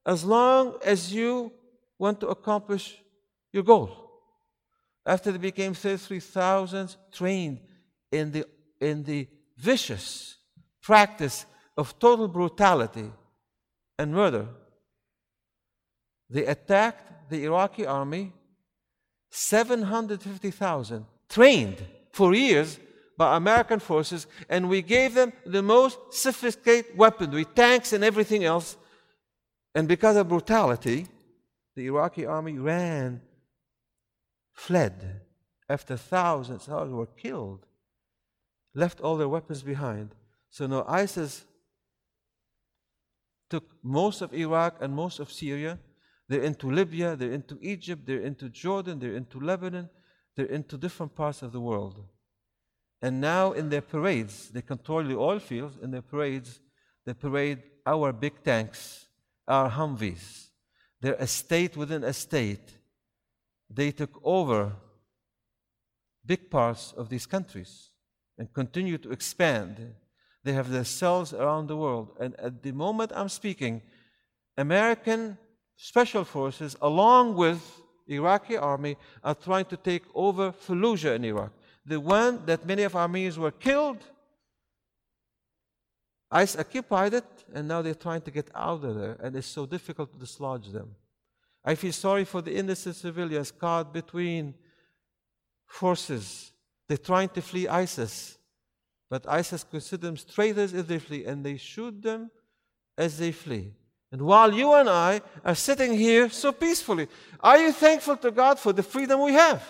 as 0.04 0.24
long 0.24 0.80
as 0.84 1.14
you 1.14 1.52
want 2.00 2.20
to 2.22 2.30
accomplish 2.30 2.98
your 3.54 3.64
goal. 3.64 3.92
After 5.06 5.32
they 5.32 5.38
became 5.38 5.76
33,000 5.76 6.96
trained 7.12 7.60
in 8.12 8.32
the, 8.32 8.46
in 8.80 9.04
the 9.04 9.28
vicious 9.58 10.38
practice 10.82 11.46
of 11.78 11.98
total 12.00 12.28
brutality 12.28 13.12
and 13.98 14.14
murder, 14.14 14.48
they 16.30 16.46
attacked 16.46 17.30
the 17.30 17.44
Iraqi 17.44 17.86
army, 17.86 18.34
750,000 19.30 21.06
trained 21.30 21.84
for 22.12 22.34
years 22.34 22.80
by 23.18 23.38
American 23.38 23.80
forces, 23.80 24.28
and 24.50 24.70
we 24.70 24.82
gave 24.82 25.14
them 25.14 25.32
the 25.46 25.62
most 25.62 25.98
sophisticated 26.12 26.98
weaponry, 26.98 27.46
tanks 27.46 27.94
and 27.94 28.04
everything 28.04 28.44
else. 28.44 28.78
And 29.74 29.88
because 29.88 30.16
of 30.16 30.30
brutality, 30.30 31.08
the 31.76 31.88
Iraqi 31.88 32.26
army 32.26 32.58
ran, 32.58 33.22
fled 34.54 35.22
after 35.70 35.98
thousands, 35.98 36.66
thousands 36.66 36.94
were 36.94 37.06
killed, 37.06 37.66
left 38.76 39.00
all 39.00 39.16
their 39.16 39.30
weapons 39.30 39.64
behind. 39.64 40.14
So 40.50 40.68
now 40.68 40.86
ISIS 40.88 41.46
took 43.50 43.64
most 43.82 44.22
of 44.22 44.34
Iraq 44.34 44.78
and 44.82 44.94
most 44.94 45.20
of 45.20 45.32
Syria. 45.32 45.80
They're 46.28 46.42
into 46.42 46.70
Libya, 46.70 47.16
they're 47.16 47.32
into 47.32 47.58
Egypt, 47.62 48.06
they're 48.06 48.22
into 48.22 48.50
Jordan, 48.50 49.00
they're 49.00 49.16
into 49.16 49.40
Lebanon, 49.40 49.90
they're 50.36 50.48
into 50.48 50.78
different 50.78 51.16
parts 51.16 51.42
of 51.42 51.52
the 51.52 51.60
world. 51.60 52.04
And 53.02 53.22
now 53.22 53.54
in 53.54 53.70
their 53.70 53.82
parades, 53.82 54.50
they 54.50 54.62
control 54.62 55.04
the 55.04 55.18
oil 55.18 55.40
fields. 55.40 55.78
In 55.82 55.92
their 55.92 56.02
parades, 56.02 56.60
they 57.06 57.14
parade 57.14 57.62
our 57.86 58.12
big 58.12 58.44
tanks, 58.44 59.06
our 59.48 59.70
Humvees. 59.70 60.48
They're 61.02 61.14
a 61.20 61.28
state 61.28 61.78
within 61.78 62.04
a 62.04 62.14
state. 62.14 62.72
They 63.70 63.92
took 63.92 64.20
over 64.24 64.74
big 66.26 66.50
parts 66.50 66.94
of 66.98 67.10
these 67.10 67.28
countries 67.28 67.92
and 68.38 68.54
continue 68.54 68.98
to 68.98 69.12
expand. 69.12 69.94
They 70.44 70.54
have 70.54 70.70
their 70.70 70.84
cells 70.84 71.34
around 71.34 71.68
the 71.68 71.78
world. 71.78 72.12
And 72.20 72.40
at 72.40 72.62
the 72.62 72.72
moment 72.72 73.12
I'm 73.16 73.30
speaking, 73.30 73.82
American 74.58 75.38
special 75.76 76.24
forces, 76.24 76.76
along 76.82 77.36
with 77.36 77.62
Iraqi 78.08 78.58
army, 78.58 78.98
are 79.24 79.36
trying 79.36 79.66
to 79.66 79.78
take 79.78 80.04
over 80.14 80.52
Fallujah 80.52 81.16
in 81.16 81.26
Iraq 81.26 81.52
the 81.86 82.00
one 82.00 82.46
that 82.46 82.66
many 82.66 82.84
of 82.84 82.96
our 82.96 83.04
Armenians 83.04 83.38
were 83.38 83.52
killed. 83.52 84.04
ICE 86.32 86.58
occupied 86.58 87.14
it, 87.14 87.26
and 87.54 87.68
now 87.68 87.82
they're 87.82 87.94
trying 87.94 88.22
to 88.22 88.32
get 88.32 88.50
out 88.56 88.84
of 88.84 88.96
there, 88.96 89.18
and 89.22 89.36
it's 89.36 89.48
so 89.48 89.66
difficult 89.66 90.12
to 90.12 90.18
dislodge 90.18 90.72
them. 90.72 90.96
I 91.64 91.76
feel 91.76 91.94
sorry 91.94 92.26
for 92.26 92.42
the 92.42 92.56
innocent 92.56 92.96
civilians 92.96 93.52
caught 93.52 93.94
between 93.94 94.56
forces. 95.68 96.52
They're 96.88 96.98
trying 96.98 97.30
to 97.30 97.42
flee 97.42 97.68
ISIS, 97.68 98.38
but 99.10 99.28
ISIS 99.28 99.64
considers 99.64 100.02
them 100.02 100.34
traitors 100.34 100.74
if 100.74 100.88
they 100.88 101.00
flee, 101.00 101.26
and 101.26 101.44
they 101.44 101.58
shoot 101.58 102.02
them 102.02 102.30
as 102.98 103.18
they 103.18 103.32
flee. 103.32 103.74
And 104.12 104.22
while 104.22 104.54
you 104.54 104.74
and 104.74 104.90
I 104.90 105.22
are 105.44 105.56
sitting 105.56 105.94
here 105.94 106.30
so 106.30 106.52
peacefully, 106.52 107.08
are 107.40 107.58
you 107.58 107.72
thankful 107.72 108.18
to 108.18 108.32
God 108.32 108.60
for 108.60 108.72
the 108.72 108.84
freedom 108.84 109.22
we 109.22 109.34
have? 109.34 109.68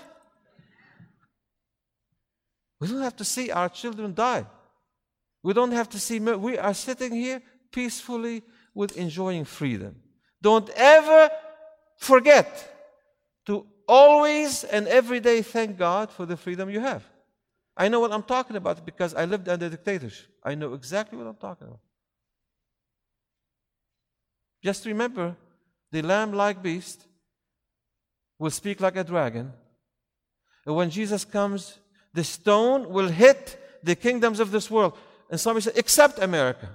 We 2.80 2.88
don't 2.88 3.02
have 3.02 3.16
to 3.16 3.24
see 3.24 3.50
our 3.52 3.70
children 3.70 4.14
die. 4.14 4.46
We 5.42 5.54
don't 5.54 5.72
have 5.72 5.90
to 5.90 6.00
see, 6.00 6.20
we 6.20 6.58
are 6.58 6.74
sitting 6.74 7.14
here 7.14 7.42
peacefully 7.72 8.44
with 8.74 8.98
enjoying 8.98 9.46
freedom. 9.46 9.96
Don't 10.42 10.70
ever 10.76 11.30
forget 11.98 12.72
to 13.46 13.66
always 13.88 14.64
and 14.64 14.88
every 14.88 15.20
day 15.20 15.42
thank 15.42 15.78
God 15.78 16.12
for 16.12 16.26
the 16.26 16.38
freedom 16.38 16.70
you 16.70 16.80
have. 16.80 17.04
I 17.78 17.90
know 17.90 18.00
what 18.00 18.12
I'm 18.12 18.24
talking 18.24 18.56
about 18.56 18.86
because 18.86 19.14
I 19.14 19.26
lived 19.26 19.50
under 19.50 19.70
dictatorship. 19.70 20.28
I 20.44 20.56
know 20.56 20.74
exactly 20.74 21.18
what 21.18 21.28
I'm 21.28 21.36
talking 21.36 21.68
about. 21.68 21.80
Just 24.64 24.86
remember 24.86 25.36
the 25.92 26.02
lamb 26.02 26.34
like 26.34 26.64
beast 26.64 27.06
will 28.40 28.50
speak 28.50 28.82
like 28.82 28.96
a 28.96 29.04
dragon. 29.04 29.52
And 30.66 30.76
when 30.76 30.90
Jesus 30.90 31.26
comes, 31.26 31.78
the 32.14 32.24
stone 32.24 32.90
will 32.90 33.10
hit 33.10 33.60
the 33.84 33.96
kingdoms 33.96 34.40
of 34.40 34.52
this 34.52 34.72
world. 34.72 34.98
And 35.30 35.40
somebody 35.40 35.64
said, 35.64 35.74
except 35.76 36.20
America. 36.20 36.70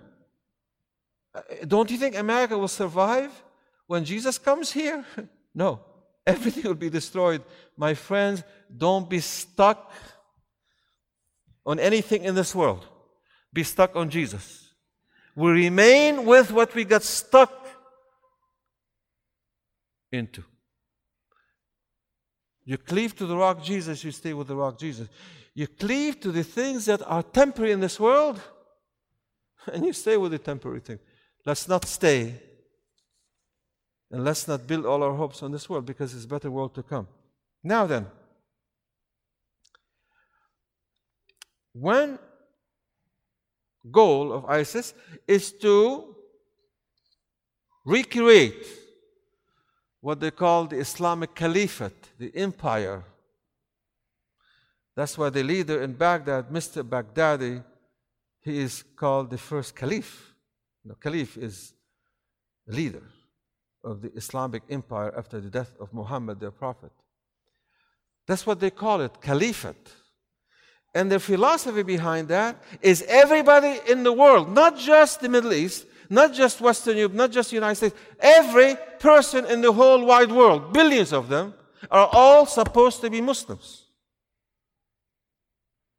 Uh, 1.35 1.41
don't 1.67 1.91
you 1.91 1.97
think 1.97 2.17
America 2.17 2.57
will 2.57 2.69
survive 2.69 3.31
when 3.87 4.05
Jesus 4.05 4.39
comes 4.39 4.73
here? 4.73 5.05
no. 5.55 5.81
Everything 6.27 6.65
will 6.65 6.75
be 6.75 6.91
destroyed. 6.91 7.43
My 7.77 7.95
friends, 7.95 8.43
don't 8.77 9.09
be 9.09 9.21
stuck 9.21 9.93
on 11.65 11.79
anything 11.79 12.25
in 12.25 12.35
this 12.35 12.55
world. 12.55 12.87
Be 13.53 13.65
stuck 13.65 13.97
on 13.97 14.11
Jesus. 14.11 14.73
We 15.35 15.51
remain 15.51 16.25
with 16.25 16.53
what 16.53 16.75
we 16.75 16.85
got 16.85 17.03
stuck 17.03 17.69
into. 20.13 20.45
You 22.65 22.79
cleave 22.79 23.17
to 23.17 23.27
the 23.27 23.37
rock 23.37 23.63
Jesus, 23.63 24.05
you 24.05 24.13
stay 24.13 24.35
with 24.35 24.49
the 24.49 24.57
rock 24.57 24.79
Jesus. 24.79 25.09
You 25.55 25.67
cleave 25.67 26.21
to 26.21 26.31
the 26.31 26.45
things 26.45 26.85
that 26.87 27.03
are 27.07 27.23
temporary 27.23 27.73
in 27.73 27.81
this 27.81 27.99
world, 27.99 28.41
and 29.73 29.85
you 29.85 29.93
stay 29.93 30.17
with 30.17 30.33
the 30.33 30.39
temporary 30.39 30.81
thing. 30.81 30.99
Let's 31.45 31.67
not 31.67 31.85
stay. 31.87 32.35
And 34.11 34.25
let's 34.25 34.49
not 34.49 34.67
build 34.67 34.87
all 34.87 35.03
our 35.03 35.15
hopes 35.15 35.43
on 35.43 35.53
this 35.53 35.69
world 35.69 35.87
because 35.87 36.15
it's 36.15 36.25
a 36.25 36.29
better 36.29 36.51
world 36.51 36.75
to 36.75 36.83
come. 36.83 37.07
Now 37.63 37.87
then, 37.87 38.07
one 41.73 42.19
goal 43.91 44.33
of 44.33 44.45
ISIS 44.47 44.95
is 45.29 45.53
to 45.53 46.17
recreate 47.85 48.67
what 50.01 50.19
they 50.19 50.31
call 50.31 50.67
the 50.67 50.79
Islamic 50.79 51.35
Caliphate, 51.35 52.09
the 52.19 52.35
empire. 52.35 53.05
That's 54.97 55.17
why 55.17 55.31
the 55.31 55.45
leader 55.45 55.83
in 55.83 55.93
Baghdad, 55.93 56.51
Mr. 56.51 56.83
Baghdadi, 56.83 57.63
he 58.41 58.59
is 58.59 58.83
called 58.97 59.31
the 59.31 59.39
first 59.39 59.77
caliph. 59.77 60.35
The 60.85 60.95
caliph 60.95 61.37
is 61.37 61.75
leader 62.67 63.05
of 63.85 64.03
the 64.03 64.13
Islamic 64.15 64.63
empire 64.69 65.13
after 65.17 65.41
the 65.41 65.51
death 65.51 65.73
of 65.81 65.93
Muhammad, 65.93 66.41
their 66.41 66.51
prophet. 66.51 66.93
That's 68.27 68.47
what 68.47 68.61
they 68.61 68.71
call 68.71 69.01
it, 69.01 69.21
caliphate. 69.21 69.95
And 70.95 71.11
the 71.11 71.21
philosophy 71.21 71.83
behind 71.83 72.29
that 72.29 72.63
is 72.83 73.03
everybody 73.09 73.81
in 73.89 74.03
the 74.03 74.13
world, 74.13 74.53
not 74.53 74.77
just 74.77 75.21
the 75.21 75.29
Middle 75.29 75.53
East, 75.53 75.87
not 76.09 76.35
just 76.35 76.61
Western 76.61 76.97
Europe, 76.97 77.15
not 77.15 77.31
just 77.31 77.51
the 77.51 77.57
United 77.57 77.77
States, 77.77 77.97
every 78.19 78.77
person 78.99 79.47
in 79.47 79.61
the 79.61 79.73
whole 79.73 80.05
wide 80.05 80.33
world, 80.33 80.73
billions 80.73 81.13
of 81.13 81.29
them, 81.29 81.55
are 81.91 82.09
all 82.13 82.45
supposed 82.47 83.01
to 83.01 83.09
be 83.09 83.21
Muslims. 83.21 83.87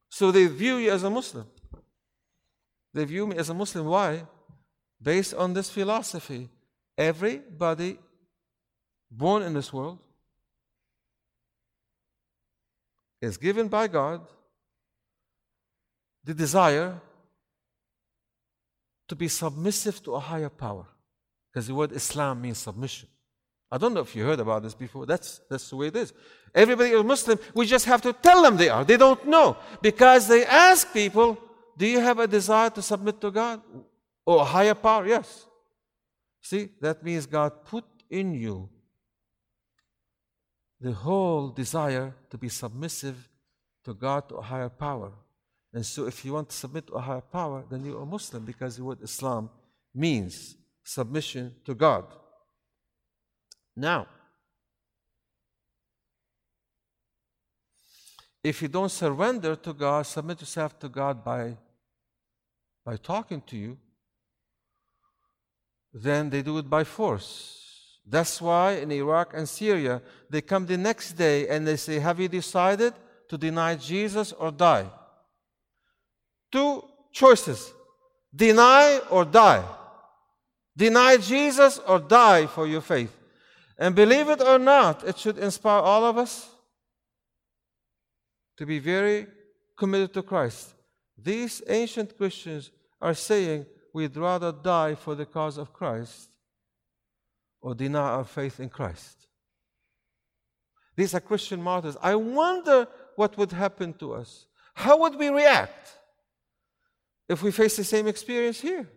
So 0.09 0.31
they 0.31 0.47
view 0.47 0.75
you 0.75 0.91
as 0.91 1.03
a 1.03 1.09
Muslim. 1.09 1.47
They 2.93 3.05
view 3.05 3.25
me 3.25 3.37
as 3.37 3.49
a 3.49 3.53
Muslim. 3.53 3.85
Why? 3.85 4.23
Based 5.01 5.33
on 5.33 5.53
this 5.53 5.69
philosophy. 5.69 6.49
Everybody 7.01 7.97
born 9.09 9.41
in 9.41 9.55
this 9.55 9.73
world 9.73 9.97
is 13.19 13.37
given 13.37 13.67
by 13.67 13.87
God 13.87 14.21
the 16.23 16.35
desire 16.35 17.01
to 19.07 19.15
be 19.15 19.27
submissive 19.27 20.03
to 20.03 20.13
a 20.13 20.19
higher 20.19 20.49
power. 20.49 20.85
Because 21.51 21.65
the 21.65 21.73
word 21.73 21.91
Islam 21.91 22.39
means 22.39 22.59
submission. 22.59 23.09
I 23.71 23.79
don't 23.79 23.95
know 23.95 24.01
if 24.01 24.15
you 24.15 24.23
heard 24.23 24.39
about 24.39 24.61
this 24.61 24.75
before. 24.75 25.07
That's, 25.07 25.41
that's 25.49 25.71
the 25.71 25.77
way 25.77 25.87
it 25.87 25.95
is. 25.95 26.13
Everybody 26.53 26.91
is 26.91 27.03
Muslim. 27.03 27.39
We 27.55 27.65
just 27.65 27.85
have 27.85 28.03
to 28.03 28.13
tell 28.13 28.43
them 28.43 28.57
they 28.57 28.69
are. 28.69 28.85
They 28.85 28.97
don't 28.97 29.25
know. 29.25 29.57
Because 29.81 30.27
they 30.27 30.45
ask 30.45 30.93
people, 30.93 31.35
Do 31.75 31.87
you 31.87 31.99
have 31.99 32.19
a 32.19 32.27
desire 32.27 32.69
to 32.69 32.81
submit 32.83 33.19
to 33.21 33.31
God? 33.31 33.59
Or 34.23 34.41
a 34.41 34.45
higher 34.45 34.75
power? 34.75 35.07
Yes. 35.07 35.47
See, 36.41 36.69
that 36.81 37.03
means 37.03 37.25
God 37.25 37.65
put 37.65 37.85
in 38.09 38.33
you 38.33 38.69
the 40.79 40.91
whole 40.91 41.49
desire 41.49 42.13
to 42.29 42.37
be 42.37 42.49
submissive 42.49 43.29
to 43.85 43.93
God, 43.93 44.27
to 44.29 44.35
a 44.35 44.41
higher 44.41 44.69
power. 44.69 45.11
And 45.73 45.85
so, 45.85 46.07
if 46.07 46.25
you 46.25 46.33
want 46.33 46.49
to 46.49 46.55
submit 46.55 46.87
to 46.87 46.93
a 46.93 47.01
higher 47.01 47.21
power, 47.21 47.63
then 47.69 47.85
you're 47.85 48.01
a 48.01 48.05
Muslim 48.05 48.43
because 48.43 48.77
the 48.77 48.83
word 48.83 48.97
Islam 49.01 49.49
means 49.93 50.55
submission 50.83 51.55
to 51.65 51.75
God. 51.75 52.05
Now, 53.75 54.07
if 58.43 58.61
you 58.61 58.67
don't 58.67 58.89
surrender 58.89 59.55
to 59.55 59.73
God, 59.73 60.05
submit 60.05 60.41
yourself 60.41 60.77
to 60.79 60.89
God 60.89 61.23
by, 61.23 61.57
by 62.83 62.97
talking 62.97 63.41
to 63.41 63.55
you, 63.55 63.77
then 65.93 66.29
they 66.29 66.41
do 66.41 66.57
it 66.57 66.69
by 66.69 66.83
force. 66.83 67.99
That's 68.05 68.41
why 68.41 68.73
in 68.73 68.91
Iraq 68.91 69.33
and 69.33 69.47
Syria, 69.47 70.01
they 70.29 70.41
come 70.41 70.65
the 70.65 70.77
next 70.77 71.13
day 71.13 71.47
and 71.47 71.67
they 71.67 71.77
say, 71.77 71.99
Have 71.99 72.19
you 72.19 72.27
decided 72.27 72.93
to 73.29 73.37
deny 73.37 73.75
Jesus 73.75 74.31
or 74.33 74.51
die? 74.51 74.85
Two 76.51 76.83
choices 77.11 77.73
deny 78.33 78.99
or 79.09 79.25
die. 79.25 79.63
Deny 80.75 81.17
Jesus 81.17 81.79
or 81.87 81.99
die 81.99 82.47
for 82.47 82.65
your 82.65 82.81
faith. 82.81 83.15
And 83.77 83.95
believe 83.95 84.29
it 84.29 84.41
or 84.41 84.57
not, 84.57 85.03
it 85.07 85.17
should 85.17 85.37
inspire 85.37 85.81
all 85.81 86.05
of 86.05 86.17
us 86.17 86.49
to 88.57 88.65
be 88.65 88.79
very 88.79 89.27
committed 89.77 90.13
to 90.13 90.21
Christ. 90.21 90.73
These 91.17 91.61
ancient 91.67 92.17
Christians 92.17 92.71
are 93.01 93.13
saying 93.13 93.65
we'd 93.93 94.15
rather 94.15 94.51
die 94.51 94.95
for 94.95 95.15
the 95.15 95.25
cause 95.25 95.57
of 95.57 95.73
Christ 95.73 96.29
or 97.61 97.75
deny 97.75 97.99
our 97.99 98.23
faith 98.23 98.59
in 98.59 98.69
Christ. 98.69 99.27
These 100.95 101.13
are 101.13 101.19
Christian 101.19 101.61
martyrs. 101.61 101.97
I 102.01 102.15
wonder 102.15 102.87
what 103.15 103.37
would 103.37 103.51
happen 103.51 103.93
to 103.93 104.13
us. 104.13 104.45
How 104.73 104.97
would 104.99 105.15
we 105.15 105.29
react 105.29 105.97
if 107.29 107.41
we 107.43 107.51
face 107.51 107.77
the 107.77 107.83
same 107.83 108.07
experience 108.07 108.59
here? 108.59 108.87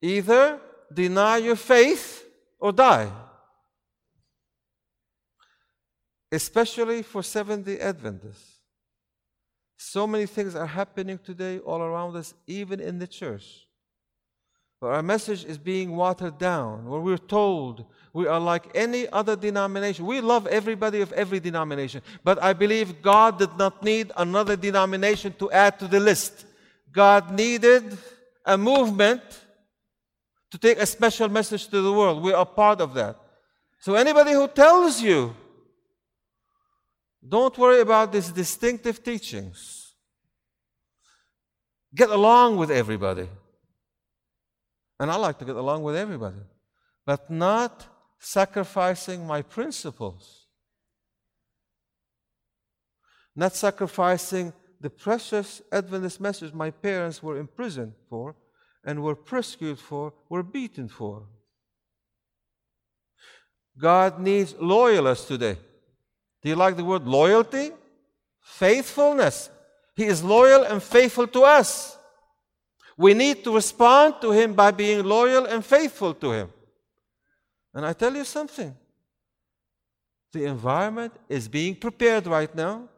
Either 0.00 0.60
deny 0.92 1.38
your 1.38 1.56
faith 1.56 2.24
or 2.58 2.72
die. 2.72 3.10
Especially 6.30 7.02
for 7.02 7.22
Seventh 7.22 7.66
day 7.66 7.78
Adventists. 7.80 8.58
So 9.76 10.06
many 10.06 10.26
things 10.26 10.54
are 10.54 10.66
happening 10.66 11.18
today 11.18 11.60
all 11.60 11.80
around 11.80 12.16
us, 12.16 12.34
even 12.46 12.80
in 12.80 12.98
the 12.98 13.06
church. 13.06 13.67
But 14.80 14.88
our 14.88 15.02
message 15.02 15.44
is 15.44 15.58
being 15.58 15.96
watered 15.96 16.38
down, 16.38 16.86
where 16.86 17.00
we're 17.00 17.18
told 17.18 17.84
we 18.12 18.26
are 18.26 18.38
like 18.38 18.70
any 18.74 19.08
other 19.08 19.34
denomination. 19.34 20.06
We 20.06 20.20
love 20.20 20.46
everybody 20.46 21.00
of 21.00 21.12
every 21.12 21.40
denomination, 21.40 22.00
but 22.22 22.42
I 22.42 22.52
believe 22.52 23.02
God 23.02 23.38
did 23.38 23.56
not 23.58 23.82
need 23.82 24.12
another 24.16 24.56
denomination 24.56 25.34
to 25.40 25.50
add 25.50 25.78
to 25.80 25.88
the 25.88 25.98
list. 25.98 26.46
God 26.92 27.32
needed 27.32 27.98
a 28.44 28.56
movement 28.56 29.22
to 30.50 30.58
take 30.58 30.78
a 30.78 30.86
special 30.86 31.28
message 31.28 31.68
to 31.68 31.82
the 31.82 31.92
world. 31.92 32.22
We 32.22 32.32
are 32.32 32.46
part 32.46 32.80
of 32.80 32.94
that. 32.94 33.16
So, 33.80 33.94
anybody 33.94 34.32
who 34.32 34.48
tells 34.48 35.00
you, 35.00 35.34
don't 37.26 37.56
worry 37.58 37.80
about 37.80 38.12
these 38.12 38.30
distinctive 38.30 39.02
teachings, 39.02 39.92
get 41.94 42.10
along 42.10 42.56
with 42.56 42.70
everybody. 42.70 43.28
And 45.00 45.10
I 45.10 45.16
like 45.16 45.38
to 45.38 45.44
get 45.44 45.56
along 45.56 45.82
with 45.82 45.96
everybody, 45.96 46.40
but 47.06 47.30
not 47.30 47.86
sacrificing 48.18 49.26
my 49.26 49.42
principles, 49.42 50.46
not 53.36 53.54
sacrificing 53.54 54.52
the 54.80 54.90
precious 54.90 55.62
Adventist 55.72 56.20
message 56.20 56.52
my 56.52 56.70
parents 56.70 57.22
were 57.22 57.38
imprisoned 57.38 57.92
for 58.08 58.36
and 58.84 59.02
were 59.02 59.14
persecuted 59.14 59.78
for, 59.78 60.12
were 60.28 60.42
beaten 60.42 60.88
for. 60.88 61.26
God 63.76 64.18
needs 64.18 64.54
loyalists 64.58 65.26
today. 65.26 65.56
Do 66.42 66.48
you 66.48 66.56
like 66.56 66.76
the 66.76 66.84
word 66.84 67.06
loyalty? 67.06 67.70
Faithfulness. 68.40 69.50
He 69.94 70.04
is 70.04 70.22
loyal 70.22 70.62
and 70.64 70.82
faithful 70.82 71.26
to 71.28 71.42
us. 71.42 71.97
We 72.98 73.14
need 73.14 73.44
to 73.44 73.54
respond 73.54 74.16
to 74.22 74.32
Him 74.32 74.54
by 74.54 74.72
being 74.72 75.04
loyal 75.04 75.46
and 75.46 75.64
faithful 75.64 76.12
to 76.14 76.32
Him. 76.32 76.52
And 77.72 77.86
I 77.86 77.92
tell 77.92 78.14
you 78.14 78.24
something 78.24 78.74
the 80.32 80.44
environment 80.44 81.12
is 81.28 81.48
being 81.48 81.76
prepared 81.76 82.26
right 82.26 82.54
now 82.54 82.88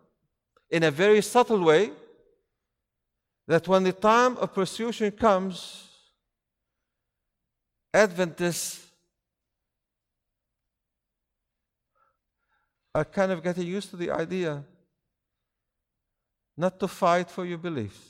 in 0.71 0.83
a 0.85 0.91
very 0.91 1.21
subtle 1.21 1.63
way 1.63 1.93
that 3.47 3.69
when 3.69 3.85
the 3.85 3.93
time 3.93 4.37
of 4.39 4.55
persecution 4.55 5.11
comes, 5.13 5.87
Adventists 7.93 8.87
are 12.95 13.05
kind 13.05 13.33
of 13.33 13.43
getting 13.43 13.67
used 13.67 13.91
to 13.91 13.97
the 13.97 14.11
idea 14.11 14.65
not 16.57 16.79
to 16.79 16.87
fight 16.87 17.31
for 17.31 17.45
your 17.45 17.59
beliefs. 17.59 18.10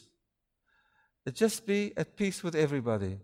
Just 1.34 1.66
be 1.66 1.92
at 1.96 2.16
peace 2.16 2.42
with 2.42 2.54
everybody. 2.54 3.18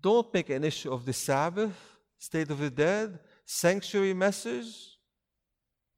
Don't 0.00 0.32
make 0.32 0.50
an 0.50 0.64
issue 0.64 0.92
of 0.92 1.04
the 1.04 1.12
Sabbath, 1.12 1.74
state 2.18 2.50
of 2.50 2.58
the 2.58 2.70
dead, 2.70 3.18
sanctuary 3.44 4.14
message, 4.14 4.98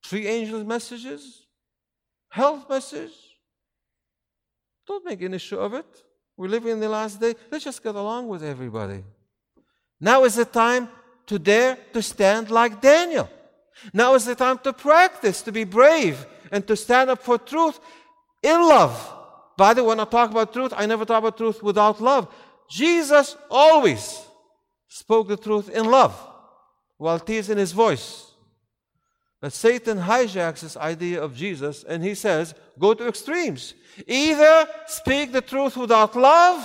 three 0.05 0.27
angels 0.27 0.65
messages, 0.65 1.47
health 2.29 2.69
message. 2.69 3.13
Don't 4.87 5.05
make 5.05 5.23
an 5.23 5.35
issue 5.35 5.59
of 5.59 5.75
it. 5.75 5.87
We're 6.37 6.49
living 6.49 6.73
in 6.73 6.81
the 6.81 6.89
last 6.89 7.21
day. 7.21 7.35
Let's 7.51 7.65
just 7.65 7.83
get 7.83 7.95
along 7.95 8.29
with 8.29 8.43
everybody. 8.43 9.05
Now 10.01 10.25
is 10.25 10.35
the 10.35 10.45
time 10.45 10.89
to 11.27 11.39
dare 11.39 11.79
to 11.93 12.03
stand 12.03 12.51
like 12.51 12.81
Daniel. 12.81 13.29
Now 13.93 14.15
is 14.15 14.25
the 14.25 14.35
time 14.35 14.59
to 14.65 14.73
practice, 14.73 15.43
to 15.43 15.53
be 15.53 15.65
brave, 15.65 16.27
and 16.51 16.67
to 16.67 16.77
stand 16.77 17.11
up 17.11 17.23
for 17.23 17.39
truth 17.39 17.79
in 18.43 18.61
love. 18.61 19.22
By 19.63 19.75
the 19.75 19.85
way, 19.85 19.91
when 19.91 20.01
I 20.01 20.07
talk 20.07 20.33
about 20.33 20.53
truth, 20.53 20.73
I 20.77 20.87
never 20.87 21.05
talk 21.05 21.21
about 21.21 21.37
truth 21.37 21.63
without 21.63 22.01
love. 22.01 22.27
Jesus 22.69 23.37
always 23.49 24.21
spoke 24.89 25.29
the 25.29 25.37
truth 25.37 25.69
in 25.69 25.85
love 25.89 26.21
while 26.99 27.21
tears 27.21 27.49
in 27.49 27.59
his 27.59 27.71
voice. 27.71 28.27
But 29.41 29.53
Satan 29.53 29.99
hijacks 29.99 30.63
this 30.63 30.77
idea 30.77 31.23
of 31.23 31.37
Jesus 31.37 31.85
and 31.85 32.03
he 32.03 32.17
says, 32.17 32.57
go 32.77 32.93
to 32.93 33.07
extremes. 33.07 33.75
Either 34.05 34.67
speak 34.89 35.31
the 35.31 35.41
truth 35.41 35.77
without 35.77 36.17
love 36.17 36.61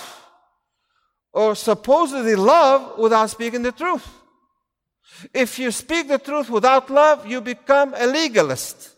or 1.34 1.54
supposedly 1.54 2.34
love 2.34 2.98
without 2.98 3.30
speaking 3.30 3.62
the 3.62 3.74
truth. 3.74 4.10
If 5.36 5.60
you 5.60 5.70
speak 5.70 6.08
the 6.08 6.18
truth 6.18 6.50
without 6.50 6.90
love, 6.90 7.28
you 7.28 7.42
become 7.42 7.94
a 7.96 8.08
legalist, 8.08 8.90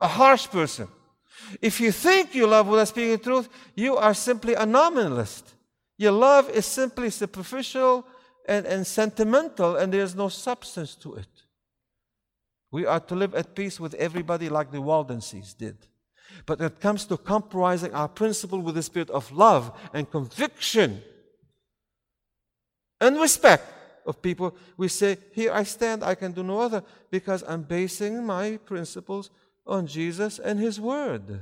a 0.00 0.06
harsh 0.06 0.46
person. 0.46 0.86
If 1.60 1.80
you 1.80 1.92
think 1.92 2.34
you 2.34 2.46
love 2.46 2.66
without 2.66 2.88
speaking 2.88 3.12
the 3.12 3.18
truth, 3.18 3.48
you 3.74 3.96
are 3.96 4.14
simply 4.14 4.54
a 4.54 4.66
nominalist. 4.66 5.54
Your 5.96 6.12
love 6.12 6.50
is 6.50 6.66
simply 6.66 7.10
superficial 7.10 8.06
and, 8.46 8.66
and 8.66 8.86
sentimental, 8.86 9.76
and 9.76 9.92
there's 9.92 10.14
no 10.14 10.28
substance 10.28 10.94
to 10.96 11.14
it. 11.14 11.28
We 12.70 12.86
are 12.86 13.00
to 13.00 13.14
live 13.14 13.34
at 13.34 13.54
peace 13.54 13.78
with 13.78 13.94
everybody 13.94 14.48
like 14.48 14.72
the 14.72 14.82
Waldenses 14.82 15.54
did. 15.54 15.76
But 16.46 16.58
when 16.58 16.66
it 16.66 16.80
comes 16.80 17.04
to 17.06 17.16
compromising 17.16 17.94
our 17.94 18.08
principle 18.08 18.60
with 18.60 18.74
the 18.74 18.82
spirit 18.82 19.10
of 19.10 19.30
love 19.30 19.72
and 19.92 20.10
conviction 20.10 21.02
and 23.00 23.20
respect 23.20 23.72
of 24.06 24.20
people, 24.20 24.56
we 24.76 24.88
say, 24.88 25.18
Here 25.32 25.52
I 25.52 25.62
stand, 25.62 26.02
I 26.02 26.14
can 26.14 26.32
do 26.32 26.42
no 26.42 26.58
other, 26.60 26.82
because 27.10 27.44
I'm 27.46 27.62
basing 27.62 28.26
my 28.26 28.56
principles 28.56 29.30
on 29.66 29.86
Jesus 29.86 30.38
and 30.38 30.58
His 30.58 30.80
Word. 30.80 31.40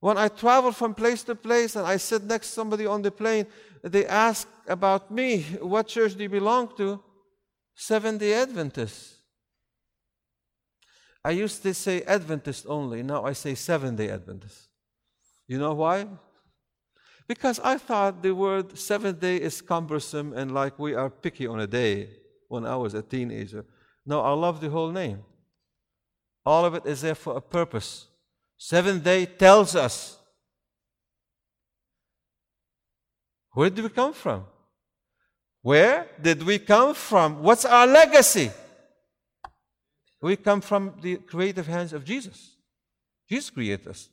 When 0.00 0.18
I 0.18 0.28
travel 0.28 0.72
from 0.72 0.94
place 0.94 1.22
to 1.24 1.34
place 1.34 1.76
and 1.76 1.86
I 1.86 1.96
sit 1.96 2.24
next 2.24 2.48
to 2.48 2.52
somebody 2.54 2.86
on 2.86 3.02
the 3.02 3.10
plane, 3.10 3.46
they 3.82 4.04
ask 4.06 4.48
about 4.66 5.10
me, 5.10 5.42
what 5.60 5.86
church 5.86 6.16
do 6.16 6.24
you 6.24 6.28
belong 6.28 6.76
to? 6.76 7.00
Seventh 7.74 8.20
day 8.20 8.34
Adventist. 8.34 9.14
I 11.24 11.30
used 11.30 11.62
to 11.62 11.72
say 11.72 12.02
Adventist 12.02 12.66
only, 12.68 13.04
now 13.04 13.24
I 13.24 13.32
say 13.32 13.54
Seventh 13.54 13.98
day 13.98 14.10
Adventist. 14.10 14.68
You 15.46 15.58
know 15.58 15.74
why? 15.74 16.06
Because 17.28 17.60
I 17.60 17.78
thought 17.78 18.22
the 18.22 18.34
word 18.34 18.78
seventh 18.78 19.20
day 19.20 19.36
is 19.36 19.62
cumbersome 19.62 20.32
and 20.32 20.52
like 20.52 20.78
we 20.78 20.94
are 20.94 21.08
picky 21.08 21.46
on 21.46 21.60
a 21.60 21.66
day 21.66 22.08
when 22.48 22.66
I 22.66 22.76
was 22.76 22.94
a 22.94 23.02
teenager. 23.02 23.64
No, 24.04 24.20
I 24.20 24.32
love 24.32 24.60
the 24.60 24.70
whole 24.70 24.90
name. 24.90 25.22
All 26.44 26.64
of 26.64 26.74
it 26.74 26.86
is 26.86 27.02
there 27.02 27.14
for 27.14 27.36
a 27.36 27.40
purpose. 27.40 28.08
Seventh 28.58 29.04
day 29.04 29.26
tells 29.26 29.76
us 29.76 30.18
where 33.52 33.70
did 33.70 33.84
we 33.84 33.90
come 33.90 34.12
from? 34.12 34.44
Where 35.62 36.08
did 36.20 36.42
we 36.42 36.58
come 36.58 36.94
from? 36.94 37.42
What's 37.42 37.64
our 37.64 37.86
legacy? 37.86 38.50
We 40.20 40.36
come 40.36 40.60
from 40.60 40.94
the 41.00 41.16
creative 41.16 41.66
hands 41.66 41.92
of 41.92 42.04
Jesus. 42.04 42.56
Jesus 43.28 43.50
created 43.50 43.88
us. 43.88 44.08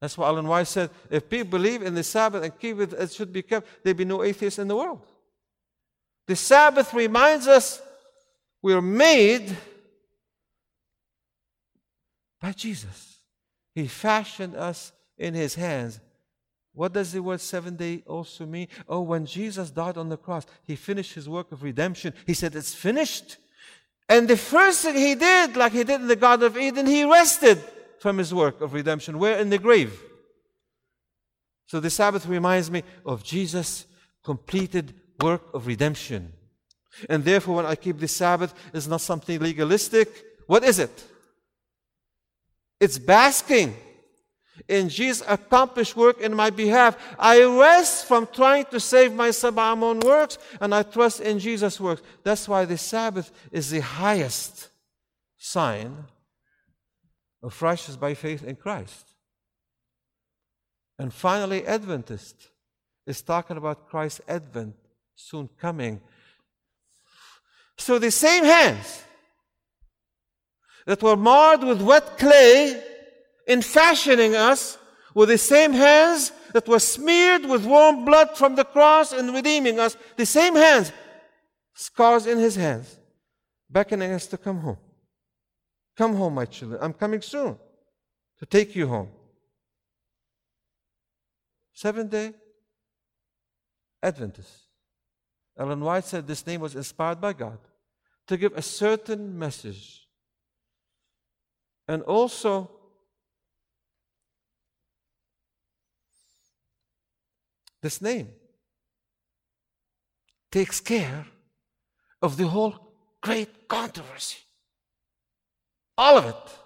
That's 0.00 0.18
why 0.18 0.26
Ellen 0.26 0.48
White 0.48 0.66
said, 0.66 0.90
if 1.10 1.28
people 1.28 1.50
believe 1.50 1.82
in 1.82 1.94
the 1.94 2.02
Sabbath 2.02 2.42
and 2.42 2.58
keep 2.58 2.80
it 2.80 2.92
as 2.92 3.14
should 3.14 3.32
be 3.32 3.42
kept, 3.42 3.68
there'd 3.84 3.96
be 3.96 4.04
no 4.04 4.22
atheists 4.24 4.58
in 4.58 4.66
the 4.66 4.76
world. 4.76 5.00
The 6.26 6.34
Sabbath 6.34 6.92
reminds 6.92 7.46
us 7.46 7.80
we're 8.62 8.80
made 8.80 9.56
by 12.40 12.52
Jesus. 12.52 13.18
He 13.74 13.86
fashioned 13.86 14.54
us 14.54 14.92
in 15.18 15.34
his 15.34 15.54
hands. 15.54 16.00
What 16.74 16.92
does 16.92 17.12
the 17.12 17.22
word 17.22 17.40
seven 17.40 17.76
day 17.76 18.02
also 18.06 18.46
mean? 18.46 18.68
Oh, 18.88 19.02
when 19.02 19.26
Jesus 19.26 19.70
died 19.70 19.98
on 19.98 20.08
the 20.08 20.16
cross, 20.16 20.46
he 20.64 20.76
finished 20.76 21.14
his 21.14 21.28
work 21.28 21.52
of 21.52 21.62
redemption. 21.62 22.14
He 22.26 22.34
said, 22.34 22.54
It's 22.54 22.74
finished. 22.74 23.36
And 24.08 24.26
the 24.26 24.36
first 24.36 24.82
thing 24.82 24.94
he 24.94 25.14
did, 25.14 25.56
like 25.56 25.72
he 25.72 25.84
did 25.84 26.00
in 26.00 26.08
the 26.08 26.16
Garden 26.16 26.46
of 26.46 26.56
Eden, 26.56 26.86
he 26.86 27.04
rested 27.04 27.62
from 28.00 28.18
his 28.18 28.32
work 28.32 28.60
of 28.60 28.74
redemption. 28.74 29.18
Where? 29.18 29.38
In 29.38 29.50
the 29.50 29.58
grave. 29.58 30.02
So 31.66 31.80
the 31.80 31.90
Sabbath 31.90 32.26
reminds 32.26 32.70
me 32.70 32.82
of 33.06 33.22
Jesus' 33.22 33.86
completed 34.22 34.94
work 35.20 35.42
of 35.54 35.66
redemption. 35.66 36.32
And 37.08 37.24
therefore, 37.24 37.56
when 37.56 37.66
I 37.66 37.74
keep 37.74 37.98
the 37.98 38.08
Sabbath, 38.08 38.54
it's 38.72 38.86
not 38.86 39.00
something 39.00 39.38
legalistic. 39.40 40.08
What 40.46 40.64
is 40.64 40.78
it? 40.78 41.04
It's 42.80 42.98
basking 42.98 43.76
in 44.68 44.88
Jesus' 44.88 45.22
accomplished 45.26 45.96
work 45.96 46.20
in 46.20 46.34
my 46.34 46.50
behalf. 46.50 46.96
I 47.18 47.42
rest 47.44 48.06
from 48.06 48.26
trying 48.26 48.66
to 48.66 48.80
save 48.80 49.12
myself 49.12 49.54
by 49.54 49.74
my 49.74 49.86
own 49.86 50.00
works, 50.00 50.38
and 50.60 50.74
I 50.74 50.82
trust 50.82 51.20
in 51.20 51.38
Jesus' 51.38 51.80
works. 51.80 52.02
That's 52.22 52.48
why 52.48 52.64
the 52.64 52.78
Sabbath 52.78 53.32
is 53.50 53.70
the 53.70 53.80
highest 53.80 54.68
sign 55.38 56.04
of 57.42 57.60
righteousness 57.60 57.96
by 57.96 58.14
faith 58.14 58.44
in 58.44 58.56
Christ. 58.56 59.06
And 60.98 61.12
finally, 61.12 61.66
Adventist 61.66 62.48
is 63.06 63.22
talking 63.22 63.56
about 63.56 63.88
Christ's 63.88 64.20
advent, 64.28 64.76
soon 65.14 65.48
coming. 65.60 66.00
So 67.82 67.98
the 67.98 68.12
same 68.12 68.44
hands 68.44 69.02
that 70.86 71.02
were 71.02 71.16
marred 71.16 71.64
with 71.64 71.82
wet 71.82 72.16
clay 72.16 72.80
in 73.48 73.60
fashioning 73.60 74.36
us 74.36 74.78
were 75.16 75.26
the 75.26 75.36
same 75.36 75.72
hands 75.72 76.30
that 76.52 76.68
were 76.68 76.78
smeared 76.78 77.44
with 77.44 77.66
warm 77.66 78.04
blood 78.04 78.36
from 78.36 78.54
the 78.54 78.64
cross 78.64 79.12
in 79.12 79.32
redeeming 79.32 79.80
us. 79.80 79.96
The 80.16 80.26
same 80.26 80.54
hands, 80.54 80.92
scars 81.74 82.28
in 82.28 82.38
his 82.38 82.54
hands, 82.54 83.00
beckoning 83.68 84.12
us 84.12 84.28
to 84.28 84.38
come 84.38 84.58
home. 84.58 84.78
Come 85.96 86.14
home, 86.14 86.36
my 86.36 86.44
children. 86.44 86.78
I'm 86.80 86.92
coming 86.92 87.20
soon 87.20 87.58
to 88.38 88.46
take 88.46 88.76
you 88.76 88.86
home. 88.86 89.08
Seventh 91.72 92.12
day 92.12 92.32
Adventist. 94.00 94.68
Ellen 95.58 95.80
White 95.80 96.04
said 96.04 96.28
this 96.28 96.46
name 96.46 96.60
was 96.60 96.76
inspired 96.76 97.20
by 97.20 97.32
God 97.32 97.58
to 98.32 98.38
give 98.38 98.56
a 98.56 98.62
certain 98.62 99.38
message 99.38 100.02
and 101.88 102.02
also, 102.02 102.70
this 107.82 108.00
name 108.00 108.28
takes 110.50 110.80
care 110.80 111.26
of 112.20 112.36
the 112.36 112.46
whole 112.46 112.94
great 113.20 113.68
controversy. 113.68 114.38
All 115.98 116.16
of 116.18 116.26
it. 116.26 116.58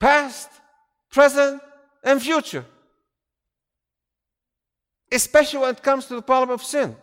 Past, 0.00 0.48
present, 1.10 1.60
and 2.02 2.20
future. 2.20 2.64
Especially 5.12 5.60
when 5.60 5.70
it 5.70 5.82
comes 5.82 6.06
to 6.06 6.16
the 6.16 6.22
problem 6.22 6.50
of 6.50 6.62
sin. 6.62 6.96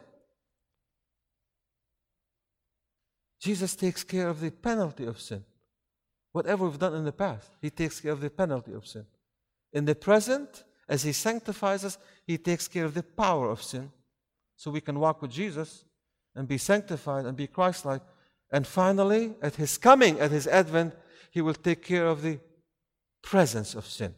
Jesus 3.42 3.76
takes 3.76 4.04
care 4.04 4.30
of 4.30 4.40
the 4.40 4.52
penalty 4.52 5.06
of 5.06 5.20
sin. 5.20 5.44
Whatever 6.32 6.66
we've 6.66 6.80
done 6.80 6.94
in 6.94 7.04
the 7.04 7.12
past, 7.12 7.50
He 7.62 7.72
takes 7.72 8.00
care 8.00 8.12
of 8.12 8.22
the 8.22 8.30
penalty 8.30 8.74
of 8.74 8.86
sin. 8.88 9.06
In 9.74 9.86
the 9.86 9.96
present, 9.96 10.64
as 10.88 11.04
He 11.04 11.12
sanctifies 11.12 11.84
us, 11.84 11.98
He 12.26 12.38
takes 12.38 12.68
care 12.68 12.86
of 12.86 12.94
the 12.94 13.04
power 13.04 13.50
of 13.50 13.64
sin. 13.64 13.92
So 14.56 14.70
we 14.70 14.80
can 14.80 15.00
walk 15.00 15.22
with 15.24 15.32
Jesus 15.32 15.86
and 16.36 16.48
be 16.48 16.60
sanctified 16.60 17.26
and 17.26 17.36
be 17.36 17.48
Christ 17.48 17.84
like. 17.84 18.02
And 18.52 18.68
finally, 18.68 19.34
at 19.42 19.56
His 19.56 19.78
coming, 19.78 20.20
at 20.20 20.30
His 20.30 20.46
advent, 20.46 20.94
He 21.32 21.42
will 21.42 21.56
take 21.56 21.84
care 21.84 22.06
of 22.06 22.22
the 22.22 22.40
presence 23.24 23.74
of 23.74 23.88
sin. 23.88 24.14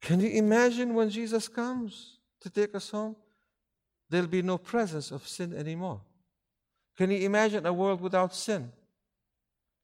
Can 0.00 0.20
you 0.20 0.30
imagine 0.30 0.94
when 0.94 1.10
Jesus 1.10 1.48
comes 1.48 2.18
to 2.42 2.48
take 2.48 2.76
us 2.76 2.90
home? 2.90 3.16
There'll 4.08 4.28
be 4.28 4.42
no 4.42 4.56
presence 4.56 5.10
of 5.10 5.26
sin 5.26 5.52
anymore. 5.52 6.00
Can 6.98 7.12
you 7.12 7.18
imagine 7.18 7.64
a 7.64 7.72
world 7.72 8.00
without 8.00 8.34
sin? 8.34 8.72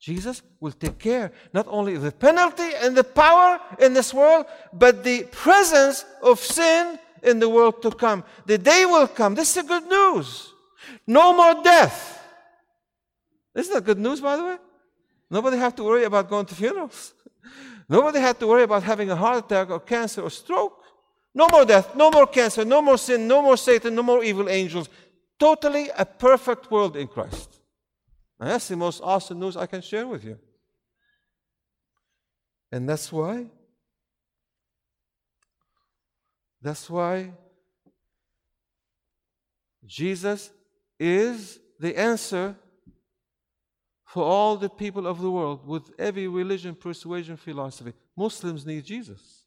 Jesus 0.01 0.43
will 0.61 0.73
take 0.73 0.99
care 0.99 1.33
not 1.53 1.67
only 1.69 1.95
of 1.95 2.03
the 2.03 2.11
penalty 2.11 2.71
and 2.83 2.97
the 2.97 3.05
power 3.05 3.61
in 3.79 3.95
this 3.95 4.13
world, 4.13 4.47
but 4.73 5.05
the 5.05 5.23
presence 5.31 6.05
of 6.21 6.41
sin 6.41 6.99
in 7.23 7.39
the 7.39 7.49
world 7.49 7.81
to 7.83 7.93
come. 7.93 8.25
The 8.45 8.59
day 8.59 8.85
will 8.85 9.07
come. 9.07 9.37
This 9.37 9.57
is 9.57 9.63
the 9.63 9.69
good 9.69 9.87
news. 9.89 10.53
No 11.07 11.33
more 11.33 11.63
death. 11.63 12.21
Isn't 13.55 13.73
that 13.73 13.85
good 13.85 13.99
news, 13.99 14.21
by 14.21 14.37
the 14.37 14.45
way? 14.45 14.57
Nobody 15.31 15.57
have 15.57 15.77
to 15.77 15.85
worry 15.85 16.05
about 16.05 16.29
going 16.29 16.47
to 16.47 16.55
funerals. 16.55 17.15
Nobody 17.89 18.19
had 18.19 18.41
to 18.41 18.47
worry 18.49 18.65
about 18.65 18.83
having 18.83 19.09
a 19.11 19.17
heart 19.17 19.45
attack 19.45 19.71
or 19.71 19.79
cancer 19.79 20.21
or 20.21 20.31
stroke. 20.31 20.83
No 21.33 21.49
more 21.51 21.65
death, 21.65 21.95
no 21.97 22.11
more 22.11 22.27
cancer, 22.27 22.65
no 22.65 22.83
more 22.83 22.99
sin, 22.99 23.27
no 23.27 23.41
more 23.41 23.57
Satan, 23.57 23.95
no 23.95 24.03
more 24.03 24.23
evil 24.23 24.49
angels. 24.49 24.89
Totally 25.39 25.91
a 25.97 26.05
perfect 26.05 26.71
world 26.71 26.97
in 26.97 27.09
Christ. 27.09 27.61
And 28.39 28.51
that's 28.51 28.69
the 28.69 28.77
most 28.77 29.01
awesome 29.03 29.41
news 29.41 29.57
I 29.57 29.67
can 29.67 29.81
share 29.81 30.07
with 30.07 30.25
you. 30.25 30.39
And 32.71 32.89
that's 32.89 33.13
why, 33.13 33.47
that's 36.61 36.91
why 36.91 37.31
Jesus 39.87 40.51
is 40.99 41.59
the 41.79 41.97
answer 41.97 42.57
for 44.05 44.25
all 44.25 44.57
the 44.57 44.69
people 44.69 45.07
of 45.07 45.21
the 45.21 45.31
world 45.31 45.67
with 45.67 45.91
every 45.99 46.29
religion, 46.29 46.75
persuasion, 46.75 47.37
philosophy. 47.37 47.93
Muslims 48.17 48.65
need 48.65 48.85
Jesus. 48.85 49.45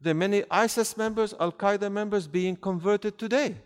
There 0.00 0.12
are 0.12 0.14
many 0.14 0.44
ISIS 0.50 0.96
members, 0.96 1.34
Al 1.38 1.52
Qaeda 1.52 1.90
members 1.90 2.26
being 2.26 2.56
converted 2.56 3.18
today. 3.18 3.56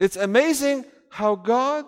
It's 0.00 0.16
amazing 0.16 0.86
how 1.10 1.34
God 1.36 1.84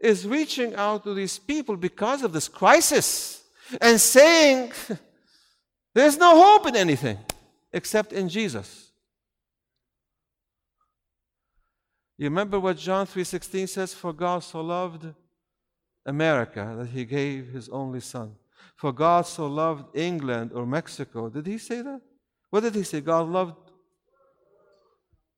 is 0.00 0.26
reaching 0.26 0.74
out 0.74 1.04
to 1.04 1.14
these 1.14 1.38
people 1.38 1.76
because 1.76 2.22
of 2.22 2.32
this 2.32 2.48
crisis 2.48 3.44
and 3.80 4.00
saying, 4.00 4.72
There's 5.94 6.16
no 6.16 6.42
hope 6.42 6.66
in 6.66 6.76
anything 6.76 7.18
except 7.72 8.12
in 8.12 8.28
Jesus. 8.28 8.90
You 12.18 12.26
remember 12.26 12.58
what 12.60 12.76
John 12.76 13.06
3:16 13.06 13.68
says 13.68 13.94
for 13.94 14.12
God 14.12 14.42
so 14.42 14.60
loved 14.60 15.06
America 16.06 16.74
that 16.78 16.88
he 16.88 17.04
gave 17.04 17.48
his 17.48 17.68
only 17.68 18.00
son. 18.00 18.36
For 18.76 18.92
God 18.92 19.26
so 19.26 19.46
loved 19.46 19.96
England 19.96 20.52
or 20.54 20.66
Mexico. 20.66 21.28
Did 21.28 21.46
he 21.46 21.58
say 21.58 21.82
that? 21.82 22.00
What 22.50 22.60
did 22.60 22.74
he 22.74 22.82
say? 22.82 23.00
God 23.00 23.28
loved 23.28 23.71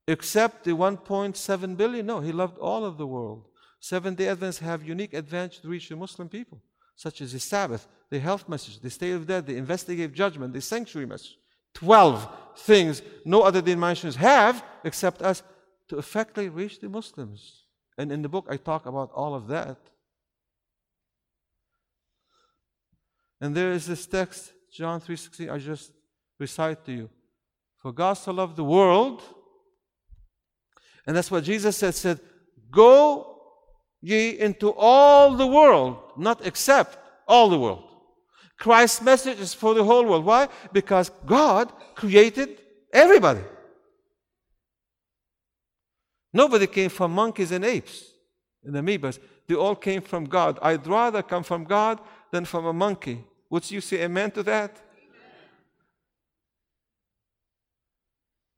except 0.06 0.64
the 0.64 0.72
1.7 0.72 1.76
billion? 1.76 2.06
No, 2.06 2.20
he 2.20 2.32
loved 2.32 2.58
all 2.58 2.84
of 2.84 2.98
the 2.98 3.06
world. 3.06 3.46
Seventh 3.80 4.18
day 4.18 4.28
Adventists 4.28 4.60
have 4.60 4.82
unique 4.82 5.14
advantage 5.14 5.60
to 5.60 5.68
reach 5.68 5.88
the 5.88 5.96
Muslim 5.96 6.28
people, 6.28 6.62
such 6.96 7.20
as 7.20 7.32
the 7.32 7.40
Sabbath. 7.40 7.86
the 8.10 8.20
health 8.20 8.48
message, 8.48 8.78
the 8.78 8.90
state 8.90 9.12
of 9.12 9.26
death, 9.26 9.46
the 9.46 9.56
investigative 9.56 10.12
judgment, 10.12 10.52
the 10.52 10.60
sanctuary 10.60 11.06
message. 11.06 11.36
12 11.74 12.28
things 12.58 13.02
no 13.24 13.42
other 13.42 13.60
denominations 13.60 14.14
have 14.16 14.64
except 14.84 15.20
us 15.20 15.42
to 15.88 15.98
effectively 15.98 16.48
reach 16.48 16.80
the 16.80 16.88
Muslims. 16.88 17.64
And 17.98 18.12
in 18.12 18.22
the 18.22 18.28
book, 18.28 18.46
I 18.48 18.56
talk 18.56 18.86
about 18.86 19.10
all 19.12 19.34
of 19.34 19.48
that. 19.48 19.78
And 23.40 23.54
there 23.54 23.72
is 23.72 23.86
this 23.86 24.06
text, 24.06 24.52
John 24.72 25.00
3.16, 25.00 25.52
I 25.52 25.58
just 25.58 25.92
recite 26.38 26.84
to 26.86 26.92
you. 26.92 27.10
For 27.76 27.92
God 27.92 28.14
so 28.14 28.32
loved 28.32 28.56
the 28.56 28.64
world, 28.64 29.22
and 31.06 31.16
that's 31.16 31.30
what 31.30 31.44
Jesus 31.44 31.76
said, 31.76 31.94
said, 31.94 32.20
Go 32.70 33.40
ye 34.00 34.38
into 34.38 34.72
all 34.72 35.36
the 35.36 35.46
world, 35.46 35.98
not 36.16 36.46
except 36.46 36.98
all 37.26 37.48
the 37.48 37.58
world. 37.58 37.84
Christ's 38.58 39.02
message 39.02 39.40
is 39.40 39.54
for 39.54 39.74
the 39.74 39.84
whole 39.84 40.04
world. 40.04 40.24
Why? 40.24 40.48
Because 40.72 41.10
God 41.26 41.72
created 41.94 42.60
everybody. 42.92 43.40
Nobody 46.32 46.66
came 46.66 46.90
from 46.90 47.12
monkeys 47.12 47.52
and 47.52 47.64
apes 47.64 48.10
and 48.64 48.74
amoebas. 48.74 49.18
They 49.46 49.54
all 49.54 49.76
came 49.76 50.02
from 50.02 50.24
God. 50.24 50.58
I'd 50.62 50.86
rather 50.86 51.22
come 51.22 51.42
from 51.42 51.64
God 51.64 52.00
than 52.30 52.44
from 52.44 52.66
a 52.66 52.72
monkey. 52.72 53.24
Would 53.50 53.70
you 53.70 53.80
say 53.80 54.02
amen 54.02 54.30
to 54.32 54.42
that? 54.44 54.80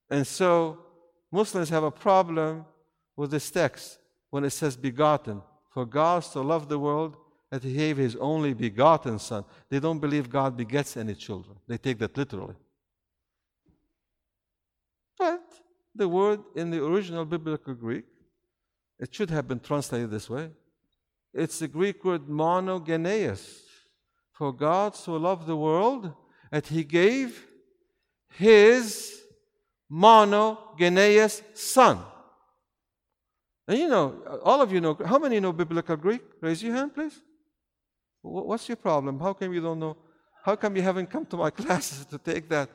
And 0.09 0.27
so 0.27 0.79
Muslims 1.31 1.69
have 1.71 1.85
a 1.85 1.91
problem 1.91 2.65
with 3.17 3.31
this 3.31 3.51
text 3.51 3.99
when 4.31 4.45
it 4.45 4.51
says 4.51 4.77
begotten. 4.77 5.43
For 5.71 5.85
God 5.85 6.21
so 6.21 6.43
loved 6.43 6.69
the 6.69 6.79
world 6.79 7.17
that 7.51 7.63
he 7.63 7.75
gave 7.75 7.97
his 7.97 8.17
only 8.17 8.55
begotten 8.55 9.19
Son. 9.19 9.45
They 9.69 9.79
don't 9.79 9.99
believe 9.99 10.31
God 10.31 10.57
begets 10.57 10.97
any 10.97 11.15
children, 11.15 11.57
they 11.67 11.79
take 11.79 11.99
that 11.99 12.17
literally. 12.17 12.57
But 15.19 15.43
the 15.95 16.09
word 16.09 16.41
in 16.55 16.71
the 16.71 16.85
original 16.85 17.25
biblical 17.25 17.75
Greek, 17.75 18.05
it 18.99 19.15
should 19.15 19.31
have 19.31 19.49
been 19.49 19.61
translated 19.61 20.11
this 20.11 20.29
way. 20.29 20.51
It's 21.33 21.59
the 21.59 21.69
Greek 21.69 22.05
word 22.05 22.27
monogenes. 22.27 23.63
For 24.33 24.53
God 24.53 24.95
so 24.95 25.17
loved 25.17 25.47
the 25.47 25.57
world 25.57 26.13
that 26.51 26.67
he 26.67 26.85
gave 26.85 27.47
his 28.29 29.23
monogenes 29.91 31.43
son. 31.55 31.99
And 33.69 33.79
you 33.79 33.89
know, 33.89 34.41
all 34.45 34.63
of 34.63 34.73
you 34.73 34.81
know, 34.81 34.97
how 35.05 35.19
many 35.19 35.41
know 35.41 35.53
biblical 35.53 35.97
Greek? 35.97 36.23
Raise 36.41 36.63
your 36.63 36.75
hand, 36.75 36.95
please. 36.95 37.21
What's 38.23 38.69
your 38.69 38.77
problem? 38.77 39.19
How 39.21 39.33
come 39.33 39.53
you 39.53 39.61
don't 39.61 39.79
know? 39.79 39.97
How 40.45 40.57
come 40.57 40.77
you 40.77 40.83
haven't 40.83 41.11
come 41.11 41.27
to 41.27 41.37
my 41.37 41.51
classes 41.61 42.07
to 42.07 42.19
take 42.19 42.49
that? 42.49 42.71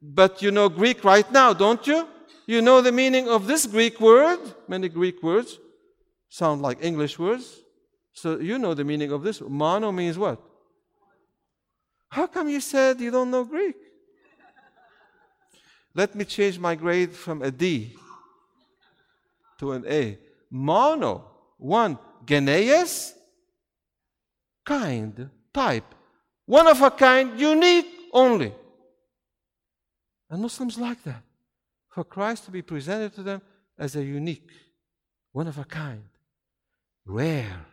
But 0.00 0.42
you 0.42 0.50
know 0.50 0.68
Greek 0.68 1.04
right 1.04 1.30
now, 1.30 1.52
don't 1.52 1.86
you? 1.86 2.08
You 2.46 2.60
know 2.60 2.80
the 2.80 2.92
meaning 2.92 3.28
of 3.28 3.46
this 3.46 3.66
Greek 3.66 4.00
word. 4.00 4.40
Many 4.66 4.88
Greek 4.88 5.22
words 5.22 5.58
sound 6.28 6.62
like 6.62 6.82
English 6.82 7.18
words. 7.18 7.60
So 8.12 8.38
you 8.40 8.58
know 8.58 8.74
the 8.74 8.84
meaning 8.84 9.12
of 9.12 9.22
this. 9.22 9.40
Mono 9.40 9.92
means 9.92 10.18
what? 10.18 10.40
How 12.08 12.26
come 12.26 12.48
you 12.48 12.60
said 12.60 13.00
you 13.00 13.10
don't 13.10 13.30
know 13.30 13.44
Greek? 13.44 13.76
Let 15.94 16.14
me 16.14 16.24
change 16.24 16.58
my 16.58 16.74
grade 16.74 17.12
from 17.12 17.42
a 17.42 17.50
D 17.50 17.94
to 19.58 19.72
an 19.72 19.84
A. 19.86 20.18
Mono, 20.50 21.24
one. 21.58 21.98
Geneas, 22.24 23.12
kind, 24.64 25.28
type. 25.52 25.94
One 26.46 26.68
of 26.68 26.80
a 26.82 26.90
kind, 26.90 27.38
unique 27.38 27.86
only. 28.12 28.52
And 30.30 30.40
Muslims 30.40 30.78
like 30.78 31.02
that. 31.04 31.22
For 31.88 32.04
Christ 32.04 32.44
to 32.44 32.50
be 32.50 32.62
presented 32.62 33.14
to 33.14 33.22
them 33.22 33.42
as 33.78 33.96
a 33.96 34.04
unique, 34.04 34.48
one 35.32 35.46
of 35.46 35.58
a 35.58 35.64
kind, 35.64 36.04
rare, 37.04 37.66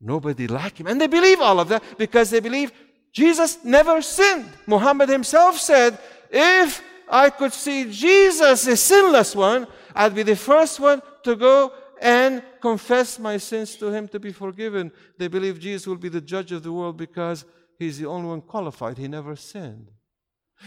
nobody 0.00 0.46
like 0.48 0.78
him. 0.80 0.86
And 0.86 1.00
they 1.00 1.06
believe 1.06 1.40
all 1.40 1.60
of 1.60 1.68
that 1.68 1.82
because 1.98 2.30
they 2.30 2.40
believe 2.40 2.72
Jesus 3.12 3.62
never 3.62 4.02
sinned. 4.02 4.50
Muhammad 4.66 5.08
himself 5.10 5.58
said, 5.58 5.98
If 6.30 6.82
I 7.12 7.28
could 7.28 7.52
see 7.52 7.92
Jesus, 7.92 8.64
the 8.64 8.76
sinless 8.76 9.36
one, 9.36 9.66
I'd 9.94 10.14
be 10.14 10.22
the 10.22 10.34
first 10.34 10.80
one 10.80 11.02
to 11.24 11.36
go 11.36 11.74
and 12.00 12.42
confess 12.60 13.18
my 13.18 13.36
sins 13.36 13.76
to 13.76 13.92
him 13.92 14.08
to 14.08 14.18
be 14.18 14.32
forgiven. 14.32 14.90
They 15.18 15.28
believe 15.28 15.60
Jesus 15.60 15.86
will 15.86 15.96
be 15.96 16.08
the 16.08 16.22
judge 16.22 16.52
of 16.52 16.62
the 16.62 16.72
world 16.72 16.96
because 16.96 17.44
he's 17.78 17.98
the 17.98 18.06
only 18.06 18.28
one 18.28 18.40
qualified. 18.40 18.96
He 18.96 19.08
never 19.08 19.36
sinned. 19.36 19.90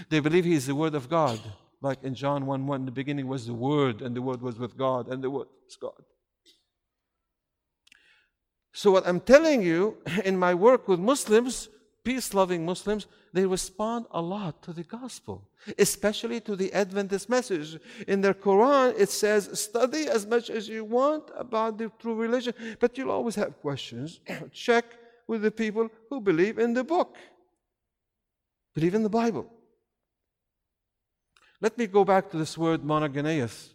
They 0.09 0.19
believe 0.19 0.45
he's 0.45 0.67
the 0.67 0.75
Word 0.75 0.93
of 0.93 1.09
God. 1.09 1.41
Like 1.81 2.03
in 2.03 2.13
John 2.13 2.45
1 2.45 2.67
1, 2.67 2.85
the 2.85 2.91
beginning 2.91 3.27
was 3.27 3.47
the 3.47 3.53
Word, 3.53 4.01
and 4.01 4.15
the 4.15 4.21
Word 4.21 4.41
was 4.41 4.59
with 4.59 4.77
God, 4.77 5.07
and 5.07 5.23
the 5.23 5.29
Word 5.29 5.47
was 5.65 5.75
God. 5.75 6.03
So, 8.73 8.91
what 8.91 9.07
I'm 9.07 9.19
telling 9.19 9.61
you 9.61 9.97
in 10.23 10.37
my 10.37 10.53
work 10.53 10.87
with 10.87 10.99
Muslims, 10.99 11.69
peace 12.05 12.33
loving 12.33 12.63
Muslims, 12.63 13.07
they 13.33 13.45
respond 13.45 14.05
a 14.11 14.21
lot 14.21 14.61
to 14.61 14.71
the 14.71 14.83
gospel, 14.83 15.49
especially 15.77 16.39
to 16.39 16.55
the 16.55 16.71
Adventist 16.71 17.27
message. 17.27 17.77
In 18.07 18.21
their 18.21 18.35
Quran, 18.35 18.93
it 18.97 19.09
says, 19.09 19.59
study 19.59 20.07
as 20.07 20.25
much 20.25 20.49
as 20.49 20.69
you 20.69 20.85
want 20.85 21.23
about 21.35 21.77
the 21.79 21.91
true 21.99 22.15
religion, 22.15 22.53
but 22.79 22.97
you'll 22.97 23.11
always 23.11 23.35
have 23.35 23.59
questions. 23.59 24.21
Check 24.53 24.85
with 25.27 25.41
the 25.41 25.51
people 25.51 25.89
who 26.09 26.21
believe 26.21 26.59
in 26.59 26.73
the 26.73 26.83
book, 26.83 27.17
believe 28.75 28.93
in 28.93 29.03
the 29.03 29.09
Bible. 29.09 29.51
Let 31.59 31.77
me 31.77 31.87
go 31.87 32.05
back 32.05 32.29
to 32.31 32.37
this 32.37 32.55
word 32.57 32.83
monogenes. 32.83 33.69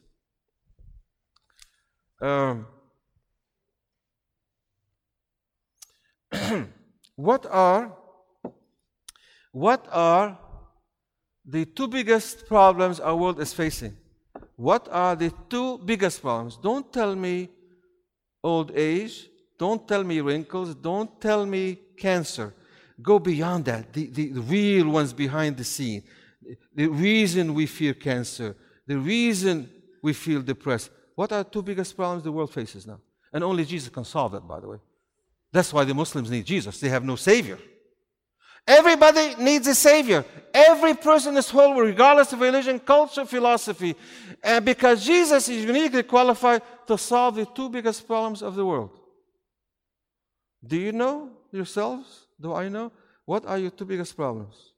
Um, 2.22 2.66
what 7.16 7.46
are 7.46 7.96
what 9.52 9.86
are 9.90 10.38
the 11.44 11.64
two 11.64 11.88
biggest 11.88 12.46
problems 12.46 13.00
our 13.00 13.16
world 13.16 13.40
is 13.40 13.52
facing? 13.52 13.96
What 14.56 14.88
are 14.90 15.16
the 15.16 15.32
two 15.48 15.78
biggest 15.78 16.20
problems? 16.20 16.56
Don't 16.56 16.92
tell 16.92 17.16
me 17.16 17.48
old 18.42 18.72
age. 18.74 19.28
Don't 19.58 19.86
tell 19.86 20.04
me 20.04 20.20
wrinkles. 20.20 20.74
Don't 20.74 21.20
tell 21.20 21.44
me 21.46 21.78
cancer. 21.96 22.54
Go 23.02 23.18
beyond 23.18 23.64
that. 23.66 23.92
The, 23.92 24.06
the, 24.06 24.28
real 24.32 24.88
ones 24.88 25.12
behind 25.12 25.56
the 25.56 25.64
scene. 25.64 26.02
The 26.74 26.88
reason 26.88 27.54
we 27.54 27.66
fear 27.66 27.94
cancer. 27.94 28.56
The 28.86 28.98
reason 28.98 29.70
we 30.02 30.12
feel 30.12 30.42
depressed. 30.42 30.90
What 31.14 31.32
are 31.32 31.42
the 31.42 31.50
two 31.50 31.62
biggest 31.62 31.96
problems 31.96 32.22
the 32.22 32.32
world 32.32 32.52
faces 32.52 32.86
now? 32.86 33.00
And 33.32 33.44
only 33.44 33.64
Jesus 33.64 33.88
can 33.88 34.04
solve 34.04 34.32
that, 34.32 34.46
by 34.46 34.60
the 34.60 34.68
way. 34.68 34.78
That's 35.52 35.72
why 35.72 35.84
the 35.84 35.94
Muslims 35.94 36.30
need 36.30 36.44
Jesus. 36.44 36.80
They 36.80 36.88
have 36.88 37.04
no 37.04 37.16
Savior. 37.16 37.58
Everybody 38.66 39.34
needs 39.36 39.66
a 39.66 39.74
savior. 39.74 40.24
Every 40.52 40.94
person 40.94 41.34
this 41.34 41.52
world, 41.52 41.78
regardless 41.78 42.32
of 42.32 42.40
religion, 42.40 42.78
culture, 42.78 43.24
philosophy. 43.24 43.94
And 44.42 44.64
because 44.64 45.04
Jesus 45.04 45.48
is 45.48 45.64
uniquely 45.64 46.02
qualified 46.02 46.62
to 46.86 46.98
solve 46.98 47.36
the 47.36 47.46
two 47.46 47.68
biggest 47.68 48.06
problems 48.06 48.42
of 48.42 48.54
the 48.54 48.64
world. 48.64 48.90
Do 50.64 50.76
you 50.76 50.92
know 50.92 51.30
yourselves? 51.52 52.26
Do 52.40 52.52
I 52.52 52.68
know? 52.68 52.92
What 53.24 53.46
are 53.46 53.58
your 53.58 53.70
two 53.70 53.84
biggest 53.84 54.16
problems? 54.16 54.72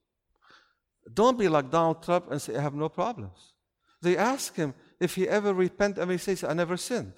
Don't 1.12 1.38
be 1.38 1.48
like 1.48 1.70
Donald 1.70 2.02
Trump 2.02 2.30
and 2.30 2.40
say, 2.40 2.56
I 2.56 2.60
have 2.60 2.74
no 2.74 2.88
problems. 2.88 3.54
They 4.00 4.16
ask 4.16 4.54
him 4.54 4.74
if 5.00 5.14
he 5.14 5.28
ever 5.28 5.52
repent 5.52 5.98
and 5.98 6.10
he 6.10 6.18
says, 6.18 6.44
I 6.44 6.52
never 6.52 6.76
sinned. 6.76 7.12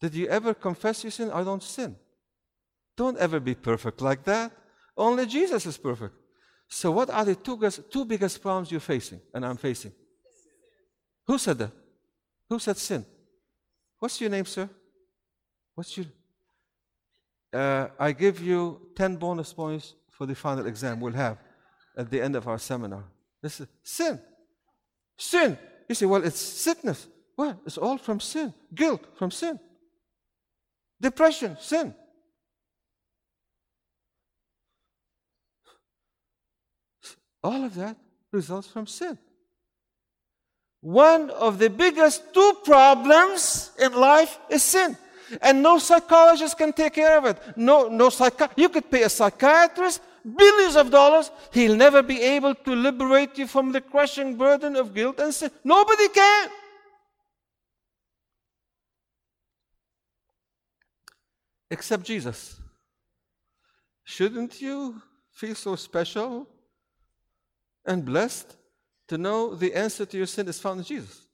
Did 0.00 0.14
you 0.14 0.26
ever 0.28 0.54
confess 0.54 1.02
your 1.04 1.10
sin? 1.10 1.30
I 1.30 1.42
don't 1.42 1.62
sin. 1.62 1.96
Don't 2.96 3.18
ever 3.18 3.40
be 3.40 3.54
perfect 3.54 4.00
like 4.00 4.24
that. 4.24 4.52
Only 4.98 5.26
Jesus 5.26 5.64
is 5.64 5.78
perfect. 5.78 6.14
So, 6.68 6.90
what 6.90 7.08
are 7.08 7.24
the 7.24 7.36
two, 7.36 7.70
two 7.90 8.04
biggest 8.04 8.42
problems 8.42 8.70
you're 8.70 8.80
facing 8.80 9.20
and 9.32 9.46
I'm 9.46 9.56
facing? 9.56 9.92
Who 11.26 11.38
said 11.38 11.58
that? 11.58 11.70
Who 12.50 12.58
said 12.58 12.76
sin? 12.76 13.06
What's 13.98 14.20
your 14.20 14.30
name, 14.30 14.44
sir? 14.44 14.68
What's 15.74 15.96
your. 15.96 16.06
Uh, 17.52 17.88
I 17.98 18.12
give 18.12 18.40
you 18.40 18.80
10 18.96 19.16
bonus 19.16 19.52
points 19.52 19.94
for 20.10 20.26
the 20.26 20.34
final 20.34 20.66
exam 20.66 21.00
we'll 21.00 21.12
have 21.12 21.38
at 21.96 22.10
the 22.10 22.20
end 22.20 22.36
of 22.36 22.46
our 22.48 22.58
seminar. 22.58 23.04
This 23.42 23.60
is 23.60 23.68
sin. 23.82 24.20
Sin. 25.16 25.56
You 25.88 25.94
say, 25.94 26.06
well, 26.06 26.24
it's 26.24 26.40
sickness. 26.40 27.06
Well, 27.36 27.58
it's 27.64 27.78
all 27.78 27.98
from 27.98 28.20
sin. 28.20 28.52
Guilt 28.74 29.06
from 29.16 29.30
sin. 29.30 29.58
Depression, 31.00 31.56
sin. 31.60 31.94
All 37.48 37.64
of 37.64 37.74
that 37.76 37.96
results 38.30 38.68
from 38.68 38.86
sin. 38.86 39.16
One 40.80 41.30
of 41.30 41.58
the 41.58 41.70
biggest 41.70 42.34
two 42.34 42.52
problems 42.64 43.72
in 43.84 43.92
life 43.94 44.38
is 44.48 44.62
sin. 44.62 44.96
And 45.42 45.62
no 45.62 45.78
psychologist 45.78 46.56
can 46.56 46.72
take 46.72 46.94
care 46.94 47.18
of 47.18 47.24
it. 47.24 47.38
No, 47.56 47.88
no 47.88 48.08
psychi- 48.08 48.50
you 48.56 48.68
could 48.68 48.90
pay 48.90 49.02
a 49.02 49.08
psychiatrist 49.08 50.00
billions 50.36 50.76
of 50.76 50.90
dollars, 50.90 51.30
he'll 51.52 51.76
never 51.76 52.02
be 52.02 52.20
able 52.20 52.54
to 52.54 52.74
liberate 52.74 53.38
you 53.38 53.46
from 53.46 53.72
the 53.72 53.80
crushing 53.80 54.36
burden 54.36 54.76
of 54.76 54.94
guilt 54.94 55.18
and 55.20 55.32
sin. 55.32 55.50
Nobody 55.64 56.08
can. 56.08 56.48
Except 61.70 62.04
Jesus. 62.04 62.60
Shouldn't 64.04 64.60
you 64.60 65.00
feel 65.30 65.54
so 65.54 65.76
special 65.76 66.46
and 67.88 68.04
blessed 68.04 68.56
to 69.08 69.18
know 69.18 69.54
the 69.54 69.74
answer 69.74 70.04
to 70.06 70.16
your 70.16 70.26
sin 70.26 70.46
is 70.48 70.60
found 70.60 70.78
in 70.80 70.84
Jesus? 70.84 71.26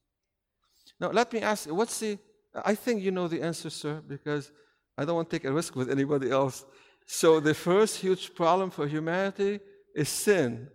Now, 1.01 1.11
let 1.11 1.33
me 1.33 1.41
ask 1.41 1.67
you, 1.67 1.75
what's 1.75 1.99
the. 1.99 2.19
I 2.65 2.75
think 2.77 3.03
you 3.03 3.11
know 3.11 3.27
the 3.27 3.43
answer, 3.43 3.69
sir, 3.69 4.01
because 4.07 4.53
I 4.97 5.05
don't 5.05 5.17
want 5.17 5.29
to 5.29 5.37
take 5.37 5.45
a 5.45 5.53
risk 5.53 5.75
with 5.75 5.91
anybody 5.91 6.31
else. 6.31 6.65
So, 7.07 7.41
the 7.41 7.53
first 7.53 7.97
huge 7.97 8.35
problem 8.35 8.71
for 8.71 8.87
humanity 8.87 9.61
is 9.95 10.09
sin. 10.09 10.69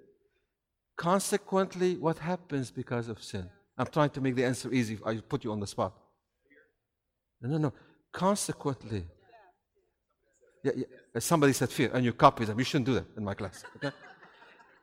Consequently, 0.97 1.95
what 1.95 2.17
happens 2.17 2.69
because 2.69 3.07
of 3.07 3.23
sin? 3.23 3.49
I'm 3.77 3.87
trying 3.87 4.09
to 4.09 4.21
make 4.21 4.35
the 4.35 4.43
answer 4.43 4.71
easy. 4.73 4.99
I 5.05 5.15
put 5.15 5.45
you 5.45 5.53
on 5.53 5.61
the 5.61 5.67
spot. 5.67 5.93
No, 7.41 7.49
no, 7.49 7.57
no. 7.57 7.73
Consequently, 8.11 9.05
yeah, 10.63 10.73
yeah. 10.75 11.19
Somebody 11.19 11.53
said 11.53 11.69
fear, 11.69 11.89
and 11.93 12.03
you 12.03 12.11
copy 12.11 12.43
them. 12.43 12.59
You 12.59 12.65
shouldn't 12.65 12.87
do 12.87 12.95
that 12.95 13.05
in 13.15 13.23
my 13.23 13.33
class. 13.33 13.63
Okay? 13.77 13.91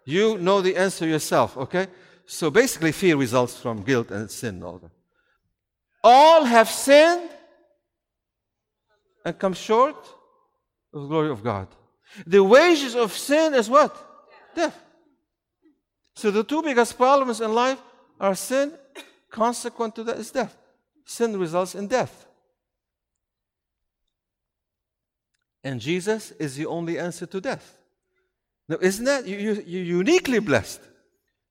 You 0.07 0.38
know 0.38 0.62
the 0.62 0.76
answer 0.76 1.07
yourself. 1.07 1.57
Okay? 1.57 1.88
So 2.24 2.50
basically, 2.50 2.92
fear 2.92 3.16
results 3.16 3.59
from 3.59 3.82
guilt 3.82 4.11
and 4.11 4.30
sin. 4.30 4.62
All 4.62 4.78
that. 4.78 4.90
All 6.02 6.44
have 6.44 6.70
sinned 6.70 7.28
and 9.24 9.36
come 9.38 9.52
short 9.52 9.96
of 10.94 11.02
the 11.02 11.09
glory 11.09 11.30
of 11.30 11.42
God. 11.42 11.66
The 12.24 12.42
wages 12.42 12.94
of 12.94 13.12
sin 13.12 13.52
is 13.54 13.68
what? 13.68 13.94
Death. 14.54 14.80
So 16.14 16.30
the 16.30 16.44
two 16.44 16.62
biggest 16.62 16.96
problems 16.96 17.40
in 17.40 17.52
life 17.52 17.82
are 18.20 18.36
sin. 18.36 18.72
Consequent 19.28 19.96
to 19.96 20.04
that 20.04 20.18
is 20.18 20.30
death. 20.30 20.57
Sin 21.04 21.36
results 21.38 21.74
in 21.74 21.88
death. 21.88 22.26
And 25.64 25.80
Jesus 25.80 26.30
is 26.38 26.54
the 26.54 26.66
only 26.66 26.96
answer 26.96 27.26
to 27.26 27.40
death. 27.40 27.76
Now, 28.69 28.79
isn't 28.81 29.05
that 29.05 29.27
you, 29.27 29.37
you, 29.37 29.62
you're 29.67 29.99
uniquely 29.99 30.39
blessed? 30.41 30.81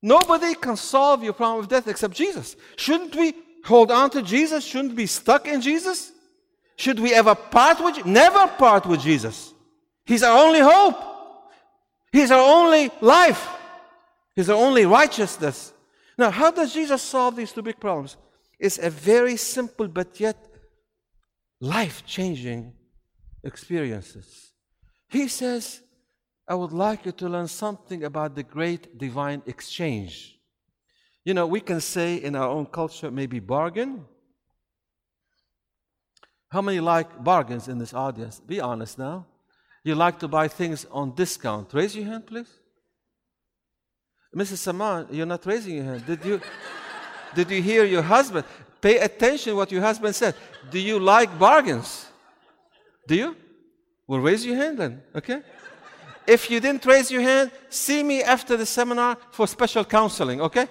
Nobody 0.01 0.53
can 0.55 0.75
solve 0.75 1.23
your 1.23 1.33
problem 1.33 1.61
of 1.61 1.69
death 1.69 1.87
except 1.87 2.13
Jesus. 2.13 2.55
Shouldn't 2.75 3.15
we 3.15 3.33
hold 3.63 3.91
on 3.91 4.09
to 4.11 4.21
Jesus? 4.21 4.63
Shouldn't 4.63 4.91
we 4.91 4.97
be 4.97 5.07
stuck 5.07 5.47
in 5.47 5.61
Jesus? 5.61 6.11
Should 6.75 6.99
we 6.99 7.13
ever 7.13 7.35
part 7.35 7.83
with 7.83 8.05
Never 8.05 8.47
part 8.47 8.85
with 8.85 9.01
Jesus. 9.01 9.53
He's 10.05 10.23
our 10.23 10.45
only 10.45 10.59
hope. 10.59 10.97
He's 12.11 12.31
our 12.31 12.39
only 12.39 12.91
life. 13.01 13.49
He's 14.35 14.49
our 14.49 14.57
only 14.57 14.85
righteousness. 14.85 15.73
Now, 16.17 16.29
how 16.29 16.51
does 16.51 16.73
Jesus 16.73 17.01
solve 17.01 17.35
these 17.35 17.51
two 17.51 17.61
big 17.61 17.79
problems? 17.79 18.17
It's 18.59 18.77
a 18.77 18.89
very 18.89 19.37
simple 19.37 19.87
but 19.87 20.19
yet 20.19 20.37
life 21.59 22.05
changing 22.05 22.73
experiences. 23.43 24.51
He 25.09 25.27
says, 25.27 25.81
I 26.47 26.55
would 26.55 26.71
like 26.71 27.05
you 27.05 27.11
to 27.13 27.29
learn 27.29 27.47
something 27.47 28.03
about 28.03 28.35
the 28.35 28.43
great 28.43 28.97
divine 28.97 29.41
exchange. 29.45 30.39
You 31.23 31.33
know, 31.33 31.47
we 31.47 31.59
can 31.59 31.81
say 31.81 32.17
in 32.17 32.35
our 32.35 32.47
own 32.47 32.67
culture, 32.67 33.09
maybe 33.09 33.39
bargain. 33.39 34.05
How 36.49 36.61
many 36.61 36.79
like 36.79 37.23
bargains 37.23 37.67
in 37.67 37.79
this 37.79 37.93
audience? 37.93 38.39
Be 38.39 38.61
honest 38.61 38.99
now. 38.99 39.25
You 39.83 39.95
like 39.95 40.19
to 40.19 40.27
buy 40.27 40.47
things 40.47 40.85
on 40.91 41.15
discount. 41.15 41.73
Raise 41.73 41.95
your 41.95 42.05
hand, 42.05 42.27
please. 42.27 42.51
Mrs. 44.35 44.67
Samaan, 44.67 45.07
you're 45.11 45.25
not 45.25 45.45
raising 45.45 45.75
your 45.75 45.85
hand. 45.85 46.05
Did 46.05 46.23
you, 46.23 46.41
did 47.35 47.49
you 47.49 47.61
hear 47.61 47.85
your 47.85 48.01
husband? 48.01 48.45
Pay 48.81 48.99
attention 48.99 49.55
what 49.55 49.71
your 49.71 49.81
husband 49.81 50.13
said. 50.13 50.35
Do 50.69 50.77
you 50.77 50.99
like 50.99 51.39
bargains? 51.39 52.05
Do 53.07 53.15
you? 53.15 53.35
Well, 54.07 54.19
raise 54.19 54.45
your 54.45 54.55
hand 54.55 54.77
then, 54.77 55.01
okay? 55.15 55.41
If 56.27 56.49
you 56.49 56.59
didn't 56.59 56.85
raise 56.85 57.11
your 57.11 57.21
hand, 57.21 57.51
see 57.69 58.01
me 58.03 58.23
after 58.23 58.57
the 58.57 58.65
seminar 58.65 59.17
for 59.31 59.47
special 59.47 59.85
counseling, 59.85 60.41
okay? 60.41 60.67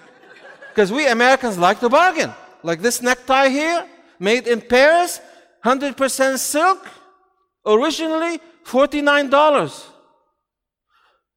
Because 0.70 0.90
we 0.90 1.06
Americans 1.06 1.58
like 1.58 1.80
to 1.80 1.88
bargain. 1.88 2.32
Like 2.62 2.80
this 2.80 3.00
necktie 3.00 3.48
here, 3.48 3.86
made 4.18 4.48
in 4.48 4.60
Paris, 4.60 5.20
100% 5.64 6.38
silk, 6.38 6.88
originally 7.64 8.40
$49. 8.64 9.84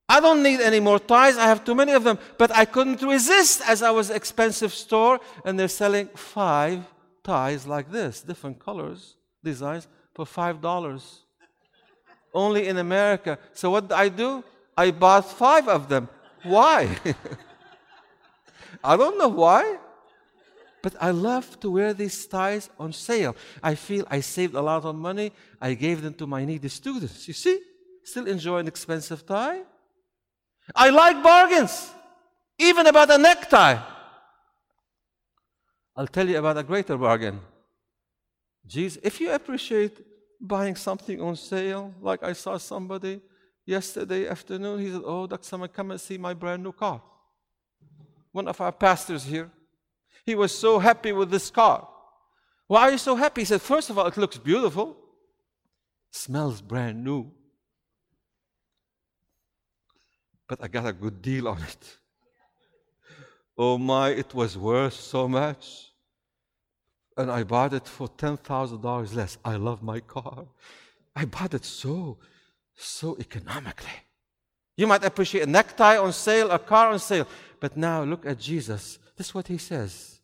I 0.10 0.20
don't 0.22 0.42
need 0.42 0.62
any 0.62 0.80
more 0.80 1.00
ties. 1.00 1.38
I 1.38 1.48
have 1.48 1.66
too 1.66 1.76
many 1.76 1.92
of 1.92 2.04
them. 2.04 2.18
But 2.38 2.52
I 2.52 2.66
couldn't 2.66 3.02
resist 3.02 3.62
as 3.68 3.84
I 3.84 3.92
was 3.92 4.10
expensive 4.10 4.74
store 4.74 5.20
and 5.44 5.60
they're 5.60 5.68
selling 5.68 6.08
five 6.16 6.86
ties 7.24 7.68
like 7.68 7.92
this, 7.92 8.22
different 8.22 8.58
colors, 8.58 9.18
designs 9.44 9.88
for 10.16 10.26
five 10.26 10.62
dollars 10.62 11.27
only 12.34 12.68
in 12.68 12.78
America. 12.78 13.38
So 13.54 13.72
what 13.72 13.92
I 13.92 14.10
do? 14.10 14.44
I 14.76 14.92
bought 14.92 15.30
five 15.30 15.68
of 15.68 15.90
them. 15.90 16.08
Why? 16.44 16.98
I 18.84 18.96
don't 18.96 19.18
know 19.18 19.30
why. 19.30 19.78
But 20.82 20.96
I 21.02 21.12
love 21.12 21.60
to 21.62 21.72
wear 21.72 21.94
these 21.94 22.26
ties 22.28 22.70
on 22.80 22.94
sale. 22.94 23.36
I 23.64 23.76
feel 23.76 24.06
I 24.10 24.22
saved 24.22 24.54
a 24.54 24.62
lot 24.62 24.86
of 24.86 24.96
money. 24.96 25.32
I 25.60 25.74
gave 25.74 26.02
them 26.02 26.14
to 26.16 26.28
my 26.28 26.46
needy 26.46 26.70
students. 26.70 27.28
You 27.28 27.34
see? 27.34 27.60
Still 28.04 28.28
enjoy 28.28 28.60
an 28.60 28.68
expensive 28.68 29.26
tie. 29.26 29.64
I 30.76 30.90
like 30.90 31.22
bargains, 31.24 31.92
even 32.58 32.88
about 32.88 33.10
a 33.10 33.18
necktie. 33.18 33.80
I'll 35.96 36.08
tell 36.08 36.28
you 36.28 36.38
about 36.38 36.58
a 36.58 36.64
greater 36.64 36.96
bargain. 36.98 37.40
Jesus, 38.66 39.00
if 39.02 39.20
you 39.20 39.32
appreciate 39.32 39.98
buying 40.40 40.76
something 40.76 41.22
on 41.22 41.36
sale. 41.36 41.94
Like 42.02 42.24
I 42.24 42.34
saw 42.34 42.58
somebody 42.58 43.22
yesterday 43.66 44.28
afternoon. 44.28 44.80
He 44.80 44.92
said, 44.92 45.02
Oh, 45.04 45.28
Dr. 45.28 45.44
Samaan, 45.44 45.74
come 45.74 45.92
and 45.92 46.02
see 46.02 46.18
my 46.18 46.34
brand 46.34 46.64
new 46.64 46.72
car. 46.72 47.02
One 48.32 48.48
of 48.48 48.60
our 48.62 48.72
pastors 48.72 49.24
here. 49.24 49.52
He 50.26 50.36
was 50.36 50.58
so 50.58 50.80
happy 50.80 51.12
with 51.12 51.32
this 51.32 51.50
car. 51.50 51.88
Why 52.68 52.82
are 52.84 52.92
you 52.92 52.98
so 52.98 53.16
happy? 53.16 53.42
He 53.42 53.46
said, 53.46 53.62
First 53.62 53.90
of 53.90 53.98
all, 53.98 54.08
it 54.08 54.18
looks 54.18 54.38
beautiful, 54.38 54.98
smells 56.12 56.62
brand 56.62 57.04
new. 57.04 57.32
But 60.48 60.64
I 60.64 60.68
got 60.68 60.86
a 60.86 60.94
good 60.94 61.22
deal 61.22 61.48
on 61.48 61.62
it. 61.62 61.98
Oh 63.58 63.78
my, 63.78 64.10
it 64.10 64.34
was 64.34 64.58
worth 64.58 64.94
so 64.94 65.28
much 65.28 65.87
and 67.18 67.32
I 67.32 67.44
bought 67.44 67.74
it 67.74 67.88
for 67.88 68.08
$10,000 68.08 69.16
less. 69.16 69.38
I 69.44 69.56
love 69.56 69.82
my 69.82 70.00
car. 70.00 70.46
I 71.16 71.26
bought 71.26 71.54
it 71.54 71.66
so, 71.66 72.18
so 72.76 73.18
economically. 73.20 73.90
You 74.76 74.86
might 74.86 75.04
appreciate 75.04 75.44
a 75.44 75.50
necktie 75.50 75.98
on 75.98 76.14
sale, 76.14 76.52
a 76.52 76.60
car 76.60 76.92
on 76.92 77.00
sale, 77.00 77.28
but 77.60 77.76
now 77.76 78.04
look 78.04 78.26
at 78.26 78.40
Jesus. 78.40 79.00
This 79.18 79.28
is 79.28 79.36
what 79.36 79.48
he 79.48 79.58
says 79.58 80.20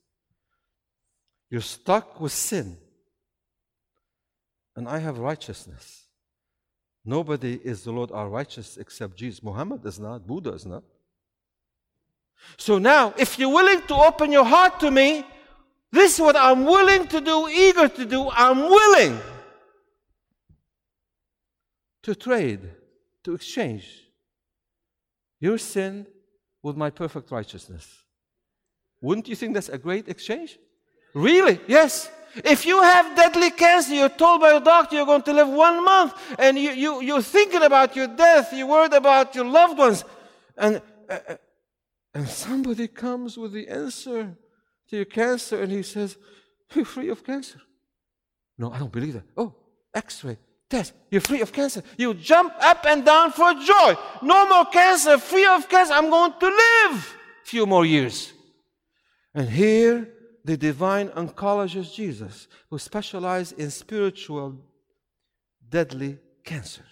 You're 1.50 1.62
stuck 1.62 2.22
with 2.22 2.32
sin, 2.32 2.78
and 4.76 4.88
I 4.88 5.00
have 5.00 5.18
righteousness. 5.18 6.04
Nobody 7.06 7.60
is 7.64 7.84
the 7.84 7.92
Lord 7.92 8.12
our 8.12 8.30
righteous 8.30 8.78
except 8.78 9.18
Jesus. 9.18 9.44
Muhammad 9.44 9.86
is 9.86 10.00
not, 10.00 10.26
Buddha 10.26 10.54
is 10.54 10.66
not. 10.66 10.84
So 12.58 12.78
now, 12.78 13.14
if 13.18 13.40
you're 13.40 13.54
willing 13.54 13.82
to 13.88 13.96
open 13.96 14.32
your 14.32 14.46
heart 14.46 14.80
to 14.82 14.92
me, 14.92 15.26
this 15.94 16.16
is 16.16 16.22
what 16.22 16.36
I'm 16.36 16.66
willing 16.66 17.06
to 17.10 17.22
do, 17.22 17.48
eager 17.48 17.88
to 17.88 18.04
do. 18.04 18.28
I'm 18.32 18.62
willing 18.62 19.20
to 22.02 22.16
trade, 22.16 22.62
to 23.24 23.36
exchange 23.36 24.02
your 25.40 25.60
sin 25.60 26.08
with 26.64 26.76
my 26.76 26.90
perfect 26.90 27.30
righteousness. 27.30 27.88
Wouldn't 29.04 29.28
you 29.28 29.36
think 29.36 29.54
that's 29.54 29.70
a 29.70 29.78
great 29.78 30.08
exchange? 30.08 30.58
Really? 31.14 31.60
Yes. 31.68 32.10
If 32.38 32.66
you 32.66 32.82
have 32.82 33.16
deadly 33.16 33.52
cancer, 33.52 33.94
you're 33.94 34.10
told 34.10 34.42
by 34.42 34.50
your 34.50 34.62
doctor 34.62 34.96
you're 34.96 35.06
going 35.06 35.22
to 35.22 35.34
live 35.34 35.50
one 35.50 35.86
month, 35.86 36.16
and 36.40 36.58
you, 36.58 36.72
you, 36.72 37.02
you're 37.04 37.22
thinking 37.22 37.62
about 37.62 37.96
your 37.96 38.08
death, 38.08 38.52
you're 38.52 38.66
worried 38.66 38.94
about 38.94 39.36
your 39.36 39.46
loved 39.46 39.78
ones, 39.78 40.04
and, 40.58 40.82
uh, 41.08 41.20
uh 41.30 41.36
and 42.16 42.28
somebody 42.28 42.88
comes 42.88 43.38
with 43.38 43.52
the 43.52 43.68
answer 43.68 44.36
to 44.94 44.98
your 44.98 45.06
cancer 45.06 45.64
and 45.64 45.72
he 45.72 45.82
says, 45.82 46.18
You're 46.74 46.86
free 46.86 47.10
of 47.10 47.24
cancer. 47.24 47.60
No, 48.60 48.72
I 48.72 48.78
don't 48.78 48.92
believe 48.92 49.14
that. 49.14 49.24
Oh, 49.36 49.56
x 49.92 50.24
ray, 50.24 50.38
test, 50.70 50.94
you're 51.10 51.20
free 51.20 51.42
of 51.42 51.52
cancer. 51.52 51.82
You 51.98 52.14
jump 52.14 52.54
up 52.62 52.86
and 52.86 53.04
down 53.04 53.32
for 53.32 53.54
joy. 53.56 53.96
No 54.22 54.48
more 54.48 54.66
cancer, 54.66 55.18
free 55.18 55.48
of 55.48 55.68
cancer. 55.68 55.94
I'm 55.94 56.12
going 56.12 56.34
to 56.40 56.46
live 56.46 57.18
a 57.44 57.46
few 57.46 57.66
more 57.66 57.86
years. 57.86 58.34
And 59.34 59.50
here, 59.50 60.10
the 60.46 60.58
divine 60.58 61.10
oncologist 61.10 61.96
Jesus, 61.96 62.48
who 62.70 62.78
specialized 62.78 63.58
in 63.58 63.72
spiritual 63.72 64.60
deadly 65.68 66.20
cancer, 66.44 66.86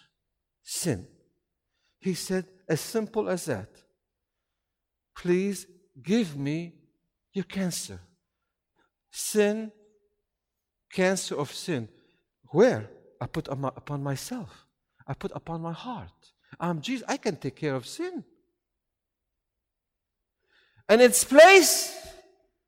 sin. 0.64 1.06
He 1.99 2.16
said, 2.16 2.47
as 2.68 2.82
simple 2.82 3.30
as 3.30 3.45
that. 3.45 3.70
Please 5.16 5.68
give 6.02 6.36
me 6.36 6.80
your 7.34 7.45
cancer. 7.45 7.99
Sin, 9.11 9.71
cancer 10.91 11.36
of 11.36 11.51
sin. 11.51 11.88
Where? 12.49 12.89
I 13.19 13.27
put 13.27 13.47
upon 13.47 14.03
myself. 14.03 14.65
I 15.07 15.13
put 15.13 15.32
upon 15.36 15.61
my 15.61 15.73
heart. 15.73 16.32
I'm 16.59 16.82
Jesus. 16.82 17.05
I 17.07 17.17
can 17.17 17.36
take 17.36 17.55
care 17.55 17.75
of 17.75 17.88
sin. 17.88 18.23
And 20.89 21.01
its 21.01 21.23
place, 21.23 21.95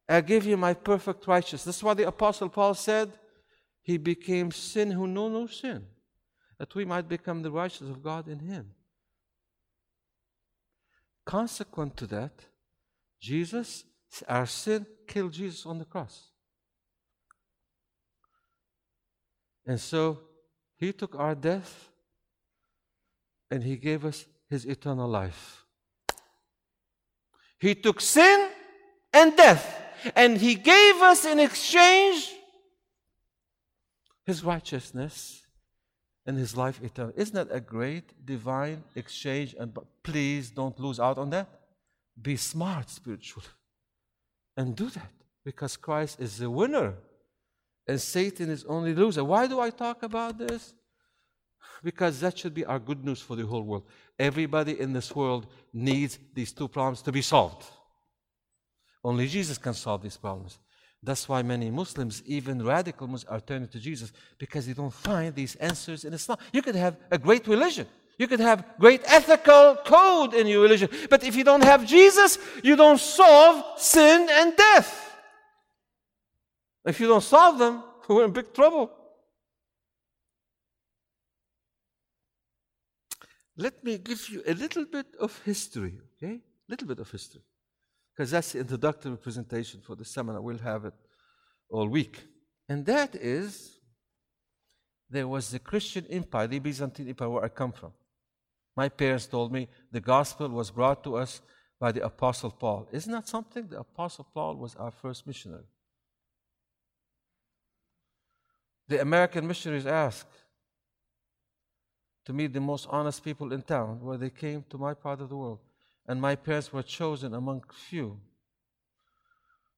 I 0.07 0.21
give 0.21 0.45
you 0.45 0.55
my 0.55 0.73
perfect 0.73 1.27
righteousness. 1.27 1.63
That's 1.63 1.83
why 1.83 1.93
the 1.93 2.07
Apostle 2.07 2.49
Paul 2.49 2.73
said, 2.73 3.11
He 3.81 3.97
became 3.97 4.51
sin 4.51 4.91
who 4.91 5.07
knew 5.07 5.29
no 5.29 5.47
sin, 5.47 5.85
that 6.59 6.73
we 6.75 6.85
might 6.85 7.09
become 7.09 7.41
the 7.41 7.51
righteousness 7.51 7.91
of 7.91 8.03
God 8.03 8.27
in 8.27 8.39
Him. 8.39 8.71
Consequent 11.25 11.97
to 11.97 12.07
that, 12.07 12.45
Jesus, 13.19 13.85
our 14.27 14.45
sin, 14.45 14.85
killed 15.07 15.33
Jesus 15.33 15.65
on 15.65 15.79
the 15.79 15.85
cross. 15.85 16.29
And 19.65 19.79
so 19.79 20.19
he 20.77 20.91
took 20.91 21.15
our 21.15 21.35
death 21.35 21.89
and 23.49 23.63
he 23.63 23.77
gave 23.77 24.05
us 24.05 24.25
his 24.49 24.65
eternal 24.65 25.07
life. 25.07 25.65
He 27.57 27.73
took 27.73 28.01
sin 28.01 28.49
and 29.13 29.35
death 29.37 29.81
and 30.15 30.37
he 30.37 30.55
gave 30.55 30.95
us 30.95 31.23
in 31.25 31.39
exchange 31.39 32.29
his 34.25 34.43
righteousness 34.43 35.41
and 36.25 36.37
his 36.37 36.57
life 36.57 36.81
eternal. 36.83 37.13
Isn't 37.15 37.35
that 37.35 37.55
a 37.55 37.61
great 37.61 38.25
divine 38.25 38.83
exchange? 38.95 39.55
And 39.57 39.77
please 40.03 40.51
don't 40.51 40.77
lose 40.79 40.99
out 40.99 41.17
on 41.17 41.29
that. 41.29 41.47
Be 42.21 42.35
smart 42.35 42.89
spiritually 42.89 43.47
and 44.57 44.75
do 44.75 44.89
that 44.89 45.11
because 45.43 45.77
Christ 45.77 46.19
is 46.19 46.37
the 46.37 46.49
winner 46.49 46.93
and 47.87 47.99
Satan 47.99 48.49
is 48.49 48.63
only 48.65 48.93
loser. 48.93 49.23
Why 49.23 49.47
do 49.47 49.59
I 49.59 49.69
talk 49.69 50.03
about 50.03 50.37
this? 50.37 50.73
Because 51.83 52.19
that 52.21 52.37
should 52.37 52.53
be 52.53 52.65
our 52.65 52.79
good 52.79 53.03
news 53.03 53.21
for 53.21 53.35
the 53.35 53.45
whole 53.45 53.63
world. 53.63 53.83
Everybody 54.17 54.79
in 54.79 54.93
this 54.93 55.13
world 55.15 55.47
needs 55.73 56.17
these 56.33 56.53
two 56.53 56.67
problems 56.67 57.01
to 57.01 57.11
be 57.11 57.21
solved. 57.21 57.65
Only 59.03 59.27
Jesus 59.27 59.57
can 59.57 59.73
solve 59.73 60.01
these 60.01 60.15
problems. 60.15 60.59
That's 61.01 61.27
why 61.27 61.41
many 61.41 61.69
Muslims, 61.69 62.23
even 62.25 62.63
radical 62.63 63.07
Muslims, 63.07 63.29
are 63.29 63.41
turning 63.41 63.67
to 63.67 63.79
Jesus 63.79 64.13
because 64.37 64.65
they 64.65 64.71
don't 64.73 64.93
find 64.93 65.35
these 65.35 65.55
answers 65.55 66.05
in 66.05 66.13
Islam. 66.13 66.37
You 66.53 66.61
could 66.61 66.75
have 66.75 66.95
a 67.11 67.17
great 67.17 67.45
religion. 67.47 67.87
You 68.17 68.27
could 68.27 68.39
have 68.39 68.65
great 68.79 69.01
ethical 69.05 69.77
code 69.83 70.33
in 70.33 70.47
your 70.47 70.61
religion. 70.61 70.89
But 71.09 71.23
if 71.23 71.35
you 71.35 71.43
don't 71.43 71.63
have 71.63 71.85
Jesus, 71.85 72.37
you 72.63 72.75
don't 72.75 72.99
solve 72.99 73.79
sin 73.79 74.27
and 74.31 74.55
death. 74.55 75.17
If 76.85 76.99
you 76.99 77.07
don't 77.07 77.23
solve 77.23 77.57
them, 77.57 77.83
we're 78.09 78.25
in 78.25 78.31
big 78.31 78.53
trouble. 78.53 78.91
Let 83.55 83.83
me 83.83 83.97
give 83.97 84.29
you 84.29 84.43
a 84.47 84.53
little 84.53 84.85
bit 84.85 85.07
of 85.19 85.39
history, 85.43 85.99
okay? 86.17 86.35
A 86.35 86.71
little 86.71 86.87
bit 86.87 86.99
of 86.99 87.09
history. 87.09 87.41
Because 88.15 88.31
that's 88.31 88.51
the 88.51 88.59
introductory 88.59 89.17
presentation 89.17 89.81
for 89.81 89.95
the 89.95 90.05
seminar. 90.05 90.41
We'll 90.41 90.57
have 90.59 90.85
it 90.85 90.93
all 91.69 91.87
week. 91.87 92.19
And 92.69 92.85
that 92.85 93.15
is 93.15 93.79
there 95.09 95.27
was 95.27 95.51
the 95.51 95.59
Christian 95.59 96.05
Empire, 96.09 96.47
the 96.47 96.59
Byzantine 96.59 97.09
Empire, 97.09 97.29
where 97.29 97.43
I 97.43 97.49
come 97.49 97.71
from. 97.71 97.91
My 98.75 98.89
parents 98.89 99.27
told 99.27 99.51
me 99.51 99.67
the 99.91 99.99
gospel 99.99 100.49
was 100.49 100.71
brought 100.71 101.03
to 101.03 101.17
us 101.17 101.41
by 101.79 101.91
the 101.91 102.03
Apostle 102.05 102.51
Paul. 102.51 102.87
Isn't 102.91 103.11
that 103.11 103.27
something? 103.27 103.67
The 103.67 103.79
Apostle 103.79 104.27
Paul 104.33 104.55
was 104.55 104.75
our 104.75 104.91
first 104.91 105.27
missionary. 105.27 105.65
The 108.87 109.01
American 109.01 109.47
missionaries 109.47 109.85
asked 109.85 110.33
to 112.25 112.33
meet 112.33 112.53
the 112.53 112.61
most 112.61 112.87
honest 112.89 113.23
people 113.23 113.51
in 113.53 113.61
town 113.61 113.99
where 114.01 114.17
they 114.17 114.29
came 114.29 114.63
to 114.69 114.77
my 114.77 114.93
part 114.93 115.21
of 115.21 115.29
the 115.29 115.35
world. 115.35 115.59
And 116.07 116.19
my 116.19 116.35
parents 116.35 116.71
were 116.73 116.83
chosen 116.83 117.33
among 117.33 117.63
few 117.71 118.19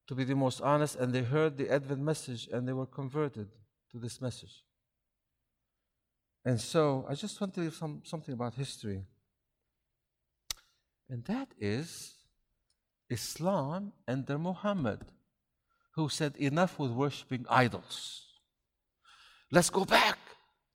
to 0.07 0.15
be 0.15 0.23
the 0.23 0.35
most 0.35 0.61
honest, 0.61 0.95
and 0.97 1.13
they 1.13 1.23
heard 1.23 1.57
the 1.57 1.69
Advent 1.69 2.01
message 2.01 2.47
and 2.51 2.67
they 2.67 2.73
were 2.73 2.85
converted 2.85 3.47
to 3.91 3.97
this 3.97 4.21
message. 4.21 4.63
And 6.45 6.61
so 6.61 7.05
I 7.09 7.15
just 7.15 7.41
want 7.41 7.53
to 7.53 7.59
tell 7.59 7.63
you 7.65 7.71
some, 7.71 8.01
something 8.05 8.33
about 8.33 8.53
history. 8.53 9.03
And 11.09 11.25
that 11.25 11.47
is 11.59 12.13
Islam 13.09 13.93
under 14.07 14.37
Muhammad, 14.37 15.01
who 15.95 16.07
said, 16.07 16.35
Enough 16.37 16.77
with 16.77 16.91
worshipping 16.91 17.45
idols. 17.49 18.25
Let's 19.51 19.71
go 19.71 19.85
back 19.85 20.19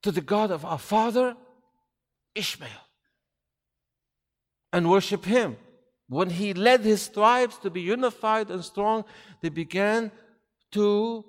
to 0.03 0.11
the 0.11 0.21
God 0.21 0.51
of 0.51 0.65
our 0.65 0.79
father, 0.79 1.35
Ishmael, 2.35 2.69
and 4.73 4.89
worship 4.89 5.23
him. 5.23 5.57
When 6.07 6.29
he 6.29 6.53
led 6.53 6.81
his 6.81 7.07
tribes 7.07 7.57
to 7.59 7.69
be 7.69 7.81
unified 7.81 8.49
and 8.51 8.63
strong, 8.65 9.05
they 9.41 9.49
began 9.49 10.11
to 10.71 11.23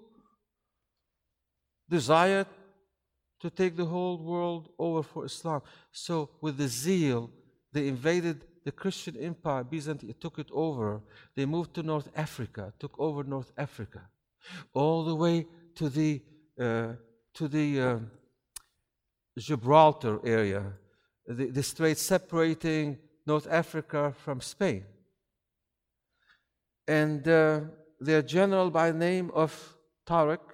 desire 1.89 2.47
to 3.43 3.51
take 3.51 3.77
the 3.77 3.85
whole 3.85 4.19
world 4.19 4.69
over 4.79 5.03
for 5.03 5.27
Islam. 5.27 5.61
So, 5.91 6.31
with 6.41 6.57
the 6.57 6.69
zeal, 6.69 7.31
they 7.73 7.89
invaded 7.89 8.45
the 8.65 8.71
Christian 8.71 9.17
empire, 9.17 9.65
Byzantium 9.65 10.15
took 10.21 10.39
it 10.39 10.49
over. 10.53 11.01
They 11.35 11.45
moved 11.45 11.75
to 11.75 11.83
North 11.83 12.09
Africa, 12.15 12.73
took 12.79 12.95
over 13.01 13.25
North 13.25 13.53
Africa, 13.59 14.03
all 14.73 15.05
the 15.05 15.17
way 15.17 15.47
to 15.75 15.89
the 15.89 16.23
uh, 16.61 16.93
to 17.35 17.49
the 17.49 17.81
uh, 17.81 17.99
Gibraltar 19.37 20.21
area, 20.25 20.63
the, 21.27 21.47
the 21.47 21.63
strait 21.63 21.99
separating 21.99 22.99
North 23.27 23.49
Africa 23.51 24.15
from 24.17 24.41
Spain. 24.41 24.85
And 26.87 27.27
uh, 27.27 27.61
their 27.99 28.23
general 28.23 28.71
by 28.71 28.93
name 28.93 29.31
of 29.35 29.77
Tariq 30.07 30.52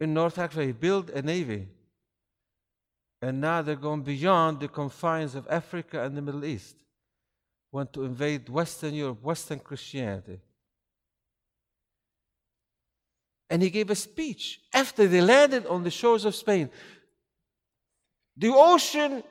in 0.00 0.14
North 0.14 0.38
Africa, 0.38 0.64
he 0.64 0.72
built 0.72 1.10
a 1.10 1.20
navy. 1.20 1.68
And 3.22 3.40
now 3.40 3.60
they're 3.60 3.76
going 3.76 4.02
beyond 4.02 4.60
the 4.60 4.68
confines 4.68 5.34
of 5.34 5.46
Africa 5.50 6.02
and 6.02 6.16
the 6.16 6.22
Middle 6.22 6.44
East. 6.44 6.76
Want 7.70 7.92
to 7.92 8.04
invade 8.04 8.48
Western 8.48 8.94
Europe, 8.94 9.22
Western 9.22 9.58
Christianity. 9.58 10.40
And 13.50 13.62
he 13.62 13.68
gave 13.68 13.90
a 13.90 13.94
speech 13.94 14.60
after 14.72 15.06
they 15.06 15.20
landed 15.20 15.66
on 15.66 15.82
the 15.82 15.90
shores 15.90 16.24
of 16.24 16.34
Spain. 16.34 16.70
The 18.36 18.52
ocean, 18.54 19.22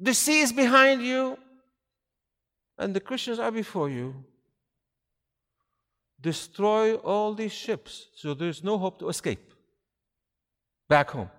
the 0.00 0.14
sea 0.14 0.40
is 0.40 0.52
behind 0.52 1.02
you, 1.02 1.36
and 2.78 2.94
the 2.94 3.00
Christians 3.00 3.38
are 3.38 3.50
before 3.50 3.90
you. 3.90 4.24
Destroy 6.20 6.94
all 6.94 7.34
these 7.34 7.52
ships 7.52 8.06
so 8.14 8.32
there's 8.32 8.64
no 8.64 8.78
hope 8.78 8.98
to 9.00 9.10
escape 9.10 9.52
back 10.88 11.10
home 11.10 11.30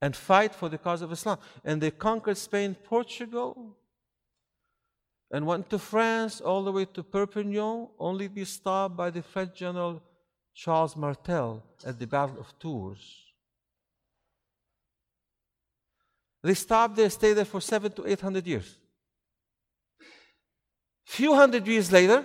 and 0.00 0.14
fight 0.14 0.54
for 0.54 0.68
the 0.68 0.78
cause 0.78 1.02
of 1.02 1.12
Islam. 1.12 1.38
And 1.64 1.80
they 1.80 1.90
conquered 1.90 2.36
Spain, 2.36 2.74
Portugal, 2.74 3.76
and 5.30 5.46
went 5.46 5.70
to 5.70 5.78
France 5.78 6.40
all 6.40 6.62
the 6.62 6.72
way 6.72 6.84
to 6.84 7.02
Perpignan, 7.02 7.88
only 7.98 8.28
to 8.28 8.34
be 8.34 8.44
stopped 8.44 8.96
by 8.96 9.10
the 9.10 9.22
French 9.22 9.54
general 9.54 10.02
Charles 10.54 10.94
Martel 10.96 11.62
at 11.86 11.98
the 11.98 12.06
Battle 12.06 12.38
of 12.38 12.52
Tours. 12.58 13.24
They 16.42 16.54
stopped 16.54 16.96
there, 16.96 17.08
stayed 17.08 17.34
there 17.34 17.44
for 17.44 17.60
seven 17.60 17.92
to 17.92 18.06
eight 18.06 18.20
hundred 18.20 18.46
years. 18.46 18.76
Few 21.06 21.34
hundred 21.34 21.66
years 21.66 21.90
later, 21.90 22.24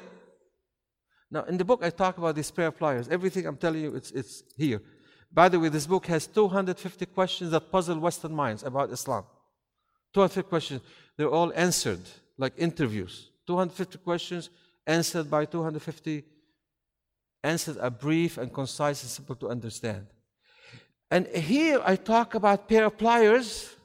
now 1.29 1.43
in 1.43 1.57
the 1.57 1.63
book 1.63 1.83
I 1.83 1.91
talk 1.91 2.17
about 2.17 2.35
these 2.35 2.49
prayer 2.51 2.71
flyers. 2.71 3.07
Everything 3.07 3.45
I'm 3.45 3.57
telling 3.57 3.83
you, 3.83 3.95
it's, 3.95 4.11
it's 4.11 4.43
here. 4.57 4.81
By 5.31 5.49
the 5.49 5.59
way, 5.59 5.69
this 5.69 5.85
book 5.85 6.05
has 6.07 6.27
250 6.27 7.05
questions 7.07 7.51
that 7.51 7.71
puzzle 7.71 7.99
Western 7.99 8.33
minds 8.33 8.63
about 8.63 8.91
Islam. 8.91 9.23
250 10.13 10.49
questions. 10.49 10.81
They're 11.15 11.29
all 11.29 11.51
answered, 11.55 12.01
like 12.37 12.53
interviews. 12.57 13.29
250 13.45 13.97
questions 13.99 14.49
answered 14.85 15.29
by 15.29 15.45
250 15.45 16.23
answers 17.43 17.77
are 17.77 17.89
brief 17.89 18.37
and 18.37 18.51
concise 18.51 19.03
and 19.03 19.11
simple 19.11 19.35
to 19.35 19.49
understand. 19.49 20.07
And 21.09 21.27
here 21.27 21.81
I 21.85 21.95
talk 21.95 22.35
about 22.35 22.67
pair 22.67 22.85
of 22.85 22.97
pliers. 22.97 23.75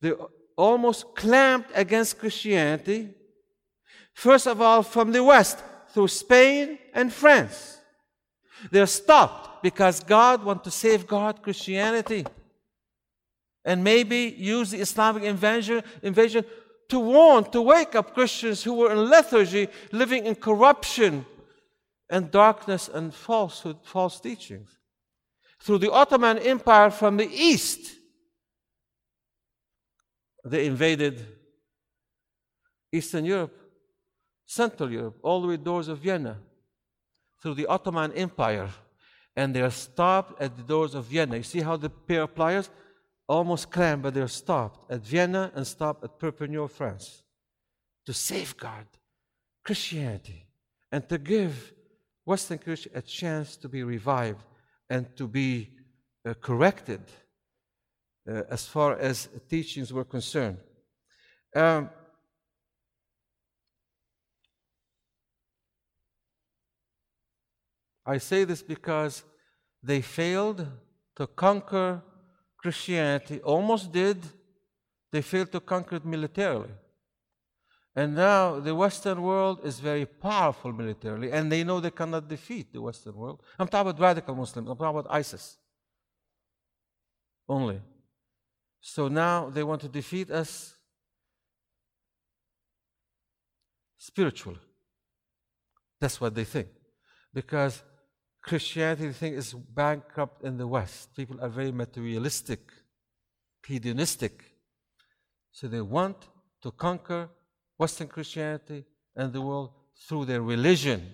They 0.00 0.12
almost 0.56 1.14
clamped 1.14 1.70
against 1.74 2.18
Christianity. 2.18 3.10
First 4.12 4.46
of 4.46 4.60
all, 4.60 4.82
from 4.82 5.12
the 5.12 5.22
West, 5.22 5.62
through 5.90 6.08
Spain 6.08 6.78
and 6.92 7.12
France. 7.12 7.77
They're 8.70 8.86
stopped 8.86 9.62
because 9.62 10.00
God 10.00 10.44
wants 10.44 10.64
to 10.64 10.70
safeguard 10.70 11.42
Christianity 11.42 12.26
and 13.64 13.84
maybe 13.84 14.34
use 14.38 14.70
the 14.70 14.80
Islamic 14.80 15.22
invasion, 15.24 15.82
invasion 16.02 16.44
to 16.88 16.98
warn, 16.98 17.44
to 17.50 17.60
wake 17.60 17.94
up 17.94 18.14
Christians 18.14 18.62
who 18.62 18.74
were 18.74 18.92
in 18.92 19.10
lethargy, 19.10 19.68
living 19.92 20.26
in 20.26 20.34
corruption 20.34 21.26
and 22.08 22.30
darkness 22.30 22.88
and 22.88 23.14
falsehood, 23.14 23.76
false 23.82 24.20
teachings. 24.20 24.70
Through 25.60 25.78
the 25.78 25.92
Ottoman 25.92 26.38
Empire 26.38 26.90
from 26.90 27.16
the 27.16 27.28
east, 27.28 27.94
they 30.44 30.66
invaded 30.66 31.26
Eastern 32.92 33.24
Europe, 33.24 33.54
Central 34.46 34.90
Europe, 34.90 35.18
all 35.22 35.42
the 35.42 35.48
way 35.48 35.56
doors 35.58 35.88
of 35.88 35.98
Vienna, 35.98 36.38
through 37.40 37.54
the 37.54 37.66
Ottoman 37.66 38.12
Empire. 38.12 38.70
And 39.36 39.54
they 39.54 39.62
are 39.62 39.70
stopped 39.70 40.40
at 40.42 40.56
the 40.56 40.62
doors 40.62 40.94
of 40.94 41.04
Vienna. 41.04 41.36
You 41.36 41.42
see 41.42 41.60
how 41.60 41.76
the 41.76 41.90
pair 41.90 42.22
of 42.22 42.34
pliers 42.34 42.70
almost 43.28 43.70
crammed, 43.70 44.02
but 44.02 44.14
they're 44.14 44.26
stopped 44.28 44.90
at 44.90 45.00
Vienna 45.00 45.52
and 45.54 45.66
stopped 45.66 46.02
at 46.02 46.18
Perpignan, 46.18 46.68
France, 46.68 47.22
to 48.06 48.12
safeguard 48.12 48.86
Christianity 49.64 50.46
and 50.90 51.08
to 51.08 51.18
give 51.18 51.72
Western 52.24 52.58
Christian 52.58 52.92
a 52.94 53.02
chance 53.02 53.56
to 53.56 53.68
be 53.68 53.82
revived 53.82 54.44
and 54.90 55.14
to 55.16 55.28
be 55.28 55.70
uh, 56.26 56.34
corrected 56.40 57.02
uh, 58.28 58.42
as 58.50 58.66
far 58.66 58.98
as 58.98 59.28
teachings 59.48 59.92
were 59.92 60.04
concerned. 60.04 60.58
Um, 61.54 61.90
I 68.08 68.16
say 68.16 68.44
this 68.44 68.62
because 68.62 69.22
they 69.82 70.00
failed 70.00 70.66
to 71.16 71.26
conquer 71.26 72.02
Christianity, 72.56 73.40
almost 73.40 73.92
did. 73.92 74.18
They 75.12 75.20
failed 75.20 75.52
to 75.52 75.60
conquer 75.60 75.96
it 75.96 76.06
militarily. 76.06 76.70
And 77.94 78.14
now 78.14 78.60
the 78.60 78.74
Western 78.74 79.20
world 79.22 79.60
is 79.62 79.78
very 79.78 80.06
powerful 80.06 80.72
militarily, 80.72 81.32
and 81.32 81.52
they 81.52 81.64
know 81.64 81.80
they 81.80 81.90
cannot 81.90 82.28
defeat 82.28 82.72
the 82.72 82.80
Western 82.80 83.14
world. 83.14 83.42
I'm 83.58 83.68
talking 83.68 83.90
about 83.90 84.00
radical 84.00 84.34
Muslims, 84.34 84.70
I'm 84.70 84.76
talking 84.76 84.98
about 84.98 85.12
ISIS 85.14 85.58
only. 87.46 87.80
So 88.80 89.08
now 89.08 89.50
they 89.50 89.64
want 89.64 89.82
to 89.82 89.88
defeat 89.88 90.30
us 90.30 90.76
spiritually. 93.98 94.60
That's 96.00 96.18
what 96.20 96.34
they 96.34 96.44
think. 96.44 96.68
Because 97.34 97.82
Christianity, 98.42 99.12
think, 99.12 99.36
is 99.36 99.52
bankrupt 99.52 100.44
in 100.44 100.56
the 100.56 100.66
West. 100.66 101.14
People 101.14 101.40
are 101.40 101.48
very 101.48 101.72
materialistic, 101.72 102.60
hedonistic. 103.66 104.44
So 105.52 105.68
they 105.68 105.80
want 105.80 106.16
to 106.62 106.70
conquer 106.70 107.28
Western 107.76 108.08
Christianity 108.08 108.84
and 109.14 109.32
the 109.32 109.40
world 109.40 109.70
through 110.06 110.24
their 110.24 110.42
religion. 110.42 111.10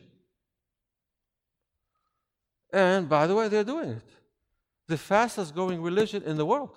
And 2.72 3.08
by 3.08 3.26
the 3.26 3.34
way, 3.34 3.48
they're 3.48 3.64
doing 3.64 3.90
it. 3.90 4.08
The 4.86 4.98
fastest 4.98 5.54
growing 5.54 5.80
religion 5.80 6.22
in 6.24 6.36
the 6.36 6.44
world. 6.44 6.76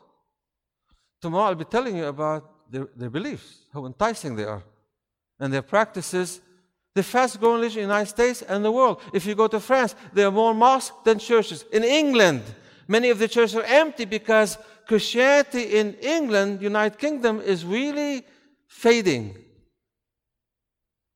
Tomorrow 1.22 1.48
I'll 1.48 1.56
be 1.56 1.66
telling 1.66 1.98
you 1.98 2.06
about 2.06 2.72
their, 2.72 2.88
their 2.96 3.10
beliefs, 3.10 3.66
how 3.74 3.86
enticing 3.86 4.36
they 4.36 4.44
are, 4.44 4.64
and 5.40 5.52
their 5.52 5.62
practices. 5.62 6.42
The 6.98 7.04
fastest 7.04 7.40
growing 7.42 7.58
religion 7.58 7.84
in 7.84 7.90
the 7.90 7.94
United 7.94 8.10
States 8.10 8.42
and 8.42 8.66
the 8.66 8.72
world. 8.72 9.00
If 9.14 9.28
you 9.28 9.36
go 9.36 9.48
to 9.50 9.60
France, 9.60 9.94
there 10.14 10.26
are 10.30 10.32
more 10.32 10.56
mosques 10.56 10.98
than 11.06 11.20
churches. 11.20 11.64
In 11.72 11.84
England, 11.84 12.42
many 12.88 13.12
of 13.12 13.20
the 13.20 13.28
churches 13.28 13.56
are 13.56 13.70
empty 13.84 14.06
because 14.06 14.58
Christianity 14.88 15.78
in 15.78 15.94
England, 16.02 16.60
United 16.60 16.98
Kingdom, 16.98 17.40
is 17.40 17.64
really 17.64 18.26
fading. 18.68 19.38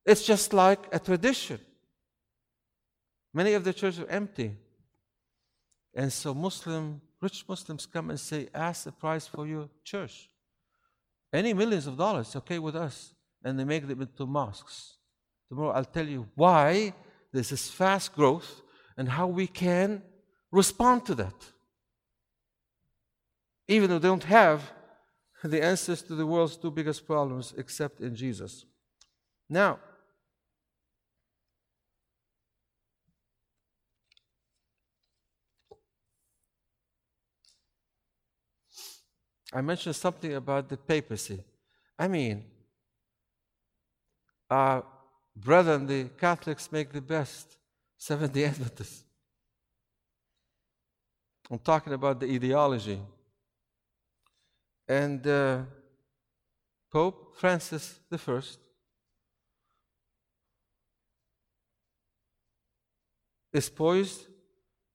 It's 0.06 0.24
just 0.24 0.54
like 0.54 0.82
a 0.92 1.00
tradition. 1.00 1.60
Many 3.34 3.54
of 3.54 3.64
the 3.64 3.74
churches 3.74 4.02
are 4.02 4.12
empty. 4.22 4.52
And 5.96 6.14
so 6.14 6.36
Muslim, 6.36 7.02
rich 7.20 7.44
Muslims 7.50 7.88
come 7.88 8.12
and 8.12 8.20
say, 8.20 8.50
ask 8.54 8.84
the 8.84 8.92
price 8.92 9.26
for 9.26 9.48
your 9.48 9.68
church. 9.84 10.30
Any 11.34 11.56
millions 11.56 11.88
of 11.88 11.98
dollars, 11.98 12.36
okay 12.36 12.60
with 12.60 12.76
us. 12.76 13.16
And 13.44 13.58
they 13.58 13.64
make 13.64 13.88
them 13.88 14.00
into 14.00 14.28
mosques. 14.28 14.98
Tomorrow 15.52 15.72
I'll 15.72 15.84
tell 15.84 16.08
you 16.08 16.30
why 16.36 16.94
there's 17.34 17.50
this 17.50 17.70
fast 17.70 18.16
growth 18.16 18.62
and 18.96 19.10
how 19.10 19.28
we 19.28 19.48
can 19.48 20.02
respond 20.50 21.06
to 21.08 21.16
that. 21.16 21.36
Even 23.68 23.90
though 23.90 24.00
they 24.00 24.08
don't 24.08 24.24
have 24.24 24.72
the 25.44 25.62
answers 25.62 26.02
to 26.04 26.16
the 26.16 26.26
world's 26.26 26.56
two 26.56 26.72
biggest 26.72 27.06
problems 27.06 27.54
except 27.58 28.00
in 28.00 28.16
Jesus. 28.16 28.64
Now, 29.50 29.80
I 39.52 39.60
mentioned 39.60 39.98
something 39.98 40.34
about 40.34 40.70
the 40.70 40.78
papacy. 40.78 41.44
I 42.00 42.08
mean, 42.08 42.46
our 44.50 44.86
brethren, 45.44 45.88
the 45.88 46.10
Catholics, 46.18 46.72
make 46.72 46.92
the 46.92 47.02
best 47.02 47.58
Seventh 47.98 48.34
day 48.34 48.46
Adventists. 48.46 49.04
I'm 51.50 51.60
talking 51.60 51.94
about 51.94 52.20
the 52.20 52.28
ideology. 52.34 53.00
And 54.88 55.26
uh, 55.28 55.60
Pope 56.92 57.36
Francis 57.36 58.00
I 58.12 58.40
is 63.54 63.70
poised 63.70 64.28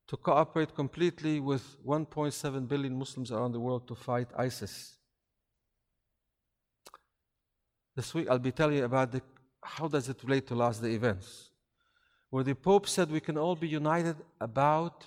to 0.08 0.16
cooperate 0.16 0.74
completely 0.74 1.40
with 1.40 1.64
1.7 1.84 2.68
billion 2.68 2.98
Muslims 2.98 3.30
around 3.32 3.52
the 3.52 3.60
world 3.60 3.86
to 3.88 3.94
fight 3.94 4.28
ISIS. 4.36 4.96
This 7.94 8.14
week 8.14 8.28
I'll 8.28 8.38
be 8.38 8.52
telling 8.52 8.76
you 8.76 8.84
about 8.84 9.12
the, 9.12 9.22
how 9.66 9.88
does 9.88 10.08
it 10.08 10.22
relate 10.22 10.46
to 10.46 10.54
last 10.54 10.80
day 10.82 10.92
events, 10.92 11.50
where 12.30 12.44
the 12.44 12.54
Pope 12.54 12.88
said 12.88 13.10
we 13.10 13.20
can 13.20 13.36
all 13.36 13.56
be 13.56 13.68
united 13.68 14.16
about 14.40 15.04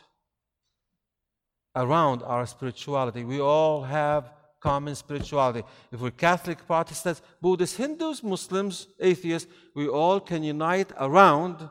around 1.76 2.24
our 2.24 2.46
spirituality. 2.46 3.24
We 3.24 3.40
all 3.40 3.84
have 3.84 4.32
common 4.60 4.96
spirituality. 4.96 5.64
If 5.92 6.02
we're 6.02 6.12
Catholic, 6.12 6.66
Protestants, 6.68 7.22
Buddhists, 7.42 7.78
Hindus, 7.78 8.22
Muslims, 8.22 8.88
atheists, 9.00 9.50
we 9.74 9.88
all 9.88 10.20
can 10.20 10.44
unite 10.44 10.92
around 11.00 11.70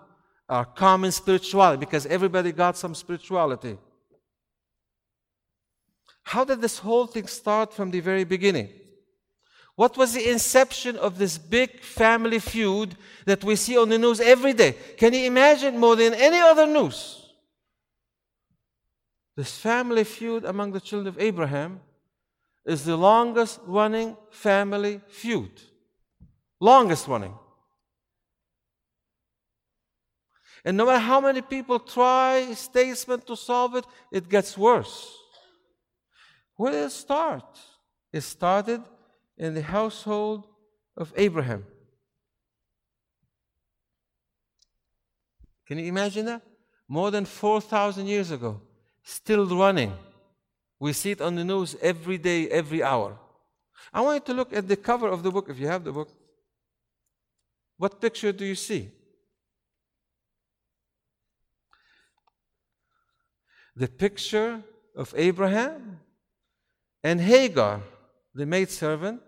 our 0.49 0.64
common 0.64 1.12
spirituality 1.12 1.80
because 1.80 2.07
everybody 2.07 2.53
got 2.53 2.76
some 2.78 2.95
spirituality. 2.95 3.76
How 6.22 6.45
did 6.45 6.61
this 6.62 6.78
whole 6.78 7.07
thing 7.07 7.26
start 7.26 7.74
from 7.74 7.91
the 7.91 8.01
very 8.01 8.24
beginning? 8.24 8.70
What 9.79 9.97
was 9.97 10.12
the 10.12 10.29
inception 10.29 10.97
of 10.97 11.18
this 11.18 11.39
big 11.39 11.83
family 11.83 12.41
feud 12.41 12.97
that 13.26 13.45
we 13.45 13.55
see 13.55 13.79
on 13.79 13.89
the 13.89 13.97
news 13.97 14.18
every 14.18 14.53
day? 14.53 14.72
Can 14.72 15.12
you 15.12 15.24
imagine 15.26 15.79
more 15.79 15.95
than 15.95 16.14
any 16.14 16.41
other 16.41 16.66
news? 16.66 17.24
This 19.37 19.57
family 19.57 20.03
feud 20.03 20.45
among 20.45 20.72
the 20.72 20.81
children 20.81 21.07
of 21.07 21.20
Abraham 21.20 21.79
is 22.66 22.85
the 22.85 22.97
longest 22.97 23.61
running 23.66 24.16
family 24.33 25.01
feud. 25.11 25.53
Longest 26.59 27.07
running. 27.07 27.35
And 30.64 30.76
no 30.76 30.87
matter 30.87 30.99
how 30.99 31.20
many 31.20 31.41
people 31.41 31.79
try, 31.79 32.53
statesmen, 32.55 33.20
to 33.20 33.37
solve 33.37 33.76
it, 33.76 33.85
it 34.11 34.29
gets 34.29 34.59
worse. 34.59 35.09
Where 36.57 36.72
did 36.72 36.87
it 36.87 36.91
start? 36.91 37.61
It 38.12 38.22
started 38.22 38.83
in 39.39 39.55
the 39.55 39.62
household 39.62 40.47
of 40.97 41.12
Abraham. 41.16 41.64
Can 45.66 45.78
you 45.78 45.86
imagine 45.86 46.26
that? 46.26 46.43
More 46.89 47.11
than 47.11 47.24
4,000 47.24 48.07
years 48.07 48.30
ago, 48.30 48.61
still 49.03 49.47
running. 49.47 49.93
We 50.80 50.93
see 50.93 51.11
it 51.12 51.20
on 51.20 51.34
the 51.34 51.45
news 51.45 51.76
every 51.80 52.18
day, 52.18 52.49
every 52.49 52.82
hour. 52.82 53.18
I 53.93 54.01
want 54.01 54.22
you 54.22 54.34
to 54.34 54.36
look 54.39 54.53
at 54.53 54.66
the 54.66 54.76
cover 54.76 55.09
of 55.09 55.22
the 55.22 55.30
book, 55.30 55.49
if 55.49 55.59
you 55.59 55.66
have 55.66 55.84
the 55.84 55.93
book. 55.93 56.11
What 57.76 58.01
picture 58.01 58.32
do 58.32 58.45
you 58.45 58.55
see? 58.55 58.91
the 63.78 63.89
picture 63.89 64.61
of 64.97 65.14
Abraham 65.16 66.01
and 67.05 67.20
Hagar, 67.20 67.80
the 68.34 68.45
maidservant, 68.45 69.22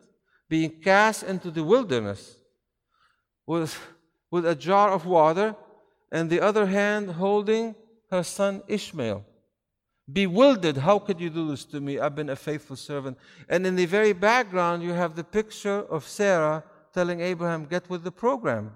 being 0.50 0.70
cast 0.82 1.22
into 1.22 1.50
the 1.50 1.62
wilderness 1.62 2.36
with, 3.46 3.78
with 4.30 4.44
a 4.44 4.54
jar 4.54 4.90
of 4.90 5.06
water 5.06 5.54
and 6.12 6.28
the 6.28 6.40
other 6.40 6.66
hand 6.66 7.08
holding 7.12 7.74
her 8.10 8.24
son 8.24 8.62
Ishmael. 8.66 9.24
Bewildered, 10.12 10.76
how 10.78 10.98
could 10.98 11.20
you 11.20 11.30
do 11.30 11.48
this 11.48 11.64
to 11.66 11.80
me? 11.80 12.00
I've 12.00 12.16
been 12.16 12.30
a 12.30 12.36
faithful 12.36 12.74
servant. 12.74 13.16
And 13.48 13.64
in 13.64 13.76
the 13.76 13.86
very 13.86 14.12
background, 14.12 14.82
you 14.82 14.90
have 14.90 15.14
the 15.14 15.22
picture 15.22 15.82
of 15.88 16.06
Sarah 16.06 16.64
telling 16.92 17.20
Abraham, 17.20 17.64
Get 17.66 17.88
with 17.88 18.02
the 18.02 18.10
program, 18.10 18.72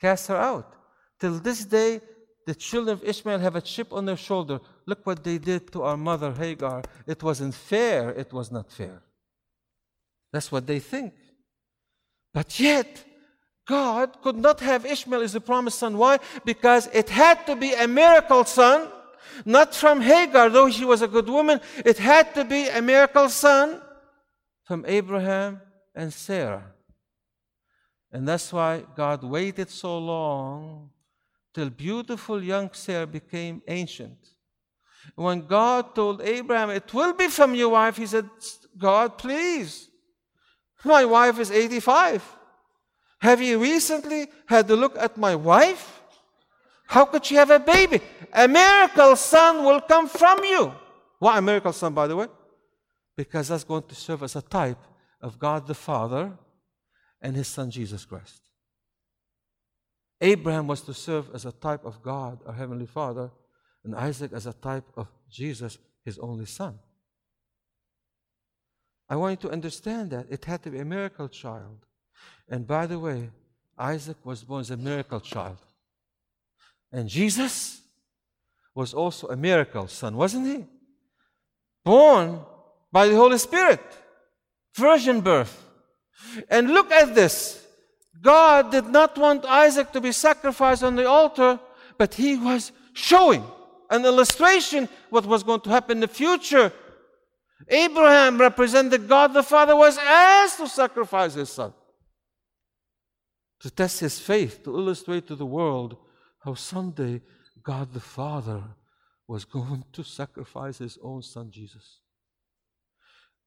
cast 0.00 0.26
her 0.26 0.36
out. 0.36 0.74
Till 1.20 1.38
this 1.38 1.64
day, 1.64 2.00
the 2.44 2.56
children 2.56 2.94
of 2.94 3.04
Ishmael 3.04 3.38
have 3.38 3.54
a 3.54 3.60
chip 3.60 3.92
on 3.92 4.04
their 4.04 4.16
shoulder. 4.16 4.58
Look 4.84 5.06
what 5.06 5.22
they 5.22 5.38
did 5.38 5.70
to 5.72 5.82
our 5.84 5.96
mother 5.96 6.32
Hagar. 6.32 6.82
It 7.06 7.22
wasn't 7.22 7.54
fair, 7.54 8.10
it 8.10 8.32
was 8.32 8.50
not 8.50 8.72
fair. 8.72 9.00
That's 10.32 10.52
what 10.52 10.66
they 10.66 10.78
think. 10.78 11.14
But 12.34 12.60
yet, 12.60 13.04
God 13.66 14.22
could 14.22 14.36
not 14.36 14.60
have 14.60 14.86
Ishmael 14.86 15.22
as 15.22 15.34
the 15.34 15.40
promised 15.40 15.78
son. 15.78 15.98
Why? 15.98 16.18
Because 16.44 16.88
it 16.92 17.10
had 17.10 17.46
to 17.46 17.56
be 17.56 17.74
a 17.74 17.86
miracle 17.86 18.44
son, 18.44 18.88
not 19.44 19.74
from 19.74 20.00
Hagar, 20.00 20.48
though 20.48 20.70
she 20.70 20.84
was 20.84 21.02
a 21.02 21.08
good 21.08 21.28
woman. 21.28 21.60
It 21.84 21.98
had 21.98 22.34
to 22.34 22.44
be 22.44 22.68
a 22.68 22.80
miracle 22.80 23.28
son 23.28 23.80
from 24.64 24.84
Abraham 24.86 25.60
and 25.94 26.12
Sarah. 26.12 26.72
And 28.10 28.26
that's 28.26 28.52
why 28.52 28.84
God 28.96 29.22
waited 29.22 29.68
so 29.68 29.98
long 29.98 30.90
till 31.52 31.70
beautiful 31.70 32.42
young 32.42 32.70
Sarah 32.72 33.06
became 33.06 33.62
ancient. 33.68 34.18
When 35.14 35.46
God 35.46 35.94
told 35.94 36.22
Abraham, 36.22 36.70
It 36.70 36.92
will 36.92 37.12
be 37.12 37.28
from 37.28 37.54
your 37.54 37.70
wife, 37.70 37.96
he 37.96 38.06
said, 38.06 38.28
God, 38.76 39.18
please. 39.18 39.88
My 40.84 41.04
wife 41.04 41.38
is 41.38 41.50
85. 41.50 42.36
Have 43.20 43.42
you 43.42 43.60
recently 43.60 44.28
had 44.46 44.70
a 44.70 44.76
look 44.76 44.96
at 44.96 45.16
my 45.16 45.34
wife? 45.34 46.02
How 46.86 47.04
could 47.04 47.24
she 47.24 47.34
have 47.34 47.50
a 47.50 47.58
baby? 47.58 48.00
A 48.32 48.46
miracle 48.48 49.16
son 49.16 49.64
will 49.64 49.80
come 49.80 50.08
from 50.08 50.44
you. 50.44 50.72
Why 51.18 51.38
a 51.38 51.42
miracle 51.42 51.72
son, 51.72 51.94
by 51.94 52.06
the 52.06 52.16
way? 52.16 52.26
Because 53.16 53.48
that's 53.48 53.64
going 53.64 53.82
to 53.82 53.94
serve 53.94 54.22
as 54.22 54.36
a 54.36 54.42
type 54.42 54.78
of 55.20 55.38
God 55.38 55.66
the 55.66 55.74
Father 55.74 56.32
and 57.20 57.34
his 57.34 57.48
son 57.48 57.70
Jesus 57.70 58.04
Christ. 58.04 58.40
Abraham 60.20 60.66
was 60.66 60.80
to 60.82 60.94
serve 60.94 61.28
as 61.34 61.44
a 61.44 61.52
type 61.52 61.84
of 61.84 62.02
God, 62.02 62.40
our 62.46 62.54
Heavenly 62.54 62.86
Father, 62.86 63.30
and 63.84 63.94
Isaac 63.94 64.32
as 64.32 64.46
a 64.46 64.52
type 64.52 64.84
of 64.96 65.08
Jesus, 65.30 65.78
his 66.04 66.18
only 66.18 66.46
son. 66.46 66.78
I 69.08 69.16
want 69.16 69.42
you 69.42 69.48
to 69.48 69.52
understand 69.52 70.10
that. 70.10 70.26
It 70.30 70.44
had 70.44 70.62
to 70.64 70.70
be 70.70 70.78
a 70.78 70.84
miracle 70.84 71.28
child. 71.28 71.86
And 72.48 72.66
by 72.66 72.86
the 72.86 72.98
way, 72.98 73.30
Isaac 73.78 74.16
was 74.24 74.44
born 74.44 74.60
as 74.60 74.70
a 74.70 74.76
miracle 74.76 75.20
child. 75.20 75.58
And 76.92 77.08
Jesus 77.08 77.80
was 78.74 78.94
also 78.94 79.28
a 79.28 79.36
miracle 79.36 79.88
son, 79.88 80.16
wasn't 80.16 80.46
he? 80.46 80.66
Born 81.84 82.40
by 82.92 83.08
the 83.08 83.16
Holy 83.16 83.38
Spirit, 83.38 83.80
virgin 84.74 85.20
birth. 85.20 85.64
And 86.48 86.70
look 86.70 86.90
at 86.90 87.14
this. 87.14 87.64
God 88.20 88.70
did 88.70 88.86
not 88.86 89.16
want 89.16 89.44
Isaac 89.44 89.92
to 89.92 90.00
be 90.00 90.12
sacrificed 90.12 90.82
on 90.82 90.96
the 90.96 91.08
altar, 91.08 91.60
but 91.98 92.14
he 92.14 92.36
was 92.36 92.72
showing 92.92 93.44
an 93.90 94.04
illustration 94.04 94.88
what 95.10 95.26
was 95.26 95.42
going 95.42 95.60
to 95.62 95.70
happen 95.70 95.98
in 95.98 96.00
the 96.00 96.08
future. 96.08 96.72
Abraham 97.66 98.38
represented 98.38 99.08
God 99.08 99.34
the 99.34 99.42
Father 99.42 99.74
was 99.74 99.98
asked 99.98 100.58
to 100.58 100.68
sacrifice 100.68 101.34
his 101.34 101.48
son 101.48 101.72
to 103.60 103.70
test 103.70 104.00
his 104.00 104.18
faith, 104.18 104.62
to 104.64 104.76
illustrate 104.76 105.26
to 105.26 105.34
the 105.34 105.46
world 105.46 105.96
how 106.40 106.54
someday 106.54 107.20
God 107.62 107.92
the 107.92 108.00
Father 108.00 108.62
was 109.26 109.44
going 109.44 109.84
to 109.92 110.02
sacrifice 110.02 110.78
his 110.78 110.98
own 111.02 111.22
son 111.22 111.50
Jesus. 111.50 112.00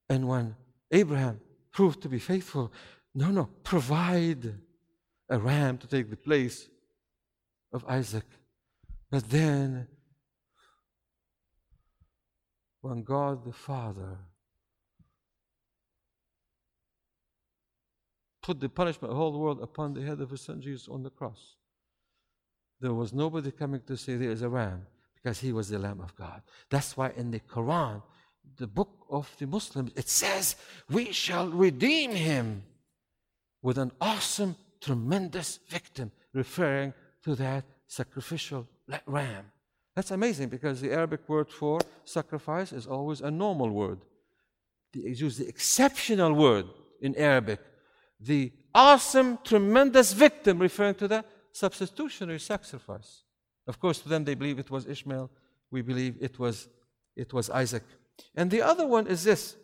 And 0.09 0.27
when 0.27 0.55
Abraham 0.91 1.39
proved 1.71 2.01
to 2.01 2.09
be 2.09 2.19
faithful, 2.19 2.71
no, 3.15 3.31
no, 3.31 3.49
provide 3.63 4.53
a 5.29 5.39
ram 5.39 5.77
to 5.77 5.87
take 5.87 6.09
the 6.09 6.17
place 6.17 6.67
of 7.73 7.85
Isaac. 7.87 8.25
But 9.09 9.29
then, 9.29 9.87
when 12.81 13.03
God 13.03 13.45
the 13.45 13.53
Father 13.53 14.17
put 18.41 18.59
the 18.59 18.69
punishment 18.69 19.11
of 19.11 19.17
the 19.17 19.23
whole 19.23 19.39
world 19.39 19.61
upon 19.61 19.93
the 19.93 20.01
head 20.01 20.19
of 20.19 20.31
his 20.31 20.41
son 20.41 20.61
Jesus 20.61 20.87
on 20.87 21.03
the 21.03 21.09
cross. 21.09 21.55
There 22.79 22.93
was 22.93 23.13
nobody 23.13 23.51
coming 23.51 23.81
to 23.85 23.95
say 23.95 24.15
there 24.15 24.31
is 24.31 24.41
a 24.41 24.49
ram 24.49 24.87
because 25.15 25.39
he 25.39 25.53
was 25.53 25.69
the 25.69 25.77
Lamb 25.77 26.01
of 26.01 26.15
God. 26.15 26.41
That's 26.69 26.97
why 26.97 27.11
in 27.15 27.29
the 27.29 27.39
Quran, 27.39 28.01
the 28.57 28.65
book 28.65 29.05
of 29.09 29.31
the 29.37 29.45
Muslims, 29.45 29.91
it 29.95 30.09
says, 30.09 30.55
We 30.89 31.11
shall 31.11 31.49
redeem 31.49 32.11
him 32.11 32.63
with 33.61 33.77
an 33.77 33.91
awesome, 34.01 34.55
tremendous 34.81 35.59
victim, 35.69 36.11
referring 36.33 36.93
to 37.23 37.35
that 37.35 37.65
sacrificial 37.87 38.67
ram. 39.05 39.51
That's 39.95 40.11
amazing 40.11 40.49
because 40.49 40.79
the 40.79 40.91
Arabic 40.91 41.27
word 41.27 41.49
for 41.49 41.79
sacrifice 42.05 42.71
is 42.71 42.87
always 42.87 43.21
a 43.21 43.29
normal 43.29 43.69
word. 43.69 43.99
They 44.93 45.09
use 45.09 45.37
the 45.37 45.47
exceptional 45.47 46.33
word 46.33 46.65
in 47.01 47.15
Arabic 47.15 47.59
the 48.21 48.51
awesome, 48.73 49.39
tremendous 49.43 50.13
victim, 50.13 50.59
referring 50.59 50.95
to 50.95 51.07
the 51.07 51.25
substitutionary 51.51 52.39
sacrifice. 52.39 53.23
Of 53.67 53.79
course, 53.79 53.99
to 53.99 54.09
them 54.09 54.23
they 54.23 54.35
believe 54.35 54.59
it 54.59 54.69
was 54.69 54.85
Ishmael. 54.85 55.29
We 55.71 55.81
believe 55.81 56.17
it 56.21 56.37
was, 56.39 56.67
it 57.15 57.33
was 57.33 57.49
Isaac. 57.49 57.83
And 58.35 58.51
the 58.51 58.61
other 58.61 58.85
one 58.85 59.07
is 59.07 59.23
this. 59.23 59.55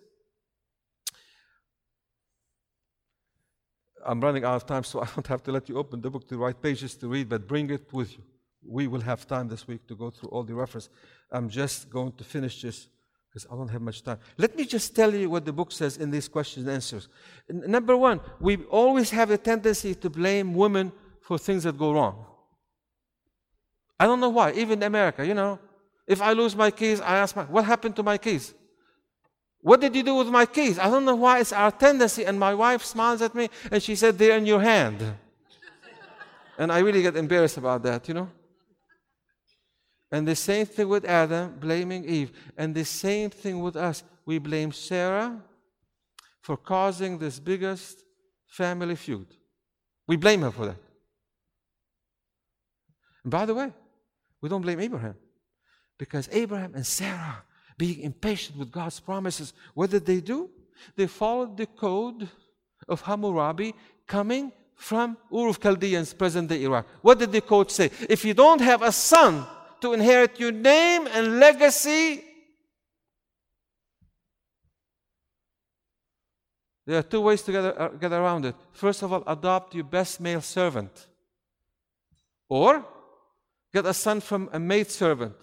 I'm 4.05 4.21
running 4.21 4.43
out 4.43 4.55
of 4.55 4.65
time, 4.65 4.83
so 4.83 5.01
I 5.03 5.05
don't 5.05 5.27
have 5.27 5.43
to 5.43 5.51
let 5.51 5.69
you 5.69 5.77
open 5.77 6.01
the 6.01 6.09
book 6.09 6.27
to 6.29 6.37
right 6.37 6.59
pages 6.59 6.95
to 6.95 7.07
read, 7.07 7.29
but 7.29 7.47
bring 7.47 7.69
it 7.69 7.91
with 7.93 8.13
you. 8.13 8.23
We 8.65 8.87
will 8.87 9.01
have 9.01 9.27
time 9.27 9.47
this 9.47 9.67
week 9.67 9.87
to 9.87 9.95
go 9.95 10.09
through 10.09 10.29
all 10.29 10.43
the 10.43 10.53
reference. 10.53 10.89
I'm 11.31 11.49
just 11.49 11.89
going 11.89 12.13
to 12.13 12.23
finish 12.23 12.61
this 12.61 12.87
because 13.29 13.45
I 13.51 13.55
don't 13.55 13.67
have 13.69 13.81
much 13.81 14.03
time. 14.03 14.19
Let 14.37 14.55
me 14.55 14.65
just 14.65 14.95
tell 14.95 15.13
you 15.13 15.29
what 15.29 15.45
the 15.45 15.53
book 15.53 15.71
says 15.71 15.97
in 15.97 16.09
these 16.11 16.27
questions 16.27 16.65
and 16.65 16.75
answers. 16.75 17.07
Number 17.49 17.95
one, 17.95 18.19
we 18.39 18.57
always 18.65 19.09
have 19.11 19.31
a 19.31 19.37
tendency 19.37 19.95
to 19.95 20.09
blame 20.09 20.53
women 20.53 20.91
for 21.21 21.37
things 21.37 21.63
that 21.63 21.77
go 21.77 21.93
wrong. 21.93 22.25
I 23.99 24.05
don't 24.05 24.19
know 24.19 24.29
why, 24.29 24.51
even 24.53 24.79
in 24.79 24.83
America, 24.83 25.25
you 25.25 25.33
know. 25.33 25.59
If 26.05 26.21
I 26.21 26.33
lose 26.33 26.55
my 26.55 26.71
keys, 26.71 27.01
I 27.01 27.17
ask 27.17 27.35
my, 27.35 27.43
what 27.43 27.65
happened 27.65 27.95
to 27.97 28.03
my 28.03 28.17
keys? 28.17 28.53
What 29.61 29.81
did 29.81 29.95
you 29.95 30.03
do 30.03 30.15
with 30.15 30.27
my 30.27 30.45
keys? 30.45 30.79
I 30.79 30.89
don't 30.89 31.03
know 31.03 31.15
why 31.15 31.39
it's 31.39 31.51
our 31.51 31.71
tendency. 31.71 32.23
And 32.23 32.39
my 32.39 32.53
wife 32.53 32.85
smiles 32.85 33.21
at 33.21 33.35
me 33.35 33.49
and 33.69 33.83
she 33.83 33.95
said, 33.95 34.17
they're 34.17 34.37
in 34.37 34.45
your 34.45 34.61
hand. 34.61 35.01
and 36.57 36.71
I 36.71 36.79
really 36.79 37.01
get 37.01 37.17
embarrassed 37.17 37.57
about 37.57 37.83
that, 37.83 38.07
you 38.07 38.13
know. 38.13 38.29
And 40.11 40.27
the 40.27 40.35
same 40.35 40.65
thing 40.65 40.87
with 40.87 41.05
Adam, 41.05 41.57
blaming 41.59 42.05
Eve. 42.05 42.31
And 42.57 42.73
the 42.73 42.85
same 42.85 43.29
thing 43.29 43.59
with 43.59 43.75
us. 43.75 44.03
We 44.25 44.39
blame 44.39 44.71
Sarah 44.71 45.41
for 46.41 46.57
causing 46.57 47.17
this 47.17 47.39
biggest 47.39 48.03
family 48.47 48.95
feud. 48.95 49.27
We 50.07 50.15
blame 50.15 50.41
her 50.41 50.51
for 50.51 50.67
that. 50.67 50.77
And 53.23 53.31
by 53.31 53.45
the 53.45 53.53
way, 53.53 53.73
we 54.41 54.47
don't 54.47 54.61
blame 54.61 54.79
Abraham. 54.79 55.15
Because 55.97 56.29
Abraham 56.31 56.75
and 56.75 56.85
Sarah, 56.85 57.43
being 57.77 58.01
impatient 58.01 58.57
with 58.57 58.71
God's 58.71 58.99
promises, 58.99 59.53
what 59.73 59.89
did 59.89 60.05
they 60.05 60.21
do? 60.21 60.49
They 60.95 61.07
followed 61.07 61.57
the 61.57 61.65
code 61.65 62.29
of 62.87 63.01
Hammurabi 63.01 63.73
coming 64.05 64.51
from 64.75 65.17
Ur 65.33 65.49
of 65.49 65.59
Chaldeans, 65.59 66.13
present 66.13 66.47
day 66.47 66.63
Iraq. 66.63 66.85
What 67.01 67.19
did 67.19 67.31
the 67.31 67.41
code 67.41 67.71
say? 67.71 67.91
If 68.07 68.23
you 68.23 68.33
don't 68.33 68.61
have 68.61 68.83
a 68.83 68.91
son 68.91 69.45
to 69.81 69.93
inherit 69.93 70.39
your 70.39 70.51
name 70.51 71.07
and 71.07 71.39
legacy. 71.39 72.23
There 76.85 76.97
are 76.97 77.03
two 77.03 77.21
ways 77.21 77.41
to 77.41 77.51
get, 77.51 77.65
uh, 77.65 77.89
get 77.89 78.13
around 78.13 78.45
it. 78.45 78.55
First 78.71 79.01
of 79.03 79.11
all, 79.11 79.23
adopt 79.27 79.75
your 79.75 79.83
best 79.83 80.21
male 80.21 80.41
servant. 80.41 81.07
Or 82.47 82.85
get 83.73 83.85
a 83.85 83.93
son 83.93 84.21
from 84.21 84.49
a 84.53 84.59
maid 84.59 84.89
servant. 84.89 85.35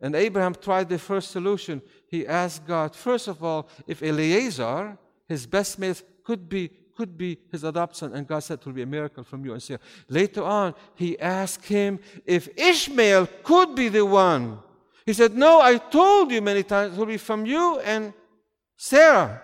And 0.00 0.14
Abraham 0.14 0.54
tried 0.54 0.88
the 0.88 0.98
first 0.98 1.32
solution. 1.32 1.82
He 2.08 2.26
asked 2.26 2.66
God, 2.66 2.94
first 2.94 3.26
of 3.26 3.42
all, 3.42 3.68
if 3.86 4.02
Eliezer, 4.02 4.96
his 5.28 5.46
best 5.46 5.78
male, 5.78 5.96
could 6.22 6.48
be 6.48 6.70
could 6.96 7.16
be 7.16 7.38
his 7.52 7.64
adoption, 7.64 8.14
and 8.14 8.26
God 8.26 8.40
said 8.40 8.60
it 8.60 8.66
will 8.66 8.72
be 8.72 8.82
a 8.82 8.86
miracle 8.86 9.22
from 9.22 9.44
you 9.44 9.52
and 9.52 9.62
Sarah. 9.62 9.80
Later 10.08 10.42
on, 10.42 10.74
he 10.94 11.18
asked 11.18 11.66
him 11.66 11.98
if 12.24 12.48
Ishmael 12.56 13.28
could 13.42 13.74
be 13.74 13.88
the 13.88 14.04
one. 14.04 14.58
He 15.04 15.12
said, 15.12 15.36
No, 15.36 15.60
I 15.60 15.78
told 15.78 16.30
you 16.30 16.42
many 16.42 16.62
times 16.62 16.94
it 16.94 16.98
will 16.98 17.06
be 17.06 17.18
from 17.18 17.46
you 17.46 17.78
and 17.80 18.12
Sarah. 18.76 19.42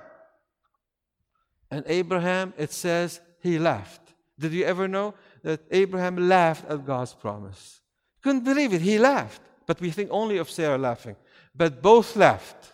And 1.70 1.84
Abraham, 1.86 2.52
it 2.58 2.72
says, 2.72 3.20
he 3.40 3.58
laughed. 3.58 4.00
Did 4.38 4.52
you 4.52 4.64
ever 4.64 4.86
know 4.86 5.14
that 5.42 5.62
Abraham 5.70 6.28
laughed 6.28 6.68
at 6.68 6.84
God's 6.84 7.14
promise? 7.14 7.80
Couldn't 8.22 8.44
believe 8.44 8.72
it. 8.72 8.80
He 8.80 8.98
laughed. 8.98 9.40
but 9.66 9.80
we 9.80 9.90
think 9.90 10.10
only 10.10 10.38
of 10.38 10.50
Sarah 10.50 10.78
laughing. 10.78 11.16
But 11.54 11.80
both 11.80 12.16
laughed. 12.16 12.72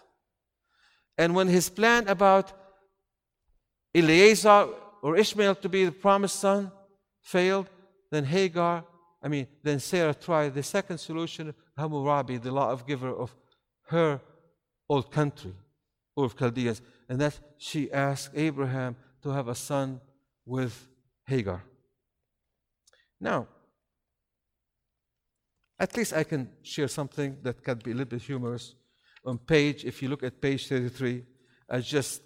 And 1.16 1.34
when 1.34 1.48
his 1.48 1.68
plan 1.68 2.08
about 2.08 2.52
Eliezer 3.98 4.68
or 5.02 5.16
Ishmael 5.16 5.54
to 5.56 5.68
be 5.68 5.84
the 5.84 5.92
promised 5.92 6.40
son 6.40 6.72
failed, 7.22 7.68
then 8.10 8.24
Hagar, 8.24 8.84
I 9.22 9.28
mean, 9.28 9.46
then 9.62 9.80
Sarah 9.80 10.14
tried 10.14 10.54
the 10.54 10.62
second 10.62 10.98
solution, 10.98 11.54
Hammurabi, 11.76 12.38
the 12.38 12.52
law 12.52 12.70
of 12.70 12.86
giver 12.86 13.10
of 13.10 13.34
her 13.88 14.20
old 14.88 15.10
country, 15.10 15.52
Ur 16.18 16.24
of 16.24 16.36
Chaldeans, 16.36 16.80
and 17.08 17.20
that 17.20 17.38
she 17.58 17.92
asked 17.92 18.30
Abraham 18.34 18.96
to 19.22 19.30
have 19.30 19.48
a 19.48 19.54
son 19.54 20.00
with 20.46 20.88
Hagar. 21.26 21.62
Now, 23.20 23.48
at 25.78 25.96
least 25.96 26.12
I 26.12 26.24
can 26.24 26.50
share 26.62 26.88
something 26.88 27.38
that 27.42 27.62
can 27.62 27.78
be 27.78 27.90
a 27.92 27.94
little 27.94 28.10
bit 28.10 28.22
humorous. 28.22 28.74
On 29.24 29.38
page, 29.38 29.84
if 29.84 30.02
you 30.02 30.08
look 30.08 30.22
at 30.22 30.40
page 30.40 30.68
33, 30.68 31.24
I 31.70 31.80
just 31.80 32.22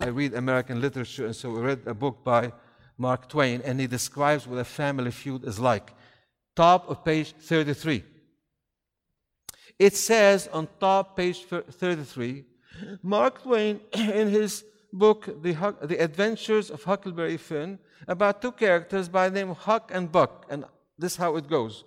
I 0.00 0.08
read 0.08 0.34
American 0.34 0.80
literature, 0.80 1.26
and 1.26 1.34
so 1.34 1.56
I 1.56 1.60
read 1.60 1.80
a 1.86 1.94
book 1.94 2.22
by 2.22 2.52
Mark 2.96 3.28
Twain, 3.28 3.62
and 3.64 3.80
he 3.80 3.86
describes 3.86 4.46
what 4.46 4.58
a 4.58 4.64
family 4.64 5.10
feud 5.10 5.44
is 5.44 5.58
like. 5.58 5.92
Top 6.54 6.88
of 6.88 7.04
page 7.04 7.34
33. 7.40 8.04
It 9.78 9.94
says 9.94 10.48
on 10.52 10.68
top 10.80 11.16
page 11.16 11.44
33, 11.44 12.44
Mark 13.02 13.42
Twain, 13.42 13.80
in 13.92 14.28
his 14.28 14.64
book, 14.92 15.42
The, 15.42 15.74
the 15.82 16.02
Adventures 16.02 16.70
of 16.70 16.82
Huckleberry 16.84 17.36
Finn, 17.36 17.78
about 18.06 18.40
two 18.40 18.52
characters 18.52 19.08
by 19.08 19.28
the 19.28 19.34
name 19.34 19.50
of 19.50 19.58
Huck 19.58 19.90
and 19.92 20.10
Buck, 20.10 20.46
and 20.48 20.64
this 20.96 21.12
is 21.12 21.18
how 21.18 21.36
it 21.36 21.48
goes. 21.48 21.84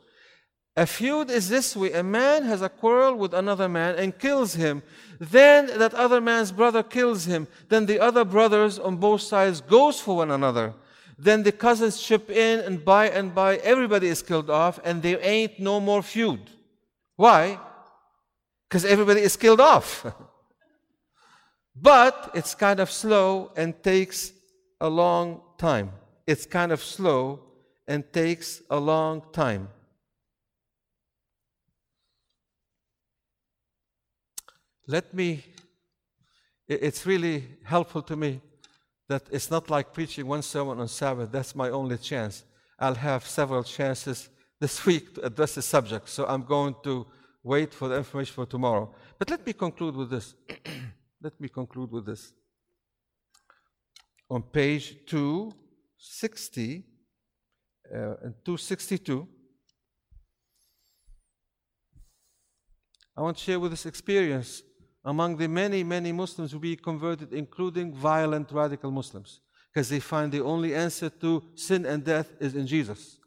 A 0.78 0.86
feud 0.86 1.30
is 1.30 1.50
this 1.50 1.76
way 1.76 1.92
a 1.92 2.04
man 2.04 2.44
has 2.44 2.62
a 2.62 2.70
quarrel 2.70 3.16
with 3.16 3.34
another 3.34 3.68
man 3.68 3.96
and 3.96 4.18
kills 4.18 4.54
him. 4.54 4.84
Then 5.20 5.68
that 5.80 5.94
other 5.94 6.22
man's 6.22 6.52
brother 6.52 6.82
kills 6.82 7.26
him. 7.26 7.48
Then 7.68 7.86
the 7.86 8.00
other 8.00 8.24
brothers 8.24 8.80
on 8.80 8.96
both 8.96 9.22
sides 9.22 9.60
goes 9.60 10.00
for 10.00 10.18
one 10.18 10.32
another. 10.32 10.74
Then 11.18 11.44
the 11.44 11.52
cousins 11.52 12.02
chip 12.02 12.30
in 12.30 12.62
and 12.62 12.86
by 12.86 13.10
and 13.10 13.36
by 13.36 13.58
everybody 13.58 14.08
is 14.08 14.24
killed 14.24 14.50
off 14.50 14.80
and 14.84 15.04
there 15.04 15.20
ain't 15.22 15.60
no 15.60 15.80
more 15.80 16.02
feud. 16.02 16.50
Why? 17.18 17.60
Because 18.68 18.86
everybody 18.86 19.22
is 19.22 19.36
killed 19.36 19.60
off. 19.60 20.06
but 21.76 22.32
it's 22.34 22.56
kind 22.56 22.80
of 22.80 22.90
slow 22.90 23.52
and 23.58 23.84
takes 23.84 24.32
a 24.80 24.90
long 24.90 25.42
time. 25.58 25.92
It's 26.26 26.46
kind 26.46 26.72
of 26.72 26.82
slow 26.82 27.42
and 27.88 28.12
takes 28.14 28.62
a 28.70 28.80
long 28.80 29.22
time. 29.34 29.68
Let 34.88 35.14
me, 35.14 35.44
it's 36.68 37.06
really 37.06 37.48
helpful 37.64 38.02
to 38.04 38.16
me 38.16 38.42
that 39.08 39.24
it's 39.32 39.52
not 39.52 39.70
like 39.70 39.94
preaching 39.94 40.26
one 40.26 40.42
sermon 40.42 40.80
on 40.80 40.88
Sabbath. 40.88 41.32
That's 41.32 41.54
my 41.54 41.70
only 41.70 41.98
chance. 41.98 42.44
I'll 42.80 42.96
have 42.96 43.26
several 43.28 43.64
chances 43.64 44.30
this 44.60 44.86
week 44.90 45.16
to 45.16 45.26
address 45.26 45.56
the 45.56 45.62
subject, 45.62 46.10
so 46.10 46.26
I'm 46.26 46.44
going 46.44 46.76
to 46.84 47.06
wait 47.44 47.74
for 47.74 47.88
the 47.90 47.98
information 47.98 48.34
for 48.34 48.46
tomorrow. 48.46 48.94
But 49.20 49.30
let 49.30 49.46
me 49.46 49.54
conclude 49.54 49.96
with 49.96 50.10
this. 50.10 50.36
let 51.22 51.40
me 51.40 51.50
conclude 51.50 51.92
with 51.92 52.06
this. 52.06 52.34
On 54.30 54.42
page 54.42 54.96
260 55.08 56.86
uh, 57.94 57.98
and 57.98 58.34
262, 58.46 59.28
I 63.18 63.22
want 63.22 63.38
to 63.38 63.44
share 63.44 63.60
with 63.60 63.72
this 63.72 63.86
experience 63.86 64.64
among 65.04 65.38
the 65.38 65.48
many, 65.48 65.84
many 65.84 66.12
Muslims 66.12 66.52
who 66.52 66.60
be 66.60 66.76
converted, 66.76 67.34
including 67.34 67.94
violent 67.94 68.52
radical 68.52 68.92
Muslims, 68.92 69.40
because 69.74 69.90
they 69.90 70.00
find 70.00 70.32
the 70.32 70.42
only 70.42 70.76
answer 70.76 71.10
to 71.10 71.44
sin 71.56 71.86
and 71.86 72.04
death 72.04 72.32
is 72.40 72.56
in 72.56 72.68
Jesus. 72.68 73.18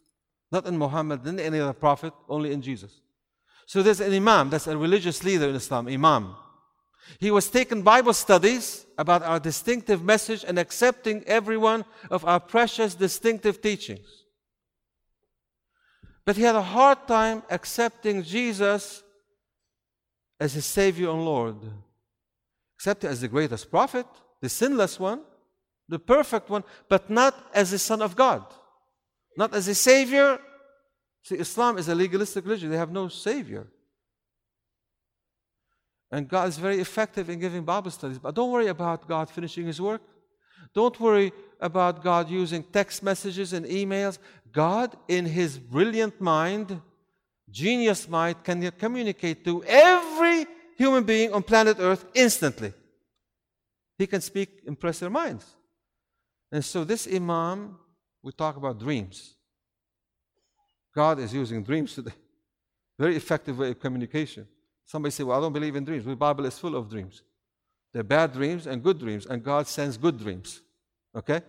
Not 0.52 0.66
in 0.66 0.78
Muhammad, 0.78 1.24
not 1.24 1.34
in 1.34 1.40
any 1.40 1.60
other 1.60 1.72
prophet, 1.72 2.12
only 2.28 2.52
in 2.52 2.62
Jesus. 2.62 3.00
So 3.66 3.82
there's 3.82 4.00
an 4.00 4.12
imam, 4.12 4.50
that's 4.50 4.66
a 4.66 4.76
religious 4.76 5.24
leader 5.24 5.48
in 5.48 5.54
Islam, 5.54 5.88
imam. 5.88 6.36
He 7.18 7.30
was 7.30 7.48
taking 7.48 7.82
Bible 7.82 8.14
studies 8.14 8.86
about 8.96 9.22
our 9.22 9.40
distinctive 9.40 10.02
message 10.02 10.44
and 10.46 10.58
accepting 10.58 11.24
every 11.24 11.56
one 11.56 11.84
of 12.10 12.24
our 12.24 12.40
precious 12.40 12.94
distinctive 12.94 13.60
teachings. 13.60 14.24
But 16.24 16.36
he 16.36 16.42
had 16.42 16.56
a 16.56 16.62
hard 16.62 17.06
time 17.06 17.42
accepting 17.50 18.22
Jesus 18.22 19.03
as 20.40 20.54
his 20.54 20.66
Savior 20.66 21.10
and 21.10 21.24
Lord, 21.24 21.56
except 22.76 23.04
as 23.04 23.20
the 23.20 23.28
greatest 23.28 23.70
prophet, 23.70 24.06
the 24.40 24.48
sinless 24.48 24.98
one, 24.98 25.22
the 25.88 25.98
perfect 25.98 26.50
one, 26.50 26.64
but 26.88 27.10
not 27.10 27.34
as 27.54 27.70
the 27.70 27.78
Son 27.78 28.02
of 28.02 28.16
God, 28.16 28.44
not 29.36 29.54
as 29.54 29.68
a 29.68 29.74
Savior. 29.74 30.38
See, 31.22 31.36
Islam 31.36 31.78
is 31.78 31.88
a 31.88 31.94
legalistic 31.94 32.44
religion, 32.44 32.70
they 32.70 32.76
have 32.76 32.92
no 32.92 33.08
Savior. 33.08 33.66
And 36.10 36.28
God 36.28 36.48
is 36.48 36.58
very 36.58 36.78
effective 36.78 37.28
in 37.28 37.40
giving 37.40 37.64
Bible 37.64 37.90
studies. 37.90 38.20
But 38.20 38.36
don't 38.36 38.52
worry 38.52 38.68
about 38.68 39.08
God 39.08 39.28
finishing 39.28 39.66
His 39.66 39.80
work. 39.80 40.00
Don't 40.72 40.98
worry 41.00 41.32
about 41.60 42.04
God 42.04 42.30
using 42.30 42.62
text 42.62 43.02
messages 43.02 43.52
and 43.52 43.66
emails. 43.66 44.18
God, 44.52 44.96
in 45.08 45.26
His 45.26 45.58
brilliant 45.58 46.20
mind, 46.20 46.80
genius 47.54 48.08
mind 48.08 48.42
can 48.42 48.68
communicate 48.72 49.44
to 49.44 49.62
every 49.64 50.46
human 50.76 51.04
being 51.04 51.32
on 51.32 51.42
planet 51.42 51.76
Earth 51.78 52.04
instantly. 52.12 52.72
He 53.96 54.08
can 54.08 54.20
speak, 54.20 54.62
impress 54.66 54.98
their 54.98 55.08
minds. 55.08 55.46
And 56.50 56.64
so, 56.64 56.82
this 56.82 57.06
Imam, 57.06 57.78
we 58.22 58.32
talk 58.32 58.56
about 58.56 58.78
dreams. 58.78 59.36
God 60.94 61.20
is 61.20 61.32
using 61.32 61.62
dreams 61.62 61.94
today. 61.94 62.14
Very 62.98 63.16
effective 63.16 63.58
way 63.58 63.70
of 63.70 63.78
communication. 63.78 64.46
Somebody 64.84 65.12
say, 65.12 65.22
Well, 65.22 65.38
I 65.38 65.40
don't 65.40 65.52
believe 65.52 65.76
in 65.76 65.84
dreams. 65.84 66.04
The 66.04 66.16
Bible 66.16 66.44
is 66.46 66.58
full 66.58 66.74
of 66.74 66.90
dreams. 66.90 67.22
There 67.92 68.00
are 68.00 68.04
bad 68.04 68.32
dreams 68.32 68.66
and 68.66 68.82
good 68.82 68.98
dreams, 68.98 69.26
and 69.26 69.42
God 69.42 69.68
sends 69.68 69.96
good 69.96 70.18
dreams. 70.18 70.60
Okay? 71.16 71.40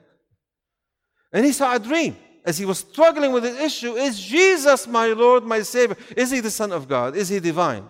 And 1.34 1.43
he 1.43 1.51
saw 1.51 1.76
a 1.76 1.80
dream 1.80 2.16
as 2.46 2.60
he 2.60 2.66
was 2.66 2.80
struggling 2.80 3.32
with 3.32 3.43
the 3.43 3.64
issue 3.64 3.96
is 3.96 4.20
Jesus 4.20 4.88
my 4.88 5.08
Lord, 5.08 5.43
my 5.43 5.64
Savior? 5.64 5.98
Is 6.16 6.30
he 6.30 6.39
the 6.39 6.52
Son 6.52 6.72
of 6.72 6.88
God? 6.88 7.16
Is 7.16 7.30
he 7.30 7.39
divine? 7.39 7.89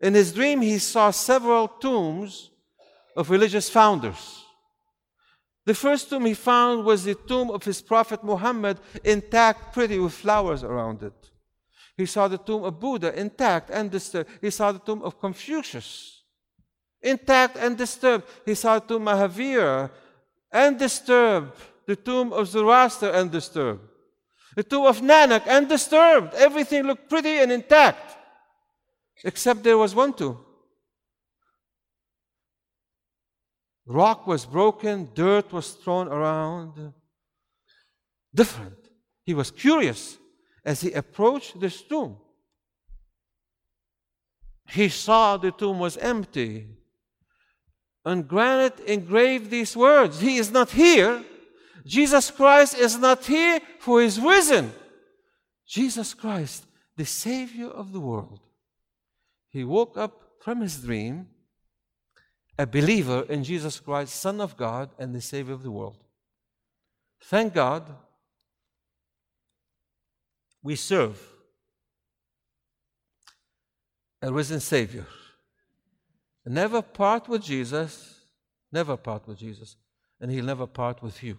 In 0.00 0.14
his 0.14 0.32
dream, 0.32 0.60
he 0.60 0.78
saw 0.78 1.12
several 1.12 1.68
tombs 1.68 2.50
of 3.16 3.30
religious 3.30 3.70
founders. 3.70 4.44
The 5.64 5.74
first 5.74 6.08
tomb 6.08 6.24
he 6.24 6.34
found 6.34 6.84
was 6.84 7.04
the 7.04 7.14
tomb 7.14 7.50
of 7.50 7.64
his 7.64 7.80
prophet 7.80 8.24
Muhammad, 8.24 8.78
intact, 9.04 9.72
pretty, 9.72 9.98
with 9.98 10.12
flowers 10.12 10.64
around 10.64 11.02
it. 11.02 11.30
He 11.96 12.06
saw 12.06 12.26
the 12.26 12.38
tomb 12.38 12.64
of 12.64 12.80
Buddha, 12.80 13.18
intact 13.18 13.70
and 13.70 13.90
disturbed. 13.90 14.30
He 14.40 14.50
saw 14.50 14.72
the 14.72 14.78
tomb 14.78 15.02
of 15.02 15.20
Confucius, 15.20 16.22
intact 17.02 17.56
and 17.56 17.76
disturbed. 17.76 18.24
He 18.46 18.54
saw 18.54 18.78
the 18.78 18.86
tomb 18.86 19.06
of 19.06 19.18
Mahavira, 19.18 19.90
and 20.50 20.78
disturbed 20.78 21.60
the 21.88 21.96
tomb 21.96 22.34
of 22.34 22.46
Zoroaster 22.46 23.10
undisturbed, 23.10 23.80
the 24.54 24.62
tomb 24.62 24.84
of 24.84 25.00
Nanak 25.00 25.48
undisturbed. 25.48 26.34
Everything 26.34 26.82
looked 26.82 27.08
pretty 27.08 27.38
and 27.38 27.50
intact, 27.50 28.14
except 29.24 29.62
there 29.62 29.78
was 29.78 29.94
one 29.94 30.12
tomb. 30.12 30.38
Rock 33.86 34.26
was 34.26 34.44
broken, 34.44 35.08
dirt 35.14 35.50
was 35.50 35.70
thrown 35.70 36.08
around. 36.08 36.92
Different. 38.34 38.76
He 39.24 39.32
was 39.32 39.50
curious 39.50 40.18
as 40.66 40.82
he 40.82 40.92
approached 40.92 41.58
this 41.58 41.80
tomb. 41.80 42.18
He 44.68 44.90
saw 44.90 45.38
the 45.38 45.52
tomb 45.52 45.78
was 45.78 45.96
empty. 45.96 46.66
On 48.04 48.22
granite 48.24 48.78
engraved 48.80 49.50
these 49.50 49.74
words 49.74 50.20
He 50.20 50.36
is 50.36 50.50
not 50.50 50.70
here. 50.72 51.24
Jesus 51.84 52.30
Christ 52.30 52.76
is 52.76 52.98
not 52.98 53.24
here, 53.24 53.60
for 53.78 54.00
He 54.00 54.06
is 54.06 54.20
risen. 54.20 54.72
Jesus 55.66 56.14
Christ, 56.14 56.64
the 56.96 57.04
Savior 57.04 57.68
of 57.68 57.92
the 57.92 58.00
world. 58.00 58.40
He 59.50 59.64
woke 59.64 59.96
up 59.96 60.28
from 60.40 60.60
his 60.60 60.78
dream 60.78 61.28
a 62.58 62.66
believer 62.66 63.24
in 63.28 63.44
Jesus 63.44 63.78
Christ, 63.78 64.14
Son 64.14 64.40
of 64.40 64.56
God 64.56 64.90
and 64.98 65.14
the 65.14 65.20
Savior 65.20 65.54
of 65.54 65.62
the 65.62 65.70
world. 65.70 66.02
Thank 67.22 67.54
God 67.54 67.84
we 70.62 70.74
serve 70.74 71.20
a 74.20 74.32
risen 74.32 74.60
Savior. 74.60 75.06
Never 76.44 76.80
part 76.80 77.28
with 77.28 77.42
Jesus, 77.42 78.20
never 78.72 78.96
part 78.96 79.28
with 79.28 79.38
Jesus, 79.38 79.76
and 80.20 80.30
He'll 80.30 80.44
never 80.44 80.66
part 80.66 81.02
with 81.02 81.22
you. 81.22 81.36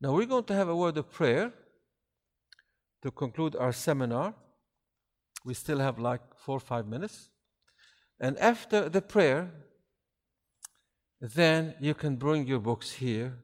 Now 0.00 0.12
we're 0.12 0.26
going 0.26 0.44
to 0.44 0.54
have 0.54 0.68
a 0.68 0.76
word 0.76 0.96
of 0.96 1.10
prayer 1.10 1.52
to 3.02 3.10
conclude 3.10 3.56
our 3.56 3.72
seminar. 3.72 4.34
We 5.44 5.54
still 5.54 5.78
have 5.78 5.98
like 5.98 6.22
four 6.36 6.56
or 6.56 6.60
five 6.60 6.86
minutes. 6.86 7.28
And 8.20 8.38
after 8.38 8.88
the 8.88 9.02
prayer, 9.02 9.50
then 11.20 11.74
you 11.80 11.94
can 11.94 12.16
bring 12.16 12.46
your 12.46 12.60
books 12.60 12.92
here 12.92 13.34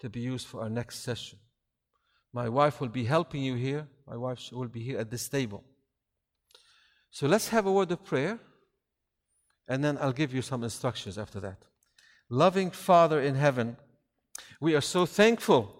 to 0.00 0.08
be 0.08 0.20
used 0.20 0.46
for 0.46 0.62
our 0.62 0.70
next 0.70 1.00
session. 1.00 1.38
My 2.32 2.48
wife 2.48 2.80
will 2.80 2.88
be 2.88 3.04
helping 3.04 3.42
you 3.42 3.54
here. 3.54 3.88
My 4.06 4.16
wife 4.16 4.50
will 4.52 4.68
be 4.68 4.80
here 4.80 4.98
at 4.98 5.10
this 5.10 5.28
table. 5.28 5.64
So 7.10 7.26
let's 7.26 7.48
have 7.48 7.66
a 7.66 7.72
word 7.72 7.90
of 7.92 8.04
prayer, 8.04 8.38
and 9.68 9.82
then 9.82 9.96
I'll 9.98 10.12
give 10.12 10.34
you 10.34 10.42
some 10.42 10.62
instructions 10.62 11.16
after 11.16 11.40
that. 11.40 11.64
Loving 12.28 12.70
Father 12.70 13.20
in 13.20 13.36
heaven, 13.36 13.78
we 14.60 14.74
are 14.74 14.82
so 14.82 15.06
thankful 15.06 15.75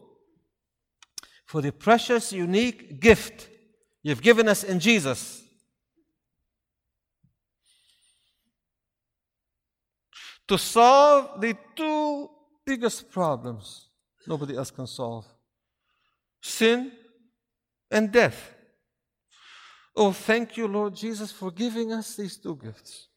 for 1.46 1.62
the 1.62 1.72
precious, 1.72 2.32
unique 2.32 3.00
gift 3.00 3.48
you've 4.02 4.22
given 4.22 4.48
us 4.48 4.64
in 4.64 4.80
Jesus. 4.80 5.42
To 10.48 10.58
solve 10.58 11.40
the 11.40 11.56
two 11.74 12.30
biggest 12.64 13.10
problems 13.10 13.88
nobody 14.26 14.56
else 14.56 14.70
can 14.70 14.86
solve 14.86 15.24
sin 16.42 16.92
and 17.90 18.10
death. 18.10 18.54
Oh, 19.94 20.12
thank 20.12 20.56
you, 20.56 20.68
Lord 20.68 20.94
Jesus, 20.94 21.32
for 21.32 21.50
giving 21.50 21.92
us 21.92 22.16
these 22.16 22.36
two 22.36 22.56
gifts. 22.56 23.08